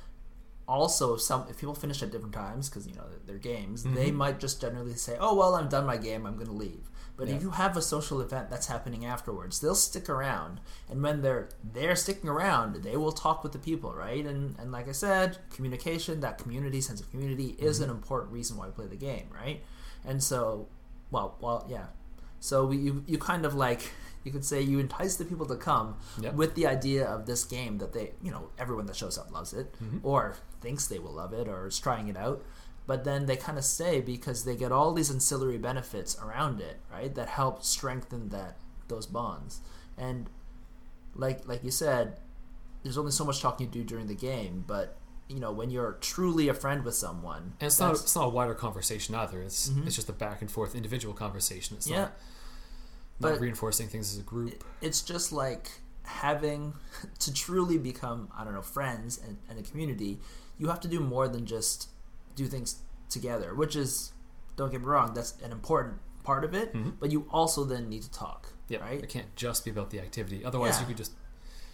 also 0.67 1.13
if 1.15 1.21
some 1.21 1.45
if 1.49 1.57
people 1.59 1.75
finish 1.75 2.01
at 2.01 2.11
different 2.11 2.33
times 2.33 2.69
because 2.69 2.87
you 2.87 2.95
know 2.95 3.05
they're 3.25 3.37
games, 3.37 3.83
they 3.83 4.09
Mhm. 4.11 4.15
might 4.15 4.39
just 4.39 4.59
generally 4.61 4.95
say, 4.95 5.17
"Oh 5.19 5.35
well, 5.35 5.55
I'm 5.55 5.69
done 5.69 5.85
my 5.85 5.97
game. 5.97 6.25
I'm 6.25 6.35
going 6.35 6.47
to 6.47 6.53
leave." 6.53 6.89
But 7.17 7.27
Yeah. 7.29 7.35
if 7.35 7.43
you 7.43 7.51
have 7.51 7.77
a 7.77 7.81
social 7.81 8.19
event 8.19 8.49
that's 8.49 8.65
happening 8.67 9.05
afterwards, 9.05 9.59
they'll 9.61 9.75
stick 9.75 10.09
around, 10.09 10.59
and 10.89 11.01
when 11.03 11.21
they're 11.21 11.49
they're 11.63 11.95
sticking 11.95 12.29
around, 12.29 12.75
they 12.83 12.97
will 12.97 13.11
talk 13.13 13.43
with 13.43 13.51
the 13.53 13.59
people, 13.59 13.93
right? 13.93 14.25
And 14.25 14.57
and 14.59 14.71
like 14.71 14.87
I 14.89 14.91
said, 14.93 15.37
communication, 15.51 16.19
that 16.21 16.37
community 16.39 16.81
sense 16.81 16.99
of 16.99 17.09
community, 17.11 17.49
is 17.59 17.79
Mm-hmm. 17.79 17.89
an 17.91 17.95
important 17.97 18.33
reason 18.33 18.57
why 18.57 18.65
we 18.65 18.71
play 18.71 18.87
the 18.87 18.95
game, 18.97 19.27
right? 19.33 19.63
and 20.07 20.21
so 20.21 20.67
well 21.09 21.35
well 21.41 21.65
yeah 21.67 21.87
so 22.39 22.63
we, 22.67 22.77
you 22.77 23.03
you 23.07 23.17
kind 23.17 23.43
of 23.43 23.55
like 23.55 23.89
you 24.25 24.31
could 24.31 24.43
say 24.43 24.59
you 24.61 24.79
entice 24.79 25.15
the 25.15 25.23
people 25.23 25.45
to 25.45 25.55
come 25.55 25.95
Yep. 26.19 26.33
with 26.33 26.55
the 26.55 26.67
idea 26.67 27.05
of 27.05 27.25
this 27.27 27.45
game 27.45 27.77
that 27.77 27.93
they 27.93 28.11
you 28.21 28.31
know 28.31 28.49
everyone 28.57 28.85
that 28.87 28.95
shows 28.97 29.17
up 29.17 29.31
loves 29.31 29.53
it 29.53 29.73
Mhm. 29.81 30.01
or 30.03 30.35
thinks 30.59 30.87
they 30.87 30.99
will 30.99 31.13
love 31.13 31.31
it 31.31 31.47
or 31.47 31.67
is 31.67 31.79
trying 31.79 32.07
it 32.09 32.17
out 32.17 32.43
but 32.87 33.03
then 33.03 33.25
they 33.25 33.35
kind 33.37 33.57
of 33.57 33.63
stay 33.65 34.01
because 34.01 34.43
they 34.43 34.55
get 34.55 34.71
all 34.71 34.91
these 34.93 35.09
ancillary 35.09 35.57
benefits 35.57 36.17
around 36.19 36.59
it 36.59 36.77
right 36.91 37.15
that 37.15 37.29
help 37.29 37.63
strengthen 37.63 38.29
that 38.29 38.57
those 38.89 39.05
bonds 39.07 39.61
and 39.97 40.29
like 41.13 41.47
like 41.47 41.63
you 41.63 41.71
said 41.71 42.19
there's 42.83 42.97
only 42.97 43.11
so 43.11 43.23
much 43.25 43.41
talking 43.41 43.67
you 43.67 43.71
do 43.71 43.83
during 43.83 44.07
the 44.07 44.15
game 44.15 44.63
but 44.67 44.97
you 45.27 45.39
know 45.39 45.51
when 45.51 45.69
you're 45.71 45.93
truly 46.01 46.47
a 46.49 46.53
friend 46.53 46.83
with 46.83 46.93
someone 46.95 47.53
And 47.59 47.67
it's 47.67 47.79
not 47.79 47.93
it's 47.95 48.15
not 48.15 48.25
a 48.25 48.29
wider 48.29 48.53
conversation 48.53 49.15
either. 49.15 49.41
It's 49.41 49.69
Mhm. 49.69 49.87
it's 49.87 49.95
just 49.95 50.09
a 50.09 50.13
back 50.13 50.41
and 50.41 50.51
forth 50.51 50.75
individual 50.75 51.13
conversation. 51.15 51.77
It's 51.77 51.87
yeah 51.87 52.01
not, 52.01 52.13
not 53.19 53.33
But- 53.33 53.39
reinforcing 53.41 53.87
things 53.87 54.11
as 54.13 54.19
a 54.19 54.23
group. 54.23 54.63
it's 54.81 55.01
just 55.01 55.31
like 55.31 55.71
having 56.03 56.73
to 57.19 57.33
truly 57.33 57.77
become 57.77 58.29
i 58.37 58.43
don't 58.43 58.53
know 58.53 58.61
friends 58.61 59.17
and, 59.25 59.37
and 59.49 59.57
a 59.59 59.63
community 59.63 60.19
you 60.57 60.67
have 60.67 60.79
to 60.81 60.87
do 60.87 60.99
more 60.99 61.27
than 61.27 61.45
just 61.45 61.89
do 62.35 62.45
things 62.45 62.77
together 63.09 63.53
which 63.55 63.75
is 63.75 64.11
don't 64.55 64.71
get 64.71 64.81
me 64.81 64.87
wrong 64.87 65.13
that's 65.13 65.33
an 65.41 65.51
important 65.51 65.95
part 66.23 66.43
of 66.43 66.53
it 66.53 66.73
Mhm. 66.73 66.93
but 66.99 67.11
you 67.11 67.27
also 67.31 67.63
then 67.63 67.89
need 67.89 68.01
to 68.03 68.11
talk 68.11 68.53
Yeah, 68.67 68.79
right 68.79 69.01
it 69.01 69.09
can't 69.09 69.35
just 69.35 69.63
be 69.65 69.69
about 69.71 69.89
the 69.91 69.99
activity. 69.99 70.43
Otherwise, 70.43 70.73
Yeah. 70.75 70.81
you 70.81 70.87
could 70.87 70.97
just 70.97 71.11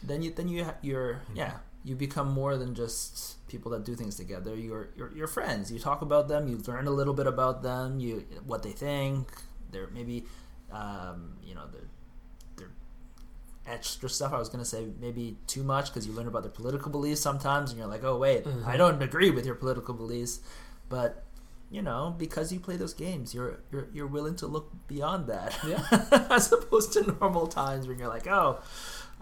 then 0.03 0.21
you 0.21 0.31
then 0.31 0.47
you 0.47 0.65
ha- 0.65 0.75
you're 0.81 1.13
Mhm. 1.31 1.35
yeah 1.35 1.53
you 1.83 1.95
become 1.95 2.29
more 2.31 2.57
than 2.57 2.75
just 2.75 3.37
people 3.47 3.71
that 3.71 3.83
do 3.83 3.95
things 3.95 4.15
together 4.15 4.55
you're, 4.55 4.89
you're 4.95 5.11
you're 5.17 5.27
friends 5.27 5.71
you 5.71 5.79
talk 5.79 6.01
about 6.01 6.27
them 6.27 6.47
you 6.47 6.57
learn 6.67 6.85
a 6.87 6.91
little 6.91 7.13
bit 7.13 7.27
about 7.27 7.63
them 7.63 7.99
you 7.99 8.25
what 8.45 8.61
they 8.63 8.71
think 8.71 9.27
they're 9.71 9.87
maybe 9.99 10.25
um, 10.71 11.33
you 11.43 11.53
know 11.55 11.65
the 11.71 11.79
their 12.57 12.69
extra 13.67 14.09
stuff 14.09 14.33
i 14.33 14.39
was 14.39 14.49
going 14.49 14.63
to 14.63 14.69
say 14.69 14.87
maybe 14.99 15.37
too 15.47 15.63
much 15.63 15.87
because 15.89 16.07
you 16.07 16.13
learn 16.13 16.27
about 16.27 16.41
their 16.43 16.51
political 16.51 16.91
beliefs 16.91 17.21
sometimes 17.21 17.69
and 17.71 17.77
you're 17.79 17.87
like 17.87 18.03
oh 18.03 18.17
wait 18.17 18.43
Mhm. 18.45 18.65
i 18.65 18.75
don't 18.77 19.01
agree 19.01 19.29
with 19.31 19.45
your 19.45 19.55
political 19.55 19.93
beliefs 19.93 20.39
but 20.89 21.23
you 21.69 21.81
know 21.81 22.15
because 22.17 22.51
you 22.51 22.59
play 22.59 22.75
those 22.75 22.93
games 22.93 23.33
you're 23.33 23.59
you're, 23.71 23.87
you're 23.93 24.07
willing 24.07 24.35
to 24.37 24.47
look 24.47 24.71
beyond 24.87 25.27
that 25.27 25.57
Yeah. 25.67 25.83
as 26.29 26.51
opposed 26.51 26.93
to 26.93 27.03
normal 27.19 27.47
times 27.47 27.87
when 27.87 27.99
you're 27.99 28.09
like 28.09 28.27
oh 28.27 28.59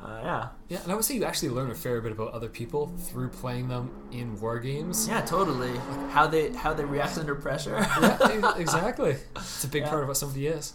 uh, 0.01 0.21
yeah 0.23 0.47
yeah. 0.69 0.79
And 0.83 0.93
I 0.93 0.95
would 0.95 1.03
say 1.03 1.15
you 1.15 1.25
actually 1.25 1.49
learn 1.49 1.69
a 1.71 1.75
fair 1.75 1.99
bit 1.99 2.13
about 2.13 2.31
other 2.31 2.47
people 2.47 2.87
through 2.87 3.27
playing 3.27 3.67
them 3.67 3.91
in 4.13 4.39
war 4.39 4.57
games. 4.57 5.09
Yeah, 5.09 5.19
totally. 5.19 5.75
How 6.11 6.25
they 6.25 6.53
how 6.53 6.73
they 6.73 6.85
react 6.85 7.17
under 7.17 7.35
pressure, 7.35 7.75
Yeah, 8.01 8.55
exactly. 8.57 9.17
It's 9.35 9.65
a 9.65 9.67
big 9.67 9.83
Yeah. 9.83 9.89
part 9.89 10.03
of 10.03 10.07
what 10.07 10.15
somebody 10.15 10.47
is. 10.47 10.71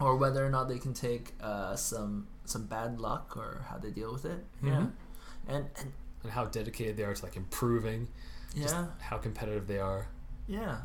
Or 0.00 0.16
whether 0.16 0.44
or 0.44 0.50
not 0.50 0.68
they 0.68 0.78
can 0.78 0.94
take 0.94 1.34
uh, 1.40 1.74
some 1.76 2.26
some 2.44 2.66
bad 2.66 3.00
luck, 3.00 3.36
or 3.36 3.64
how 3.68 3.78
they 3.78 3.90
deal 3.90 4.12
with 4.12 4.24
it. 4.24 4.44
Yeah, 4.62 4.72
Mhm. 4.76 4.92
and 5.48 5.66
and 5.76 5.92
and 6.22 6.32
how 6.32 6.44
dedicated 6.46 6.96
they 6.96 7.04
are 7.04 7.14
to 7.14 7.24
like 7.24 7.36
improving, 7.36 8.08
just 8.54 8.74
yeah, 8.74 8.86
how 9.00 9.18
competitive 9.18 9.66
they 9.66 9.78
are. 9.78 10.08
yeah. 10.46 10.78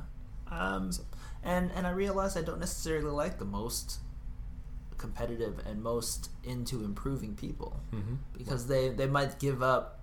Um, 0.52 0.92
and 1.44 1.72
and 1.72 1.88
I 1.88 1.92
realize 1.92 2.38
I 2.38 2.42
don't 2.44 2.60
necessarily 2.60 3.10
like 3.10 3.40
the 3.40 3.46
most 3.46 4.00
competitive 4.98 5.60
and 5.66 5.82
most 5.84 6.30
into 6.44 6.84
improving 6.84 7.36
people 7.36 7.80
hmm 7.92 8.16
because 8.38 8.68
they 8.68 8.90
they 8.90 9.08
might 9.08 9.40
give 9.40 9.62
up. 9.64 10.00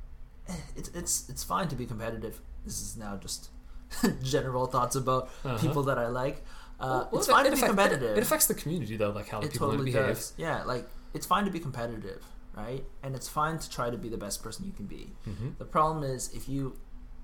eh, 0.48 0.54
It's 0.76 0.88
it's 0.94 1.28
it's 1.30 1.44
fine 1.44 1.68
to 1.68 1.76
be 1.76 1.86
competitive. 1.86 2.40
This 2.64 2.80
is 2.82 2.96
now 2.96 3.16
just 3.16 3.50
general 4.22 4.66
thoughts 4.66 4.96
about 4.96 5.28
Uh-huh. 5.44 5.58
people 5.58 5.82
that 5.84 5.98
I 5.98 6.08
like. 6.08 6.44
Uh, 6.80 7.06
Well, 7.10 7.20
it's 7.20 7.28
fine 7.28 7.46
it 7.46 7.50
to 7.50 7.56
be 7.56 7.62
competitive. 7.62 8.16
It, 8.16 8.22
affects 8.22 8.46
the 8.46 8.54
community 8.54 8.96
though, 8.96 9.10
like 9.10 9.28
how 9.28 9.40
the 9.40 9.46
it 9.46 9.52
people 9.52 9.68
totally 9.70 9.90
behave. 9.92 10.14
does. 10.16 10.32
Yeah, 10.36 10.64
like 10.64 10.88
it's 11.14 11.26
fine 11.26 11.44
to 11.44 11.50
be 11.50 11.60
competitive, 11.60 12.24
right? 12.56 12.84
And 13.02 13.14
it's 13.14 13.28
fine 13.28 13.58
to 13.58 13.70
try 13.70 13.90
to 13.90 13.96
be 13.98 14.08
the 14.08 14.16
best 14.18 14.42
person 14.42 14.64
you 14.64 14.72
can 14.72 14.86
be. 14.86 15.12
hmm 15.24 15.50
The 15.58 15.64
problem 15.66 16.02
is 16.04 16.32
if 16.34 16.48
you 16.48 16.78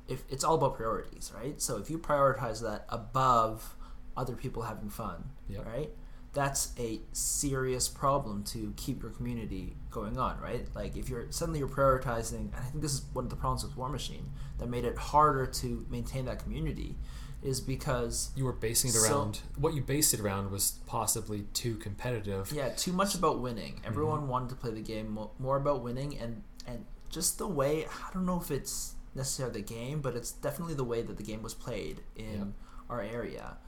if 0.09 0.23
it's 0.29 0.45
all 0.45 0.55
about 0.55 0.77
priorities, 0.77 1.33
right? 1.35 1.61
So 1.61 1.79
if 1.79 1.91
you 1.91 1.99
prioritize 1.99 2.63
that 2.63 2.85
above 2.89 3.75
other 4.17 4.37
people 4.37 4.63
having 4.63 4.89
fun, 4.89 5.31
Yep. 5.49 5.67
right? 5.67 5.91
That's 6.33 6.73
a 6.79 7.01
serious 7.13 7.89
problem 7.89 8.45
to 8.45 8.73
keep 8.77 9.03
your 9.03 9.11
community 9.11 9.75
going 9.91 10.19
on, 10.19 10.39
right? 10.41 10.67
Like 10.75 10.97
if 10.97 11.09
you're 11.09 11.27
suddenly 11.33 11.59
you're 11.61 11.69
prioritizing, 11.69 12.39
and 12.39 12.55
I 12.55 12.61
think 12.61 12.83
this 12.83 12.93
is 12.93 13.03
one 13.15 13.25
of 13.25 13.31
the 13.31 13.37
problems 13.37 13.65
with 13.65 13.75
Warmachine 13.77 14.27
that 14.59 14.69
made 14.69 14.85
it 14.85 14.97
harder 14.99 15.47
to 15.47 15.87
maintain 15.91 16.27
that 16.27 16.39
community, 16.41 16.97
is 17.43 17.61
because 17.61 18.31
You 18.35 18.45
were 18.45 18.53
basing 18.53 18.91
it 18.91 18.95
So- 18.95 19.03
around 19.23 19.41
what 19.57 19.75
you 19.75 19.83
based 19.83 20.13
it 20.15 20.21
around 20.21 20.51
was 20.51 20.79
possibly 20.87 21.43
too 21.53 21.77
competitive. 21.77 22.51
Yeah, 22.53 22.71
too 22.71 22.93
much 22.93 23.15
about 23.15 23.41
winning. 23.41 23.81
Everyone 23.85 24.27
wanted 24.29 24.49
to 24.51 24.55
play 24.57 24.73
the 24.73 24.81
game 24.81 25.19
more 25.39 25.57
about 25.57 25.83
winning, 25.83 26.17
and 26.19 26.43
and 26.67 26.85
just 27.09 27.39
the 27.39 27.47
way 27.47 27.87
I 27.87 28.13
don't 28.13 28.27
know 28.27 28.41
if 28.41 28.51
it's 28.51 28.95
necessarily 29.15 29.63
the 29.63 29.67
game, 29.67 30.01
but 30.01 30.17
it's 30.17 30.33
definitely 30.33 30.75
the 30.75 30.85
way 30.85 31.03
that 31.03 31.17
the 31.17 31.23
game 31.23 31.43
was 31.43 31.55
played 31.55 32.03
in 32.17 32.39
Yep. 32.39 32.49
our 32.91 33.01
area. 33.01 33.59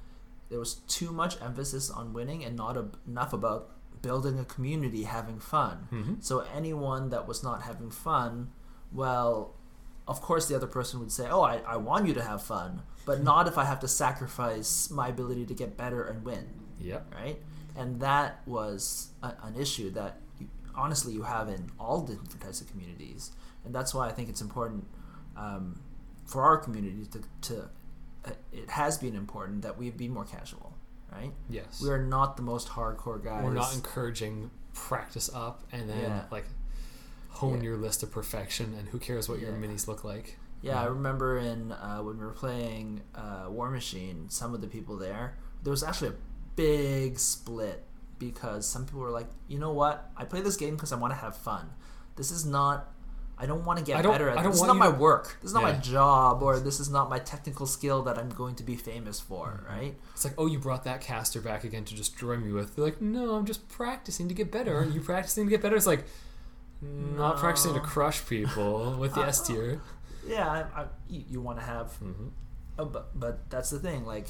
There 0.50 0.58
was 0.58 0.74
too 0.88 1.12
much 1.12 1.40
emphasis 1.40 1.90
on 1.90 2.12
winning 2.12 2.44
and 2.44 2.56
not 2.56 2.76
a, 2.76 2.88
enough 3.06 3.32
about 3.32 3.70
building 4.02 4.38
a 4.38 4.44
community, 4.44 5.04
having 5.04 5.38
fun. 5.40 5.86
hmm 5.90 6.14
So 6.20 6.40
anyone 6.54 7.10
that 7.10 7.26
was 7.28 7.42
not 7.42 7.62
having 7.62 7.90
fun, 7.90 8.50
well, 8.92 9.54
of 10.08 10.20
course 10.20 10.48
the 10.48 10.56
other 10.56 10.66
person 10.66 10.98
would 11.00 11.12
say, 11.12 11.28
"Oh, 11.28 11.42
I, 11.42 11.58
I 11.66 11.76
want 11.76 12.06
you 12.08 12.14
to 12.14 12.22
have 12.22 12.42
fun, 12.42 12.82
but 13.04 13.22
not 13.22 13.46
if 13.46 13.56
I 13.58 13.64
have 13.64 13.78
to 13.80 13.88
sacrifice 13.88 14.90
my 14.90 15.08
ability 15.08 15.46
to 15.46 15.54
get 15.54 15.76
better 15.76 16.02
and 16.02 16.24
win." 16.24 16.46
Yeah. 16.80 17.00
right? 17.14 17.38
And 17.76 18.00
that 18.00 18.40
was 18.46 19.08
a, 19.22 19.34
an 19.44 19.54
issue 19.56 19.90
that 19.92 20.18
you, 20.40 20.48
honestly 20.74 21.12
you 21.12 21.22
have 21.22 21.48
in 21.48 21.70
all 21.78 22.00
different 22.00 22.40
types 22.40 22.60
of 22.60 22.68
communities, 22.70 23.30
and 23.64 23.74
that's 23.74 23.94
why 23.94 24.08
I 24.08 24.12
think 24.12 24.28
it's 24.28 24.40
important 24.40 24.84
um, 25.36 25.80
for 26.26 26.42
our 26.42 26.56
community 26.56 27.06
to. 27.12 27.20
to 27.54 27.68
uh, 28.24 28.30
it 28.52 28.68
has 28.70 28.98
been 28.98 29.14
important 29.14 29.62
that 29.62 29.78
we 29.78 29.90
be 29.90 30.08
more 30.08 30.24
casual, 30.24 30.74
right? 31.12 31.30
Yes. 31.48 31.80
We 31.80 31.88
are 31.90 32.02
not 32.02 32.36
the 32.36 32.42
most 32.42 32.68
hardcore 32.68 33.22
guys. 33.22 33.44
We're 33.44 33.52
not 33.54 33.72
encouraging 33.74 34.50
practice 34.74 35.30
up 35.32 35.62
and 35.72 35.88
then 35.88 36.00
Yeah. 36.00 36.22
like 36.30 36.44
hone 37.28 37.58
Yeah. 37.58 37.64
your 37.64 37.76
list 37.76 38.00
to 38.00 38.06
perfection 38.06 38.74
and 38.78 38.88
who 38.88 38.98
cares 38.98 39.28
what 39.28 39.38
your 39.40 39.52
minis 39.52 39.86
look 39.86 40.04
like. 40.04 40.38
Yeah, 40.60 40.80
I 40.80 40.86
remember 40.86 41.38
in 41.38 41.70
uh, 41.72 41.98
when 42.00 42.18
we 42.18 42.24
were 42.24 42.32
playing 42.32 43.02
uh, 43.14 43.46
Warmachine, 43.48 44.30
some 44.32 44.54
of 44.54 44.60
the 44.60 44.66
people 44.66 44.96
there, 44.96 45.36
there 45.62 45.70
was 45.70 45.84
actually 45.84 46.08
a 46.10 46.14
big 46.56 47.18
split 47.18 47.84
because 48.18 48.66
some 48.66 48.84
people 48.84 49.00
were 49.00 49.10
like, 49.10 49.28
you 49.46 49.58
know 49.58 49.72
what, 49.72 50.10
I 50.16 50.24
play 50.24 50.40
this 50.40 50.56
game 50.56 50.74
because 50.74 50.92
I 50.92 50.96
want 50.96 51.12
to 51.12 51.18
have 51.18 51.36
fun. 51.36 51.70
This 52.16 52.30
is 52.32 52.44
not. 52.44 52.92
I 53.40 53.46
don't 53.46 53.64
want 53.64 53.78
to 53.78 53.84
get 53.84 54.02
better 54.02 54.28
at 54.28 54.36
I 54.36 54.42
don't 54.42 54.50
this. 54.50 54.60
This 54.60 54.62
is 54.62 54.66
not 54.66 54.76
my 54.76 54.90
to- 54.90 54.98
work. 54.98 55.36
This 55.40 55.50
is 55.50 55.54
not 55.54 55.62
my 55.62 55.74
job, 55.74 56.42
or 56.42 56.58
this 56.58 56.80
is 56.80 56.90
not 56.90 57.08
my 57.08 57.20
technical 57.20 57.66
skill 57.66 58.02
that 58.02 58.18
I'm 58.18 58.30
going 58.30 58.56
to 58.56 58.64
be 58.64 58.74
famous 58.74 59.20
for, 59.20 59.60
Mm-hmm. 59.64 59.72
right? 59.78 59.94
It's 60.12 60.24
like, 60.24 60.34
oh, 60.36 60.46
you 60.46 60.58
brought 60.58 60.82
that 60.84 61.00
caster 61.00 61.40
back 61.40 61.62
again 61.62 61.84
to 61.84 61.94
destroy 61.94 62.36
me 62.36 62.50
with. 62.50 62.74
They're 62.74 62.84
like, 62.86 63.00
no, 63.00 63.36
I'm 63.36 63.46
just 63.46 63.68
practicing 63.68 64.26
to 64.26 64.34
get 64.34 64.50
better. 64.50 64.76
Are 64.76 64.84
you 64.84 65.00
practicing 65.12 65.44
to 65.44 65.50
get 65.50 65.62
better? 65.62 65.76
It's 65.76 65.86
like, 65.86 66.04
not 66.82 67.34
No. 67.36 67.40
practicing 67.40 67.74
to 67.74 67.80
crush 67.80 68.24
people 68.26 68.94
with 68.98 69.14
the 69.14 69.22
Uh, 69.22 69.26
S 69.26 69.46
tier. 69.46 69.80
Yeah, 70.26 70.46
I, 70.50 70.82
I, 70.82 70.86
you, 71.08 71.24
you 71.30 71.40
want 71.40 71.58
to 71.58 71.64
have 71.64 71.92
hmm 71.96 72.28
Oh, 72.78 72.84
but 72.84 73.18
but 73.18 73.48
that's 73.50 73.70
the 73.70 73.78
thing. 73.80 74.04
Like, 74.04 74.26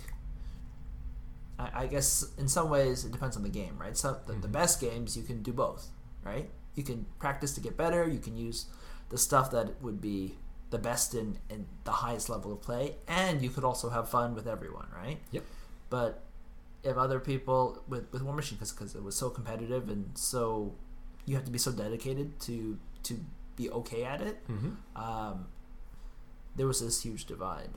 I, 1.58 1.82
I 1.82 1.86
guess 1.86 2.24
in 2.38 2.48
some 2.48 2.70
ways 2.70 3.04
it 3.04 3.12
depends 3.12 3.36
on 3.36 3.42
the 3.42 3.48
game, 3.48 3.76
right? 3.78 3.96
So 3.96 4.18
the, 4.26 4.34
the 4.34 4.48
Mhm. 4.48 4.52
best 4.52 4.80
games 4.80 5.16
you 5.16 5.22
can 5.22 5.42
do 5.42 5.52
both, 5.52 5.88
right? 6.24 6.50
You 6.74 6.82
can 6.82 7.06
practice 7.18 7.52
to 7.54 7.60
get 7.60 7.76
better. 7.76 8.06
You 8.08 8.18
can 8.20 8.36
use 8.36 8.66
the 9.08 9.18
stuff 9.18 9.50
that 9.50 9.82
would 9.82 10.00
be 10.00 10.36
the 10.70 10.78
best 10.78 11.14
in 11.14 11.38
in 11.50 11.66
the 11.84 11.90
highest 11.92 12.28
level 12.28 12.52
of 12.52 12.60
play, 12.62 12.96
and 13.08 13.42
you 13.42 13.50
could 13.50 13.64
also 13.64 13.90
have 13.90 14.08
fun 14.08 14.34
with 14.34 14.46
everyone, 14.46 14.86
right? 14.94 15.18
Yep. 15.32 15.44
But 15.90 16.22
if 16.84 16.96
other 16.96 17.18
people 17.18 17.82
with 17.88 18.06
with 18.12 18.22
Warmachine, 18.22 18.58
because 18.58 18.94
it 18.94 19.02
was 19.02 19.16
so 19.16 19.30
competitive 19.30 19.88
and 19.88 20.16
so 20.16 20.74
you 21.28 21.34
have 21.36 21.44
to 21.44 21.50
be 21.50 21.58
so 21.58 21.70
dedicated 21.72 22.38
to 22.40 22.78
to 23.02 23.20
be 23.56 23.70
okay 23.70 24.02
at 24.04 24.20
it 24.22 24.36
hmm 24.46 24.70
um, 24.96 25.46
there 26.56 26.66
was 26.66 26.80
this 26.80 27.02
huge 27.02 27.24
divide. 27.26 27.70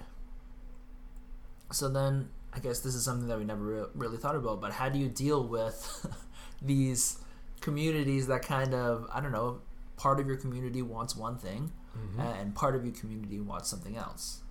So 1.72 1.88
then, 1.88 2.30
I 2.52 2.60
guess 2.60 2.80
this 2.80 2.95
is 2.95 3.06
something 3.06 3.28
that 3.28 3.38
we 3.38 3.45
never 3.45 3.64
re- 3.64 3.86
really 3.93 4.18
thought 4.18 4.36
about. 4.36 4.60
But 4.60 4.72
how 4.74 4.89
do 4.89 4.99
you 4.99 5.08
deal 5.08 5.47
with 5.47 6.06
these 6.62 7.20
communities 7.62 8.28
that 8.28 8.41
kind 8.41 8.74
of 8.74 9.08
I 9.14 9.22
don't 9.22 9.32
know, 9.32 9.62
part 9.97 10.20
of 10.20 10.28
your 10.28 10.38
community 10.38 10.82
wants 10.82 11.16
one 11.16 11.38
thing, 11.38 11.72
hmm 11.93 12.20
and 12.20 12.56
part 12.56 12.76
of 12.76 12.84
your 12.84 12.93
community 12.93 13.39
wants 13.39 13.70
something 13.70 13.95
else. 13.95 14.41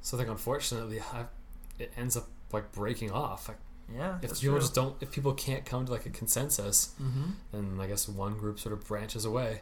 So 0.00 0.16
I 0.16 0.20
think 0.20 0.30
unfortunately, 0.30 1.00
I, 1.00 1.26
it 1.78 1.92
ends 1.96 2.16
up 2.16 2.26
like 2.52 2.72
breaking 2.72 3.10
off. 3.12 3.48
Like, 3.48 3.58
Yeah, 3.92 4.16
if 4.22 4.34
people 4.40 4.54
true. 4.54 4.60
just 4.60 4.74
don't, 4.74 4.96
if 5.02 5.10
people 5.12 5.32
can't 5.34 5.64
come 5.64 5.84
to 5.86 5.92
like 5.92 6.06
a 6.06 6.10
consensus, 6.10 6.94
Mm-hmm. 7.00 7.30
then 7.52 7.78
I 7.80 7.86
guess 7.86 8.08
one 8.08 8.38
group 8.38 8.58
sort 8.58 8.72
of 8.72 8.86
branches 8.86 9.24
away, 9.24 9.60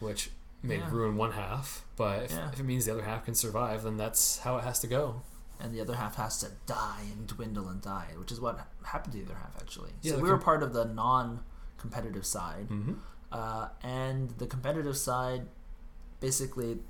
which 0.00 0.30
may 0.62 0.78
Yeah. 0.78 0.88
ruin 0.90 1.16
one 1.16 1.32
half. 1.32 1.84
But 1.96 2.24
if, 2.24 2.30
Yeah. 2.32 2.50
if 2.52 2.60
it 2.60 2.62
means 2.64 2.84
the 2.84 2.92
other 2.92 3.02
half 3.04 3.24
can 3.24 3.34
survive, 3.34 3.82
then 3.82 3.96
that's 3.96 4.38
how 4.38 4.56
it 4.58 4.64
has 4.64 4.78
to 4.80 4.86
go. 4.86 5.22
and 5.60 5.72
the 5.72 5.80
other 5.80 5.94
half 5.94 6.16
has 6.16 6.38
to 6.40 6.48
die 6.66 7.02
and 7.12 7.24
dwindle 7.28 7.68
and 7.68 7.80
die, 7.80 8.08
which 8.18 8.32
is 8.32 8.40
what 8.40 8.66
happened 8.82 9.12
to 9.12 9.18
the 9.20 9.24
other 9.26 9.36
half 9.38 9.54
actually. 9.60 9.92
Yeah, 10.02 10.14
so 10.14 10.18
we 10.18 10.28
were 10.28 10.38
part 10.38 10.60
of 10.64 10.72
the 10.72 10.84
non-competitive 10.84 12.26
side, 12.26 12.68
Mm-hmm. 12.68 12.94
uh, 13.30 13.68
and 13.82 14.30
the 14.38 14.46
competitive 14.48 14.96
side, 14.96 15.46
basically, 16.18 16.80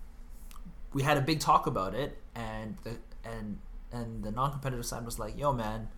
we 0.95 1.03
had 1.03 1.17
a 1.19 1.21
big 1.21 1.41
talk 1.41 1.67
about 1.67 1.95
it, 1.95 2.19
and 2.35 2.79
the 2.85 2.97
and 3.25 3.59
and 3.91 4.23
the 4.25 4.31
non-competitive 4.31 4.87
side 4.87 5.05
was 5.05 5.19
like, 5.19 5.37
"Yo, 5.39 5.53
man, 5.53 5.89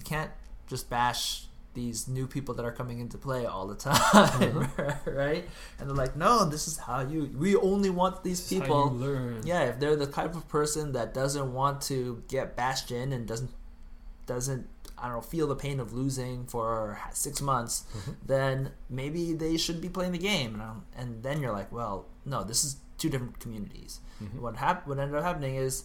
you 0.00 0.04
can't 0.04 0.30
just 0.66 0.88
bash." 0.90 1.46
These 1.72 2.08
new 2.08 2.26
people 2.26 2.52
that 2.56 2.64
are 2.64 2.72
coming 2.72 2.98
into 2.98 3.16
play 3.16 3.46
all 3.46 3.68
the 3.68 3.76
time, 3.88 4.68
right? 5.06 5.44
And 5.78 5.88
they're 5.88 5.94
like, 6.04 6.16
"No, 6.16 6.44
this 6.44 6.66
is 6.66 6.78
how 6.78 6.98
you. 7.12 7.30
We 7.38 7.54
only 7.54 7.90
want 7.90 8.24
these 8.24 8.40
This 8.40 8.58
people 8.58 8.90
learn. 8.90 9.42
yeah, 9.44 9.62
if 9.70 9.78
they're 9.78 9.94
the 9.94 10.08
type 10.20 10.34
of 10.34 10.48
person 10.48 10.90
that 10.98 11.14
doesn't 11.14 11.48
want 11.54 11.80
to 11.82 12.24
get 12.26 12.56
bashed 12.56 12.90
in 12.90 13.12
and 13.12 13.22
doesn't 13.24 13.52
doesn't 14.26 14.66
I 14.98 15.04
don't 15.06 15.14
know 15.14 15.20
feel 15.22 15.46
the 15.46 15.54
pain 15.56 15.78
of 15.80 15.92
losing 15.92 16.44
for 16.46 16.98
six 17.12 17.40
months, 17.40 17.84
Mhm. 17.96 18.14
then 18.26 18.72
maybe 18.90 19.32
they 19.32 19.56
should 19.56 19.80
be 19.80 19.88
playing 19.88 20.12
the 20.12 20.18
game. 20.32 20.54
And, 20.54 20.62
I'm- 20.62 20.84
and 20.96 21.22
then 21.22 21.40
you're 21.40 21.52
like, 21.60 21.70
well, 21.72 22.06
no, 22.26 22.42
this 22.44 22.64
is 22.64 22.76
two 22.98 23.08
different 23.08 23.38
communities. 23.38 24.00
Mhm. 24.20 24.40
What 24.40 24.56
hap- 24.56 24.86
What 24.88 24.98
ended 24.98 25.16
up 25.16 25.22
happening 25.24 25.54
is 25.54 25.84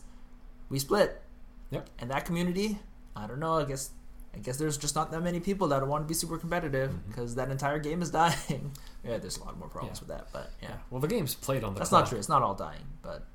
we 0.70 0.80
split. 0.80 1.22
Yep. 1.70 1.90
And 2.00 2.10
that 2.12 2.26
community, 2.26 2.80
I 3.16 3.28
don't 3.28 3.40
know. 3.40 3.54
I 3.60 3.66
guess 3.66 3.92
I 4.36 4.40
guess 4.40 4.58
there's 4.58 4.78
just 4.78 4.96
not 4.96 5.12
that 5.12 5.22
many 5.22 5.40
people 5.40 5.68
that 5.70 5.88
want 5.88 6.04
to 6.04 6.08
be 6.08 6.14
super 6.14 6.38
competitive 6.38 6.92
because 7.08 7.36
that 7.36 7.50
entire 7.50 7.80
game 7.80 8.02
is 8.02 8.12
dying. 8.22 8.72
yeah, 9.04 9.18
there's 9.18 9.38
a 9.38 9.44
lot 9.44 9.58
more 9.58 9.70
problems 9.70 10.00
Yeah. 10.00 10.08
with 10.08 10.10
that, 10.18 10.28
but 10.34 10.52
yeah, 10.62 10.76
Well, 10.90 11.00
the 11.00 11.08
game's 11.08 11.36
played 11.36 11.64
on 11.64 11.74
the 11.74 11.80
that's 11.80 11.90
clock. 11.90 12.04
not 12.04 12.10
true. 12.10 12.18
It's 12.20 12.30
not 12.30 12.42
all 12.44 12.54
dying, 12.56 12.84
but 13.02 13.26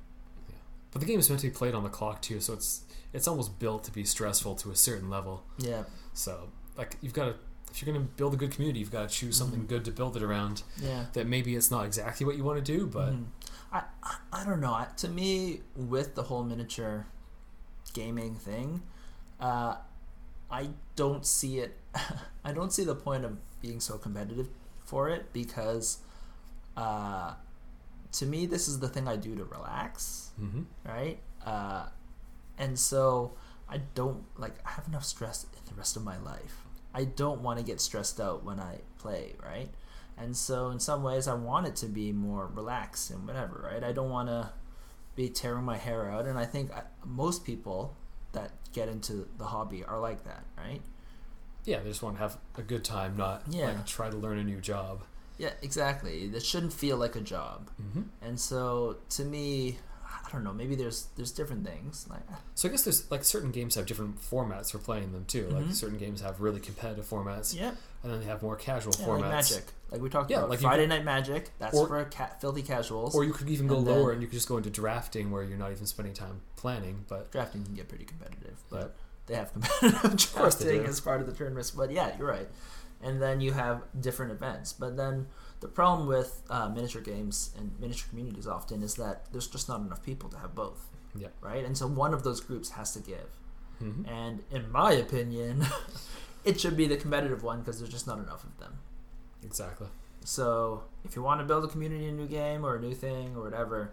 But 0.91 0.99
the 1.01 1.05
game 1.07 1.19
is 1.19 1.29
meant 1.29 1.41
to 1.41 1.47
be 1.47 1.53
played 1.53 1.73
on 1.73 1.83
the 1.83 1.89
clock 1.89 2.21
too, 2.21 2.39
so 2.39 2.53
it's 2.53 2.83
it's 3.13 3.27
almost 3.27 3.59
built 3.59 3.83
to 3.85 3.91
be 3.91 4.03
stressful 4.05 4.55
to 4.55 4.71
a 4.71 4.75
certain 4.75 5.09
level. 5.09 5.43
yeah, 5.57 5.83
So 6.13 6.49
like 6.77 6.97
you've 7.01 7.13
got 7.13 7.25
to 7.25 7.35
if 7.71 7.81
you're 7.81 7.93
going 7.93 8.05
to 8.05 8.13
build 8.15 8.33
a 8.33 8.37
good 8.37 8.51
community, 8.51 8.79
you've 8.81 8.91
got 8.91 9.07
to 9.09 9.15
choose 9.15 9.37
something 9.37 9.61
Mhm. 9.61 9.67
good 9.69 9.85
to 9.85 9.91
build 9.91 10.17
it 10.17 10.23
around. 10.23 10.63
yeah. 10.77 11.05
That 11.13 11.25
maybe 11.25 11.55
it's 11.55 11.71
not 11.71 11.85
exactly 11.85 12.25
what 12.25 12.35
you 12.35 12.43
want 12.43 12.63
to 12.63 12.77
do, 12.77 12.85
but 12.85 13.13
Mhm. 13.13 13.25
I, 13.71 13.83
I 14.03 14.15
I 14.33 14.43
don't 14.43 14.59
know. 14.59 14.73
I, 14.73 14.87
to 14.97 15.07
me, 15.07 15.61
with 15.75 16.15
the 16.15 16.23
whole 16.23 16.43
miniature 16.43 17.07
gaming 17.93 18.35
thing, 18.35 18.81
uh, 19.39 19.75
I 20.51 20.69
don't 20.95 21.25
see 21.25 21.59
it. 21.59 21.77
I 22.45 22.51
don't 22.51 22.73
see 22.73 22.83
the 22.83 22.95
point 22.95 23.25
of 23.25 23.37
being 23.61 23.79
so 23.79 23.97
competitive 23.97 24.49
for 24.83 25.09
it 25.09 25.31
because, 25.33 25.99
uh, 26.75 27.33
to 28.13 28.25
me, 28.25 28.45
this 28.45 28.67
is 28.67 28.79
the 28.79 28.89
thing 28.89 29.07
I 29.07 29.15
do 29.15 29.35
to 29.35 29.45
relax, 29.45 30.31
hmm 30.37 30.63
right? 30.85 31.19
Uh, 31.45 31.85
and 32.57 32.77
so 32.77 33.33
I 33.69 33.77
don't 33.95 34.23
like. 34.37 34.55
I 34.65 34.71
have 34.71 34.87
enough 34.87 35.05
stress 35.05 35.45
in 35.45 35.65
the 35.67 35.75
rest 35.75 35.95
of 35.95 36.03
my 36.03 36.17
life. 36.17 36.65
I 36.93 37.05
don't 37.05 37.41
want 37.41 37.59
to 37.59 37.65
get 37.65 37.79
stressed 37.79 38.19
out 38.19 38.43
when 38.43 38.59
I 38.59 38.79
play, 38.99 39.35
right? 39.43 39.69
And 40.17 40.35
so, 40.35 40.69
in 40.69 40.79
some 40.79 41.03
ways, 41.03 41.27
I 41.27 41.33
want 41.33 41.67
it 41.67 41.75
to 41.77 41.87
be 41.87 42.11
more 42.11 42.47
relaxed 42.47 43.09
and 43.11 43.25
whatever, 43.25 43.69
right? 43.71 43.83
I 43.83 43.91
don't 43.93 44.09
want 44.09 44.29
to 44.29 44.51
be 45.15 45.29
tearing 45.29 45.63
my 45.63 45.77
hair 45.77 46.09
out. 46.11 46.25
And 46.25 46.37
I 46.37 46.45
think 46.45 46.71
I, 46.73 46.83
most 47.05 47.45
people 47.45 47.95
that 48.33 48.51
get 48.73 48.87
into 48.89 49.27
the 49.37 49.45
hobby 49.45 49.83
are 49.83 49.99
like 49.99 50.23
that, 50.25 50.43
right? 50.57 50.81
yeah, 51.63 51.79
they 51.79 51.89
just 51.89 52.01
want 52.01 52.15
to 52.15 52.21
have 52.23 52.37
a 52.55 52.61
good 52.63 52.83
time, 52.83 53.15
not 53.17 53.43
Yeah. 53.49 53.67
like 53.67 53.85
try 53.85 54.09
to 54.09 54.17
learn 54.17 54.39
a 54.39 54.43
new 54.43 54.59
job. 54.59 55.03
Yeah, 55.37 55.51
exactly. 55.61 56.23
It 56.23 56.43
shouldn't 56.43 56.73
feel 56.73 56.97
like 56.97 57.15
a 57.15 57.21
job. 57.21 57.69
hmm 57.93 58.03
And 58.21 58.39
so, 58.39 58.97
to 59.09 59.23
me, 59.25 59.77
I 60.31 60.35
don't 60.35 60.43
know. 60.43 60.53
Maybe 60.53 60.75
there's 60.75 61.07
there's 61.17 61.31
different 61.31 61.65
things. 61.67 62.05
Like, 62.09 62.21
So 62.55 62.67
I 62.67 62.71
guess 62.71 62.83
there's 62.83 63.09
like 63.11 63.23
certain 63.23 63.51
games 63.51 63.75
have 63.75 63.85
different 63.85 64.21
formats 64.21 64.71
for 64.71 64.77
playing 64.79 65.11
them 65.11 65.25
too. 65.25 65.47
Like 65.49 65.65
Mhm. 65.65 65.73
certain 65.73 65.97
games 65.97 66.21
have 66.21 66.39
really 66.41 66.59
competitive 66.59 67.05
formats, 67.09 67.53
yeah, 67.55 67.71
and 68.03 68.11
then 68.11 68.19
they 68.19 68.25
have 68.25 68.41
more 68.41 68.55
casual 68.55 68.93
yeah 68.99 69.05
formats. 69.05 69.19
like 69.21 69.31
Magic, 69.31 69.63
like 69.91 70.01
we 70.01 70.09
talked 70.09 70.31
Yeah, 70.31 70.37
about. 70.37 70.49
like 70.51 70.59
Friday 70.61 70.83
could- 70.83 70.89
Night 70.89 71.03
Magic. 71.05 71.51
That's 71.59 71.75
Or- 71.77 71.87
for 71.87 72.05
ca- 72.05 72.31
filthy 72.39 72.61
casuals. 72.63 73.13
Or 73.15 73.23
you 73.23 73.33
could 73.33 73.49
even 73.49 73.67
go 73.67 73.77
And 73.77 73.85
lower 73.87 74.03
then- 74.07 74.13
and 74.13 74.21
you 74.21 74.27
could 74.27 74.35
just 74.35 74.47
go 74.47 74.57
into 74.57 74.69
drafting 74.69 75.31
where 75.31 75.43
you're 75.43 75.57
not 75.57 75.71
even 75.71 75.85
spending 75.85 76.13
time 76.13 76.41
planning. 76.55 77.05
But 77.09 77.31
drafting 77.31 77.63
can 77.65 77.73
get 77.73 77.89
pretty 77.89 78.05
competitive, 78.05 78.57
but 78.69 78.79
Yep. 78.79 78.95
they 79.27 79.35
have 79.35 79.51
competitive 79.53 80.15
drafting 80.33 80.85
as 80.85 80.99
part 81.01 81.19
of 81.21 81.27
the 81.27 81.33
tournaments. 81.33 81.71
But 81.71 81.91
yeah, 81.91 82.15
you're 82.17 82.27
right. 82.27 82.47
And 83.03 83.21
then 83.21 83.41
you 83.41 83.51
have 83.53 83.81
different 83.99 84.31
events. 84.31 84.73
But 84.73 84.95
then 84.95 85.27
the 85.61 85.67
problem 85.67 86.07
with 86.07 86.41
uh, 86.49 86.67
miniature 86.69 87.01
games 87.01 87.51
and 87.57 87.71
miniature 87.79 88.07
communities 88.09 88.47
often 88.47 88.83
is 88.83 88.95
that 88.95 89.31
there's 89.31 89.47
just 89.47 89.69
not 89.69 89.79
enough 89.81 90.03
people 90.03 90.29
to 90.29 90.37
have 90.39 90.53
both. 90.53 90.87
Yeah. 91.15 91.27
Right. 91.41 91.63
And 91.65 91.77
so 91.77 91.87
one 91.87 92.13
of 92.13 92.23
those 92.23 92.41
groups 92.41 92.71
has 92.71 92.93
to 92.93 92.99
give. 92.99 93.29
Mhm. 93.81 94.07
And 94.07 94.43
in 94.51 94.71
my 94.71 94.91
opinion, 94.93 95.65
it 96.45 96.59
should 96.59 96.75
be 96.77 96.87
the 96.87 96.97
competitive 96.97 97.43
one 97.43 97.59
because 97.59 97.79
there's 97.79 97.91
just 97.91 98.07
not 98.07 98.17
enough 98.19 98.43
of 98.43 98.57
them. 98.59 98.79
exactly. 99.43 99.87
So 100.23 100.83
if 101.03 101.15
you 101.15 101.23
want 101.23 101.39
to 101.41 101.45
build 101.45 101.63
a 101.65 101.67
community, 101.67 102.05
a 102.07 102.11
new 102.11 102.27
game, 102.27 102.63
or 102.63 102.75
a 102.75 102.79
new 102.79 102.93
thing, 102.93 103.35
or 103.35 103.41
whatever, 103.43 103.91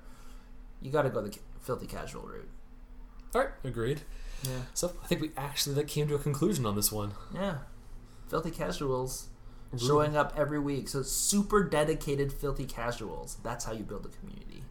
you 0.82 0.90
got 0.90 1.02
to 1.02 1.10
go 1.10 1.22
the 1.22 1.30
ca- 1.30 1.40
filthy 1.60 1.86
casual 1.86 2.22
route. 2.22 2.50
All 3.34 3.40
right, 3.40 3.50
agreed. 3.64 4.02
Yeah. 4.42 4.60
So 4.74 4.92
I 5.02 5.06
think 5.06 5.22
we 5.22 5.30
actually 5.38 5.82
came 5.84 6.06
to 6.08 6.14
a 6.14 6.18
conclusion 6.18 6.66
on 6.66 6.76
this 6.76 6.92
one. 6.92 7.12
Yeah. 7.34 7.58
Filthy 8.28 8.50
casuals 8.50 9.28
Ru- 9.72 9.78
showing 9.78 10.16
up 10.16 10.32
every 10.36 10.58
week. 10.58 10.88
So 10.88 11.02
super 11.02 11.62
dedicated 11.64 12.32
filthy 12.32 12.64
casuals. 12.64 13.36
That's 13.42 13.64
how 13.64 13.72
you 13.72 13.84
build 13.84 14.06
a 14.06 14.08
community. 14.08 14.62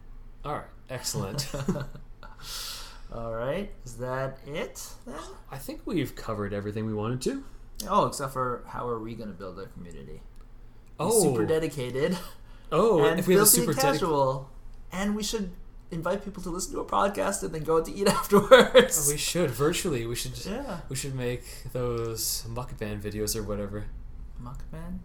All 0.44 0.54
right, 0.54 0.64
excellent. 0.90 1.50
All 3.14 3.32
right. 3.34 3.70
Is 3.84 3.94
that 3.96 4.38
it 4.46 4.86
then? 5.06 5.16
I 5.50 5.56
think 5.56 5.82
we've 5.86 6.14
covered 6.14 6.52
everything 6.52 6.86
we 6.86 6.94
wanted 6.94 7.22
to. 7.22 7.44
Oh, 7.88 8.06
except 8.06 8.32
for 8.32 8.64
how 8.66 8.86
are 8.88 8.98
we 8.98 9.14
going 9.14 9.28
to 9.30 9.34
build 9.34 9.58
a 9.58 9.66
community? 9.66 10.20
Oh, 11.00 11.22
Super 11.22 11.46
dedicated 11.46 12.18
oh, 12.72 13.04
and 13.04 13.20
if 13.20 13.26
we 13.28 13.34
have 13.34 13.44
a 13.44 13.46
filthy 13.46 13.60
super 13.60 13.72
casual. 13.80 14.50
and 14.92 15.14
we 15.14 15.22
should 15.22 15.52
invite 15.92 16.24
people 16.24 16.42
to 16.42 16.50
listen 16.50 16.72
to 16.74 16.80
a 16.80 16.84
podcast 16.84 17.42
and 17.44 17.54
then 17.54 17.62
go 17.62 17.78
out 17.78 17.86
to 17.86 17.94
eat 17.94 18.08
afterwards. 18.20 19.08
we 19.08 19.16
should 19.16 19.50
virtually. 19.50 20.06
We 20.06 20.16
should. 20.16 20.44
yeah. 20.44 20.80
We 20.88 20.96
should 20.96 21.14
make 21.14 21.44
those 21.72 22.44
mukbang 22.48 23.00
videos 23.00 23.36
or 23.36 23.42
whatever. 23.44 23.86
Muckman? 24.42 24.98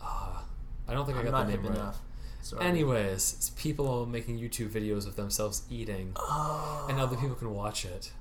Ah, 0.00 0.44
I 0.88 0.94
don't 0.94 1.06
think 1.06 1.16
i 1.16 1.20
I'm 1.20 1.26
got 1.26 1.32
not 1.32 1.46
the 1.46 1.52
name 1.56 1.66
right. 1.66 1.74
enough. 1.76 1.98
Sorry. 2.42 2.64
Anyways, 2.64 3.34
it's 3.34 3.50
people 3.50 4.06
making 4.06 4.38
YouTube 4.38 4.68
videos 4.70 5.06
of 5.06 5.16
themselves 5.16 5.62
eating, 5.70 6.12
Oh. 6.16 6.86
and 6.88 7.00
other 7.00 7.16
people 7.16 7.34
can 7.34 7.50
watch 7.52 7.84
it. 7.84 8.12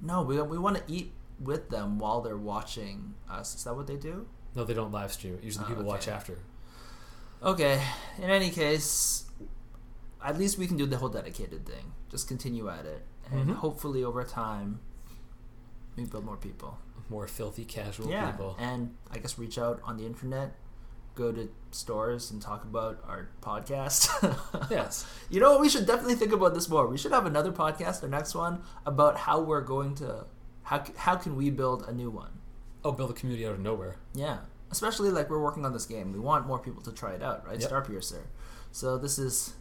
No, 0.00 0.22
we, 0.22 0.40
we 0.42 0.58
want 0.58 0.76
to 0.78 0.82
eat 0.92 1.12
with 1.40 1.68
them 1.70 1.98
while 1.98 2.20
they're 2.20 2.36
watching 2.36 3.14
us. 3.30 3.54
Is 3.54 3.64
that 3.64 3.74
what 3.76 3.86
they 3.86 3.96
do? 3.96 4.26
No, 4.56 4.64
they 4.64 4.74
don't 4.74 4.90
live 4.90 5.12
stream. 5.12 5.38
Usually, 5.42 5.64
Oh, 5.64 5.68
people 5.68 5.84
watch 5.84 6.08
after. 6.08 6.38
Okay. 7.42 7.80
In 8.18 8.24
any 8.30 8.50
case, 8.50 9.26
at 10.24 10.36
least 10.38 10.58
we 10.58 10.66
can 10.66 10.76
do 10.76 10.86
the 10.86 10.96
whole 10.96 11.08
dedicated 11.08 11.64
thing. 11.66 11.92
Just 12.10 12.26
continue 12.26 12.68
at 12.68 12.84
it, 12.84 13.06
and 13.30 13.50
Mhm. 13.50 13.54
hopefully 13.56 14.02
over 14.02 14.24
time, 14.24 14.80
we 15.96 16.04
build 16.04 16.24
more 16.24 16.36
people. 16.36 16.78
More 17.08 17.26
filthy, 17.26 17.64
casual 17.64 18.10
yeah, 18.10 18.30
people. 18.30 18.56
and 18.58 18.94
I 19.10 19.18
guess 19.18 19.38
reach 19.38 19.58
out 19.58 19.80
on 19.84 19.96
the 19.96 20.04
internet, 20.04 20.54
go 21.14 21.32
to 21.32 21.48
stores 21.70 22.30
and 22.30 22.40
talk 22.40 22.64
about 22.64 23.02
our 23.08 23.28
podcast. 23.40 24.08
Yes. 24.70 25.06
You 25.30 25.40
know 25.40 25.52
what? 25.52 25.60
We 25.60 25.68
should 25.68 25.86
definitely 25.86 26.14
think 26.16 26.32
about 26.32 26.52
this 26.54 26.68
more. 26.68 26.86
We 26.86 26.98
should 26.98 27.12
have 27.12 27.24
another 27.26 27.52
podcast, 27.52 28.00
the 28.02 28.08
next 28.08 28.34
one, 28.34 28.60
about 28.84 29.16
how 29.16 29.40
we're 29.40 29.62
going 29.62 29.94
to 29.96 30.26
how 30.64 30.84
how 30.96 31.16
can 31.16 31.34
we 31.36 31.48
build 31.50 31.84
a 31.88 31.92
new 31.92 32.10
one. 32.10 32.32
Oh, 32.84 32.92
build 32.92 33.10
a 33.10 33.14
community 33.14 33.46
out 33.46 33.52
of 33.54 33.60
nowhere. 33.60 33.96
Yeah, 34.14 34.38
especially 34.70 35.10
like 35.10 35.30
we're 35.30 35.42
working 35.42 35.64
on 35.64 35.72
this 35.72 35.86
game. 35.86 36.12
We 36.12 36.18
want 36.18 36.46
more 36.46 36.58
people 36.58 36.82
to 36.82 36.92
try 36.92 37.12
it 37.14 37.22
out, 37.22 37.46
right? 37.46 37.58
Yep. 37.60 37.70
Starpiercer. 37.70 38.22
So 38.70 38.98
this 38.98 39.18
is, 39.18 39.54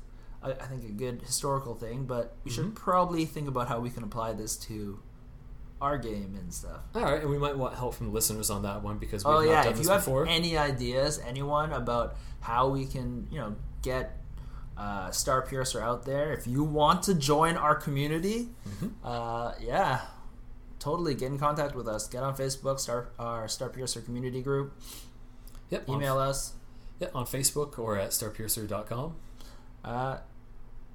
I, 0.43 0.51
I 0.51 0.65
think, 0.67 0.83
a 0.83 0.91
good 0.91 1.21
historical 1.21 1.75
thing. 1.75 2.05
But 2.05 2.35
we 2.43 2.51
should 2.51 2.65
Mhm. 2.65 2.75
probably 2.75 3.23
think 3.25 3.47
about 3.47 3.69
how 3.69 3.79
we 3.79 3.89
can 3.89 4.03
apply 4.03 4.33
this 4.33 4.57
to 4.67 4.99
our 5.81 5.97
game 5.97 6.35
and 6.39 6.53
stuff. 6.53 6.81
All 6.95 7.01
right, 7.03 7.21
and 7.21 7.29
we 7.29 7.37
might 7.37 7.57
want 7.57 7.75
help 7.75 7.93
from 7.95 8.07
the 8.07 8.13
listeners 8.13 8.49
on 8.49 8.63
that 8.63 8.81
one 8.83 8.97
because 8.97 9.23
we've 9.23 9.33
Oh 9.33 9.39
not 9.41 9.47
yeah, 9.47 9.63
done 9.63 9.71
if 9.73 9.77
this 9.77 9.87
you 9.87 9.91
have 9.93 10.01
before. 10.01 10.25
any 10.27 10.57
ideas, 10.57 11.19
anyone 11.25 11.71
about 11.73 12.15
how 12.41 12.69
we 12.69 12.85
can, 12.85 13.27
you 13.31 13.39
know, 13.39 13.55
get 13.81 14.17
uh, 14.77 15.09
Starpiercer 15.09 15.81
out 15.81 16.05
there, 16.05 16.31
if 16.33 16.45
you 16.45 16.63
want 16.63 17.01
to 17.03 17.13
join 17.15 17.57
our 17.57 17.73
community, 17.75 18.49
Mhm. 18.69 18.91
uh, 19.03 19.53
yeah, 19.59 20.01
totally 20.79 21.15
get 21.15 21.31
in 21.31 21.39
contact 21.39 21.73
with 21.75 21.87
us. 21.87 22.07
Get 22.07 22.21
on 22.21 22.35
Facebook, 22.35 22.79
Star 22.79 23.09
our 23.17 23.45
Starpiercer 23.45 24.05
community 24.05 24.41
group. 24.43 24.73
Yep. 25.71 25.89
On, 25.89 25.95
Email 25.95 26.17
us. 26.19 26.53
yeah, 26.99 27.07
on 27.15 27.25
Facebook 27.25 27.77
or 27.79 27.97
at 27.97 28.11
starpiercer.com. 28.11 29.15
Uh, 29.83 30.17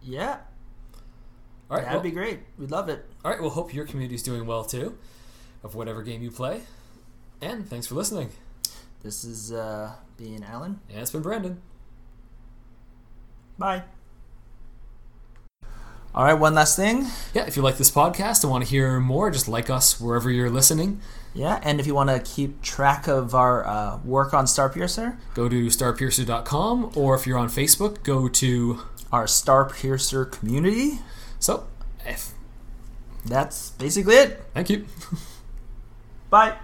yeah, 0.01 0.39
All 1.73 1.79
right. 1.79 1.85
that'd 1.87 1.97
Well, 1.97 2.03
be 2.03 2.11
great. 2.11 2.41
We'd 2.59 2.71
love 2.71 2.89
it. 2.91 3.05
all 3.25 3.31
right. 3.31 3.41
Well, 3.41 3.51
hope 3.51 3.73
your 3.73 3.87
community's 3.87 4.23
doing 4.23 4.47
well 4.47 4.63
too, 4.65 4.99
of 5.65 5.75
whatever 5.75 6.03
game 6.03 6.23
you 6.23 6.31
play. 6.31 6.61
And 7.41 7.67
thanks 7.69 7.87
for 7.87 7.95
listening. 7.95 8.29
This 9.03 9.25
is 9.25 9.53
uh, 9.53 9.93
being 10.19 10.45
Alan. 10.45 10.81
And 10.91 11.01
it's 11.01 11.11
been 11.11 11.23
Brandon. 11.23 11.61
Bye. 13.59 13.85
All 16.15 16.25
right, 16.25 16.35
one 16.35 16.55
last 16.55 16.77
thing. 16.77 17.07
Yeah, 17.33 17.47
if 17.47 17.57
you 17.57 17.63
like 17.63 17.79
this 17.79 17.91
podcast 17.91 18.43
and 18.45 18.51
want 18.51 18.65
to 18.65 18.71
hear 18.71 19.01
more, 19.01 19.31
just 19.31 19.49
like 19.49 19.71
us 19.71 19.99
wherever 19.99 20.31
you're 20.31 20.51
listening. 20.51 21.01
Yeah, 21.33 21.59
and 21.63 21.81
if 21.81 21.87
you 21.87 21.95
want 21.95 22.11
to 22.11 22.21
keep 22.21 22.61
track 22.61 23.07
of 23.09 23.35
our 23.35 23.67
uh, 23.67 23.99
work 24.05 24.35
on 24.35 24.45
Starpiercer, 24.45 25.17
go 25.35 25.49
to 25.49 25.67
starpiercer.com, 25.69 26.93
or 26.95 27.15
if 27.15 27.27
you're 27.27 27.39
on 27.39 27.49
Facebook, 27.49 28.03
go 28.03 28.29
to 28.29 28.83
our 29.11 29.25
Starpiercer 29.25 30.31
community. 30.31 30.99
So, 31.43 31.67
if 32.07 32.31
that's 33.25 33.71
basically 33.71 34.15
it. 34.15 34.41
Thank 34.55 34.71
you. 34.71 34.87
Bye. 36.31 36.55